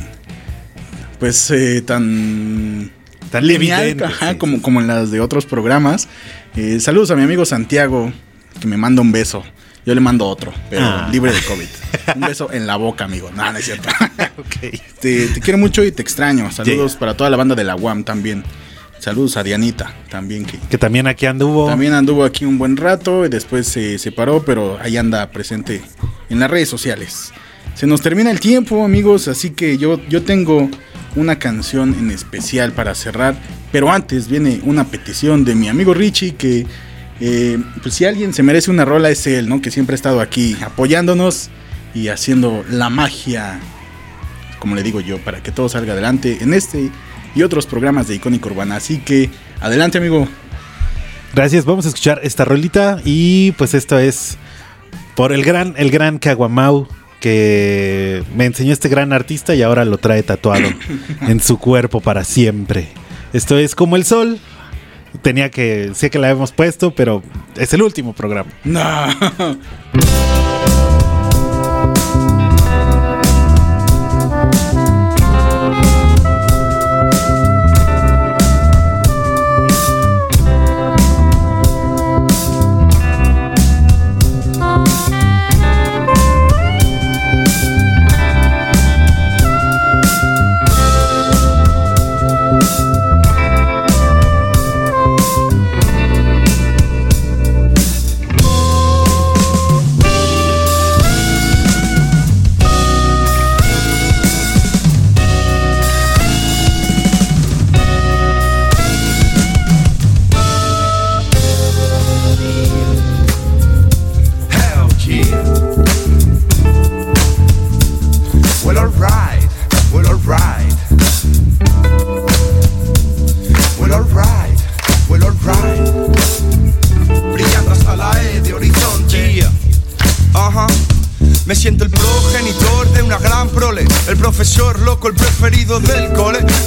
pues 1.19 1.51
eh, 1.51 1.81
tan 1.81 2.91
Tan 3.29 3.47
lineal, 3.47 4.01
ajá, 4.03 4.37
como, 4.37 4.61
como 4.61 4.79
en 4.79 4.87
las 4.87 5.11
de 5.11 5.19
otros 5.19 5.45
programas. 5.45 6.07
Eh, 6.55 6.79
saludos 6.79 7.11
a 7.11 7.15
mi 7.15 7.23
amigo 7.23 7.43
Santiago, 7.43 8.13
que 8.61 8.67
me 8.67 8.77
manda 8.77 9.01
un 9.01 9.11
beso. 9.11 9.43
Yo 9.85 9.93
le 9.93 10.01
mando 10.01 10.27
otro, 10.27 10.51
pero 10.69 10.81
Ah. 10.83 11.09
libre 11.11 11.31
de 11.31 11.41
COVID. 11.41 11.67
Un 12.15 12.21
beso 12.21 12.51
en 12.51 12.65
la 12.65 12.75
boca, 12.75 13.05
amigo. 13.05 13.29
No, 13.35 13.51
no 13.51 13.57
es 13.57 13.65
cierto. 13.65 13.87
te, 14.99 15.27
te 15.27 15.39
quiero 15.41 15.57
mucho 15.57 15.83
y 15.83 15.91
te 15.91 16.01
extraño. 16.01 16.51
Saludos 16.51 16.95
para 16.95 17.15
toda 17.15 17.29
la 17.29 17.37
banda 17.37 17.55
de 17.55 17.63
la 17.63 17.75
UAM 17.75 18.03
también. 18.03 18.43
Saludos 18.99 19.37
a 19.37 19.43
Dianita 19.43 19.93
también, 20.09 20.45
que 20.45 20.57
Que 20.69 20.77
también 20.77 21.05
aquí 21.05 21.25
anduvo. 21.27 21.67
también 21.67 21.93
anduvo 21.93 22.23
aquí 22.23 22.45
un 22.45 22.57
buen 22.57 22.77
rato 22.77 23.25
y 23.25 23.29
después 23.29 23.67
se 23.67 23.99
separó, 23.99 24.43
pero 24.43 24.79
ahí 24.81 24.97
anda 24.97 25.29
presente 25.31 25.81
en 26.29 26.39
las 26.39 26.49
redes 26.49 26.69
sociales. 26.69 27.31
Se 27.75 27.85
nos 27.85 28.01
termina 28.01 28.31
el 28.31 28.39
tiempo, 28.39 28.83
amigos, 28.83 29.27
así 29.27 29.51
que 29.51 29.77
yo, 29.77 29.99
yo 30.07 30.23
tengo 30.23 30.69
una 31.15 31.37
canción 31.37 31.93
en 31.99 32.09
especial 32.09 32.71
para 32.71 32.95
cerrar, 32.95 33.35
pero 33.71 33.91
antes 33.91 34.27
viene 34.29 34.61
una 34.63 34.85
petición 34.85 35.43
de 35.45 35.55
mi 35.55 35.67
amigo 35.67 35.93
Richie 35.93 36.35
que 36.35 36.65
eh, 37.19 37.57
pues 37.81 37.95
si 37.95 38.05
alguien 38.05 38.33
se 38.33 38.43
merece 38.43 38.71
una 38.71 38.85
rola 38.85 39.09
es 39.09 39.25
él, 39.27 39.47
¿no? 39.47 39.61
Que 39.61 39.71
siempre 39.71 39.93
ha 39.93 39.97
estado 39.97 40.21
aquí 40.21 40.57
apoyándonos 40.61 41.49
y 41.93 42.09
haciendo 42.09 42.65
la 42.69 42.89
magia, 42.89 43.59
como 44.59 44.75
le 44.75 44.83
digo 44.83 44.99
yo, 44.99 45.17
para 45.19 45.41
que 45.41 45.51
todo 45.51 45.69
salga 45.69 45.93
adelante 45.93 46.39
en 46.41 46.53
este 46.53 46.91
y 47.35 47.43
otros 47.43 47.65
programas 47.65 48.07
de 48.07 48.15
Icónica 48.15 48.47
Urbana. 48.47 48.75
Así 48.77 48.97
que 48.97 49.29
adelante, 49.61 49.97
amigo. 49.97 50.27
Gracias, 51.33 51.65
vamos 51.65 51.85
a 51.85 51.89
escuchar 51.89 52.19
esta 52.23 52.45
rolita 52.45 53.01
y 53.03 53.51
pues 53.53 53.73
esto 53.73 53.99
es 53.99 54.37
por 55.15 55.33
el 55.33 55.43
gran, 55.43 55.73
el 55.77 55.91
gran 55.91 56.17
Caguamau 56.17 56.87
que 57.19 58.23
me 58.35 58.45
enseñó 58.45 58.71
este 58.71 58.87
gran 58.87 59.11
artista 59.11 59.55
y 59.55 59.61
ahora 59.61 59.83
lo 59.83 59.97
trae 59.97 60.23
tatuado 60.23 60.69
en 61.21 61.39
su 61.39 61.57
cuerpo 61.57 61.99
para 61.99 62.23
siempre. 62.23 62.87
Esto 63.33 63.57
es 63.57 63.75
como 63.75 63.95
el 63.95 64.05
sol. 64.05 64.39
Tenía 65.21 65.49
que, 65.51 65.91
sé 65.93 66.09
que 66.09 66.19
la 66.19 66.29
hemos 66.29 66.51
puesto, 66.51 66.91
pero 66.91 67.23
es 67.57 67.73
el 67.73 67.81
último 67.81 68.13
programa. 68.13 68.51
No. 68.63 68.81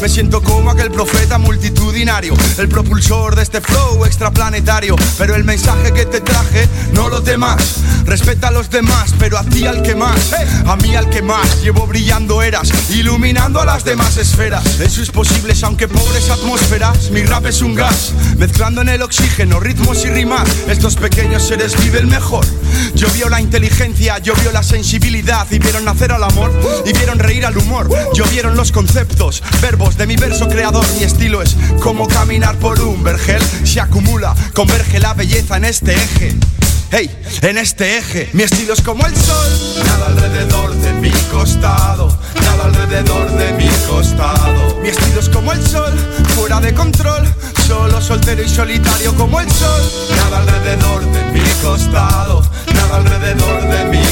Me 0.01 0.09
siento 0.09 0.42
como 0.42 0.70
aquel 0.70 0.90
profeta 0.90 1.38
multitudinario, 1.38 2.34
el 2.59 2.68
propulsor 2.68 3.36
de 3.36 3.42
este 3.42 3.61
flow 3.61 4.04
extraplanetario. 4.04 4.96
Pero 5.16 5.34
el 5.34 5.44
mensaje 5.44 5.92
que 5.92 6.06
te 6.06 6.20
traje, 6.20 6.68
no 6.92 7.09
los 7.09 7.24
demás. 7.24 7.76
Respeta 8.04 8.48
a 8.48 8.50
los 8.50 8.70
demás, 8.70 9.14
pero 9.18 9.38
a 9.38 9.44
ti 9.44 9.66
al 9.66 9.82
que 9.82 9.94
más. 9.94 10.32
A 10.66 10.76
mí 10.76 10.96
al 10.96 11.09
que 11.11 11.22
más. 11.22 11.62
Llevo 11.62 11.86
brillando 11.86 12.42
eras, 12.42 12.70
iluminando 12.90 13.61
a 13.61 13.64
las 13.64 13.84
demás 13.84 14.16
esferas. 14.16 14.80
En 14.80 14.90
sus 14.90 15.11
posibles, 15.11 15.62
aunque 15.62 15.88
pobres 15.88 16.30
atmósferas, 16.30 17.11
mi 17.11 17.22
rap 17.22 17.46
es 17.46 17.62
un 17.62 17.74
gas. 17.74 18.12
Mezclando 18.38 18.80
en 18.80 18.88
el 18.88 19.02
oxígeno 19.02 19.61
ritmos 19.61 20.04
y 20.04 20.09
rimas. 20.09 20.48
Estos 20.68 20.96
pequeños 20.96 21.42
seres 21.42 21.78
viven 21.82 22.09
mejor. 22.09 22.46
Yo 22.94 23.09
vio 23.11 23.28
la 23.28 23.40
inteligencia, 23.40 24.18
yo 24.18 24.34
vio 24.34 24.52
la 24.52 24.62
sensibilidad 24.62 25.46
y 25.50 25.59
vieron 25.59 25.84
nacer 25.84 26.12
al 26.12 26.24
amor 26.24 26.50
y 26.84 26.92
vieron 26.92 27.18
reír 27.18 27.44
al 27.44 27.56
humor. 27.59 27.88
Yo 28.14 28.24
vieron 28.26 28.56
los 28.56 28.72
conceptos, 28.72 29.42
verbos 29.61 29.96
de 29.96 30.06
mi 30.06 30.16
verso 30.16 30.48
creador. 30.48 30.84
Mi 30.96 31.04
estilo 31.04 31.42
es 31.42 31.56
como 31.80 32.09
caminar 32.09 32.47
por 32.57 32.80
un 32.80 33.03
vergel. 33.03 33.42
Se 33.64 33.80
acumula, 33.80 34.34
converge 34.55 34.99
la 34.99 35.14
belleza 35.14 35.57
en 35.57 35.64
este 35.64 35.94
eje. 35.94 36.36
Hey, 36.90 37.11
en 37.42 37.59
este 37.59 37.99
eje, 37.99 38.30
mi 38.32 38.42
estilo 38.42 38.72
es 38.72 38.80
como 38.80 39.07
el 39.07 39.14
sol. 39.14 39.84
Nada 39.84 40.07
alrededor 40.07 40.74
de 40.74 40.92
mi 40.94 41.11
costado, 41.30 42.18
nada 42.42 42.64
alrededor 42.64 43.30
de 43.32 43.53
mi 43.53 43.68
costado. 43.86 44.80
Mi 44.82 44.88
estilo 44.88 45.20
es 45.20 45.28
como 45.28 45.53
el 45.53 45.66
sol, 45.66 45.92
fuera 46.34 46.61
de 46.61 46.72
control, 46.72 47.28
solo 47.66 48.01
soltero 48.01 48.42
y 48.42 48.49
solitario 48.49 49.14
como 49.14 49.38
el 49.40 49.51
sol. 49.53 49.82
Nada 50.16 50.38
alrededor 50.38 51.05
de 51.12 51.24
mi 51.32 51.49
costado, 51.62 52.42
nada 52.74 52.96
alrededor 52.96 53.62
de 53.68 53.84
mi 53.90 54.07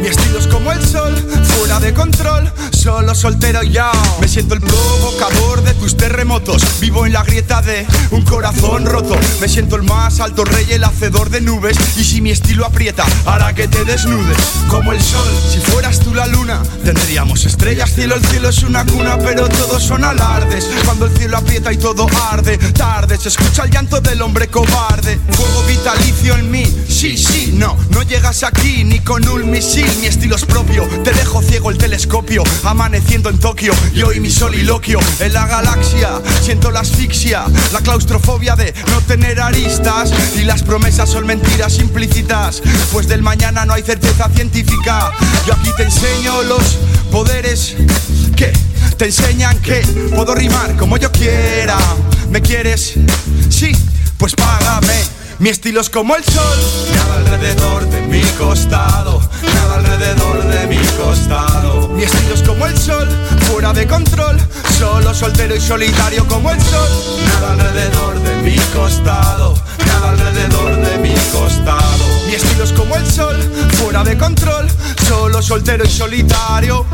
Mi 0.00 0.08
estilo 0.08 0.38
es 0.38 0.48
como 0.48 0.72
el 0.72 0.84
sol, 0.84 1.14
fuera 1.56 1.78
de 1.78 1.94
control, 1.94 2.50
solo 2.72 3.14
soltero 3.14 3.62
ya. 3.62 3.92
Me 4.20 4.26
siento 4.26 4.54
el 4.54 4.60
provocador 4.60 5.62
de 5.62 5.72
tus 5.74 5.96
terremotos, 5.96 6.62
vivo 6.80 7.06
en 7.06 7.12
la 7.12 7.22
grieta 7.22 7.62
de 7.62 7.86
un 8.10 8.22
corazón 8.22 8.86
roto. 8.86 9.16
Me 9.40 9.48
siento 9.48 9.76
el 9.76 9.82
más 9.84 10.18
alto 10.18 10.44
rey, 10.44 10.66
el 10.70 10.82
hacedor 10.82 11.30
de 11.30 11.40
nubes. 11.40 11.76
Y 11.96 12.04
si 12.04 12.20
mi 12.20 12.32
estilo 12.32 12.66
aprieta, 12.66 13.04
hará 13.24 13.54
que 13.54 13.68
te 13.68 13.84
desnudes. 13.84 14.36
Como 14.68 14.92
el 14.92 15.00
sol, 15.00 15.28
si 15.50 15.60
fueras 15.60 16.00
tú 16.00 16.12
la 16.12 16.26
luna, 16.26 16.60
tendríamos 16.84 17.44
estrellas. 17.44 17.92
Cielo, 17.94 18.16
el 18.16 18.24
cielo 18.26 18.48
es 18.48 18.62
una 18.64 18.84
cuna, 18.84 19.16
pero 19.18 19.48
todos 19.48 19.82
son 19.82 20.04
alardes. 20.04 20.68
Cuando 20.84 21.06
el 21.06 21.16
cielo 21.16 21.38
aprieta 21.38 21.72
y 21.72 21.76
todo 21.76 22.06
arde, 22.30 22.58
tarde 22.58 23.16
se 23.16 23.28
escucha 23.28 23.62
el 23.62 23.70
llanto 23.70 24.00
del 24.00 24.20
hombre 24.22 24.48
cobarde. 24.48 25.20
Fuego 25.30 25.62
vitalicio 25.68 26.34
en 26.34 26.50
mí, 26.50 26.64
sí, 26.88 27.16
sí, 27.16 27.52
no, 27.54 27.76
no 27.90 28.02
llegas 28.02 28.42
aquí 28.42 28.82
ni 28.84 29.03
con 29.04 29.26
un 29.28 29.50
misil. 29.50 29.90
Mi 30.00 30.06
estilo 30.06 30.36
es 30.36 30.44
propio, 30.44 30.84
te 31.02 31.12
dejo 31.12 31.42
ciego 31.42 31.70
el 31.70 31.78
telescopio. 31.78 32.42
Amaneciendo 32.64 33.28
en 33.28 33.38
Tokio, 33.38 33.72
y 33.92 34.02
hoy 34.02 34.20
mi 34.20 34.30
soliloquio. 34.30 34.98
En 35.20 35.32
la 35.32 35.46
galaxia, 35.46 36.20
siento 36.42 36.70
la 36.70 36.80
asfixia, 36.80 37.44
la 37.72 37.80
claustrofobia 37.80 38.56
de 38.56 38.74
no 38.90 39.00
tener 39.02 39.40
aristas. 39.40 40.12
Y 40.36 40.44
las 40.44 40.62
promesas 40.62 41.10
son 41.10 41.26
mentiras 41.26 41.78
implícitas, 41.78 42.62
pues 42.92 43.06
del 43.06 43.22
mañana 43.22 43.64
no 43.64 43.74
hay 43.74 43.82
certeza 43.82 44.28
científica. 44.34 45.12
Yo 45.46 45.54
aquí 45.54 45.70
te 45.76 45.84
enseño 45.84 46.42
los 46.42 46.78
poderes 47.10 47.76
que 48.36 48.52
te 48.96 49.06
enseñan 49.06 49.58
que 49.58 49.80
puedo 50.14 50.34
rimar 50.34 50.76
como 50.76 50.96
yo 50.96 51.12
quiera. 51.12 51.76
¿Me 52.30 52.40
quieres? 52.40 52.94
Sí, 53.48 53.72
pues 54.18 54.34
págame. 54.34 55.23
Mi 55.44 55.50
estilo 55.50 55.82
es 55.82 55.90
como 55.90 56.16
el 56.16 56.24
sol, 56.24 56.58
nada 56.96 57.16
alrededor 57.16 57.86
de 57.90 58.00
mi 58.00 58.22
costado, 58.38 59.20
nada 59.42 59.74
alrededor 59.74 60.42
de 60.42 60.66
mi 60.68 60.78
costado. 60.96 61.86
Mi 61.88 62.02
estilo 62.02 62.32
es 62.32 62.40
como 62.40 62.64
el 62.64 62.78
sol, 62.78 63.06
fuera 63.52 63.74
de 63.74 63.86
control, 63.86 64.40
solo 64.78 65.12
soltero 65.12 65.54
y 65.54 65.60
solitario 65.60 66.26
como 66.28 66.50
el 66.50 66.58
sol, 66.62 66.88
nada 67.26 67.52
alrededor 67.52 68.20
de 68.20 68.36
mi 68.36 68.56
costado, 68.74 69.54
nada 69.86 70.12
alrededor 70.12 70.76
de 70.76 70.96
mi 71.00 71.14
costado. 71.30 72.04
Mi 72.26 72.36
estilo 72.36 72.64
es 72.64 72.72
como 72.72 72.96
el 72.96 73.06
sol, 73.06 73.36
fuera 73.72 74.02
de 74.02 74.16
control, 74.16 74.66
solo 75.06 75.42
soltero 75.42 75.84
y 75.84 75.90
solitario. 75.90 76.86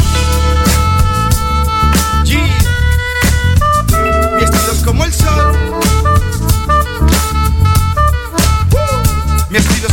Mi 4.36 4.42
estilo 4.42 4.72
es 4.72 4.82
como 4.84 5.04
el 5.04 5.14
sol. 5.14 5.99
Mi 9.50 9.58
estilo 9.58 9.89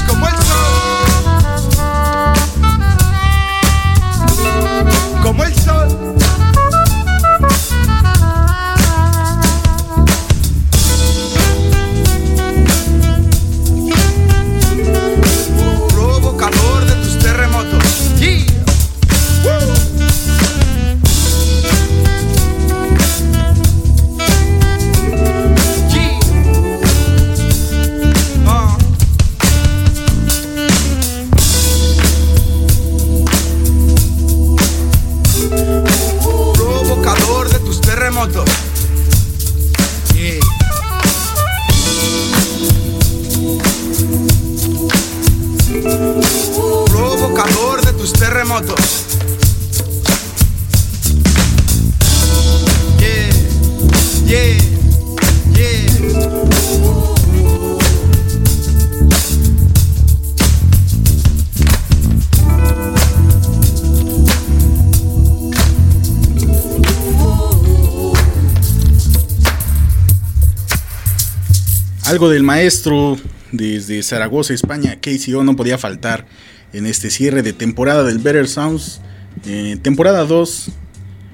Del 72.18 72.42
maestro 72.42 73.16
desde 73.52 74.02
Zaragoza, 74.02 74.52
España, 74.52 74.98
KCO, 75.00 75.44
no 75.44 75.56
podía 75.56 75.78
faltar 75.78 76.26
en 76.74 76.88
este 76.88 77.12
cierre 77.12 77.44
de 77.44 77.54
temporada 77.54 78.04
del 78.04 78.18
Better 78.18 78.48
Sounds. 78.48 79.02
eh, 79.46 79.78
temporada 79.84 80.26
2, 80.26 80.72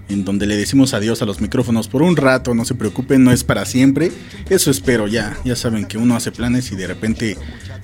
en 0.09 0.25
donde 0.25 0.45
le 0.45 0.57
decimos 0.57 0.93
adiós 0.93 1.21
a 1.21 1.25
los 1.25 1.39
micrófonos 1.39 1.87
por 1.87 2.01
un 2.01 2.17
rato, 2.17 2.53
no 2.53 2.65
se 2.65 2.75
preocupen, 2.75 3.23
no 3.23 3.31
es 3.31 3.45
para 3.45 3.65
siempre. 3.65 4.11
Eso 4.49 4.71
espero 4.71 5.07
ya, 5.07 5.37
ya 5.45 5.55
saben 5.55 5.85
que 5.85 5.97
uno 5.97 6.17
hace 6.17 6.33
planes 6.33 6.69
y 6.73 6.75
de 6.75 6.85
repente 6.85 7.37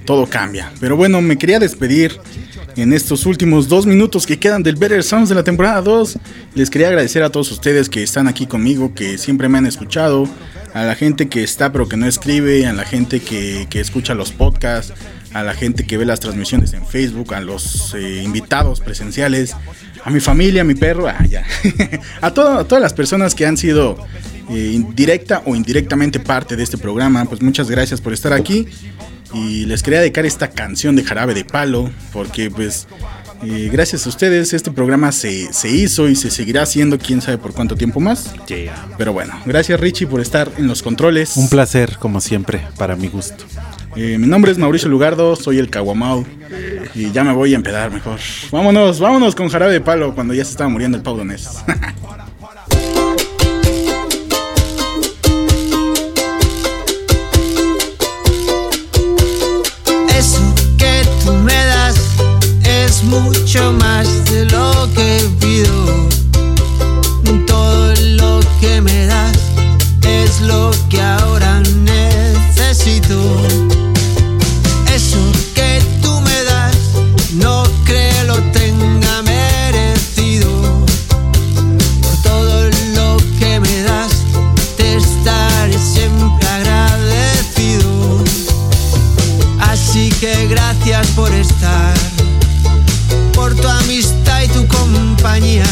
todo 0.04 0.28
cambia. 0.28 0.72
Pero 0.82 0.98
bueno, 0.98 1.22
me 1.22 1.38
quería 1.38 1.58
despedir 1.58 2.20
en 2.76 2.92
estos 2.92 3.26
últimos 3.26 3.70
dos 3.70 3.86
minutos 3.86 4.28
que 4.28 4.38
quedan 4.38 4.62
del 4.62 4.76
Better 4.76 5.04
Sounds 5.04 5.30
de 5.30 5.36
la 5.36 5.44
temporada 5.44 5.82
2. 5.82 6.18
Les 6.54 6.70
quería 6.70 6.90
agradecer 6.90 7.24
a 7.24 7.30
todos 7.32 7.50
ustedes 7.50 7.88
que 7.88 8.04
están 8.04 8.28
aquí 8.28 8.46
conmigo, 8.46 8.94
que 8.94 9.18
siempre 9.18 9.48
me 9.48 9.58
han 9.58 9.66
escuchado, 9.66 10.28
a 10.74 10.84
la 10.84 10.96
gente 10.96 11.30
que 11.30 11.44
está 11.44 11.72
pero 11.72 11.88
que 11.88 11.98
no 11.98 12.06
escribe, 12.06 12.66
a 12.66 12.74
la 12.74 12.86
gente 12.86 13.20
que, 13.20 13.68
que 13.70 13.80
escucha 13.80 14.14
los 14.14 14.32
podcasts, 14.32 14.94
a 15.34 15.44
la 15.44 15.54
gente 15.54 15.86
que 15.86 15.98
ve 15.98 16.06
las 16.06 16.20
transmisiones 16.20 16.74
en 16.74 16.86
Facebook, 16.86 17.34
a 17.34 17.42
los 17.42 17.94
eh, 17.94 18.22
invitados 18.24 18.80
presenciales, 18.80 19.56
a 20.04 20.10
mi 20.10 20.20
familia, 20.20 20.62
a 20.62 20.66
mi 20.66 20.76
perro, 20.76 21.08
ah, 21.08 21.26
ya. 21.26 21.46
a, 22.22 22.32
todas 22.32 22.82
las 22.82 22.94
personas 22.94 23.36
que 23.36 23.46
han 23.46 23.58
sido 23.58 23.98
eh, 24.50 24.84
directa 24.96 25.44
o 25.46 25.56
indirectamente 25.56 26.20
parte 26.20 26.56
de 26.56 26.64
este 26.64 26.78
programa, 26.78 27.26
pues 27.26 27.42
muchas 27.42 27.70
gracias 27.70 28.02
por 28.02 28.14
estar 28.14 28.34
aquí. 28.34 28.68
Y 29.32 29.66
les 29.66 29.84
quería 29.84 30.00
dedicar 30.00 30.26
esta 30.26 30.50
canción 30.50 30.96
de 30.96 31.04
Jarabe 31.04 31.36
de 31.36 31.46
Palo, 31.46 31.92
porque 32.12 32.50
pues 32.50 32.88
eh, 33.44 33.70
gracias 33.72 34.06
a 34.06 34.10
ustedes 34.10 34.54
este 34.54 34.72
programa 34.72 35.12
se, 35.12 35.52
se 35.54 35.70
hizo 35.70 36.10
y 36.10 36.16
se 36.16 36.30
seguirá 36.30 36.64
haciendo 36.64 36.98
quién 36.98 37.22
sabe 37.22 37.38
por 37.38 37.54
cuánto 37.54 37.76
tiempo 37.76 38.00
más. 38.00 38.34
Pero 38.98 39.14
bueno, 39.14 39.34
gracias 39.46 39.80
Richie 39.80 40.08
por 40.08 40.22
estar 40.22 40.52
en 40.58 40.68
los 40.68 40.82
controles. 40.82 41.38
Un 41.38 41.50
placer, 41.50 41.98
como 42.00 42.22
siempre, 42.22 42.68
para 42.78 42.96
mi 42.96 43.08
gusto. 43.08 43.46
Eh, 43.96 44.18
mi 44.18 44.28
nombre 44.28 44.52
es 44.52 44.58
Mauricio 44.58 44.88
Lugardo, 44.90 45.36
soy 45.36 45.58
el 45.58 45.70
Caguamau 45.70 46.26
y 46.94 47.12
ya 47.12 47.24
me 47.24 47.34
voy 47.34 47.54
a 47.54 47.56
empedar 47.56 47.92
mejor. 47.92 48.20
Vámonos, 48.52 49.00
vámonos 49.00 49.36
con 49.36 49.50
Jarabe 49.50 49.74
de 49.74 49.82
Palo 49.82 50.14
cuando 50.14 50.34
ya 50.34 50.46
se 50.46 50.52
estaba 50.52 50.70
muriendo 50.70 50.98
el 50.98 51.04
Pau 51.04 51.18
Donés. 51.18 51.50
mucho 63.04 63.74
más 63.74 64.26
de 64.26 64.46
lo 64.46 64.90
que 64.94 65.30
pido. 65.40 66.08
Todo 67.46 67.94
lo 68.18 68.40
que 68.60 68.82
me 68.82 69.06
das 69.06 69.38
es 70.04 70.42
lo 70.42 70.72
que 70.90 71.02
ahora 71.02 71.19
compañía. 95.22 95.66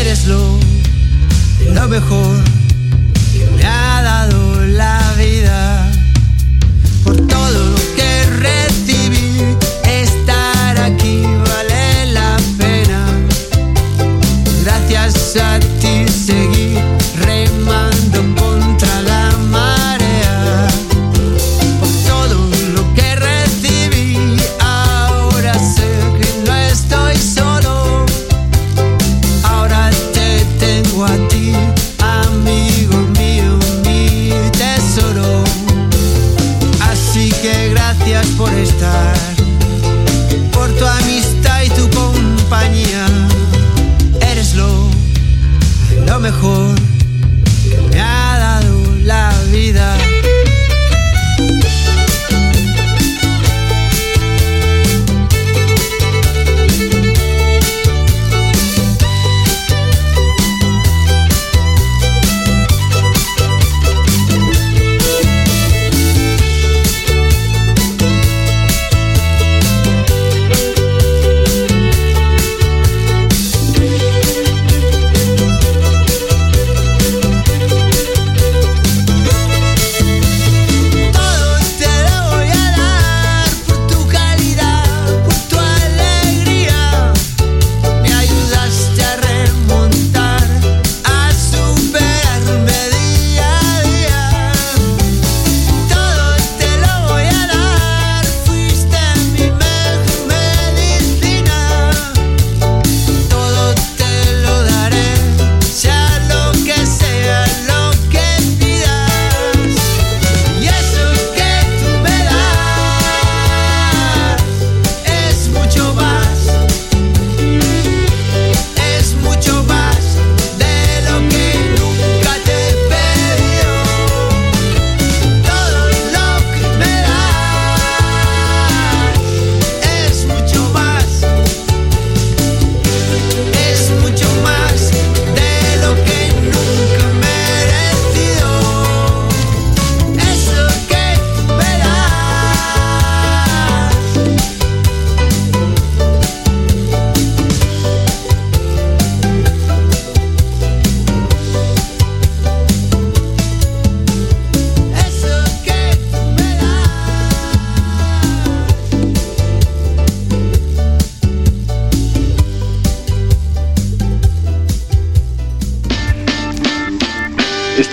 Eres 0.00 0.26
lo, 0.26 0.58
lo 1.74 1.88
mejor 1.88 2.36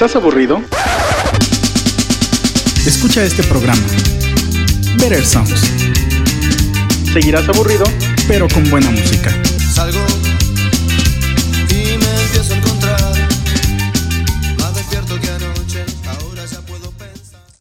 ¿Estás 0.06 0.22
aburrido? 0.22 0.62
Escucha 2.86 3.24
este 3.24 3.42
programa. 3.42 3.82
Better 5.00 5.26
Sounds. 5.26 5.64
¿Seguirás 7.12 7.50
aburrido? 7.50 7.86
Pero 8.28 8.48
con 8.48 8.70
buena 8.70 8.92
música. 8.92 9.32
Salgo 9.74 10.05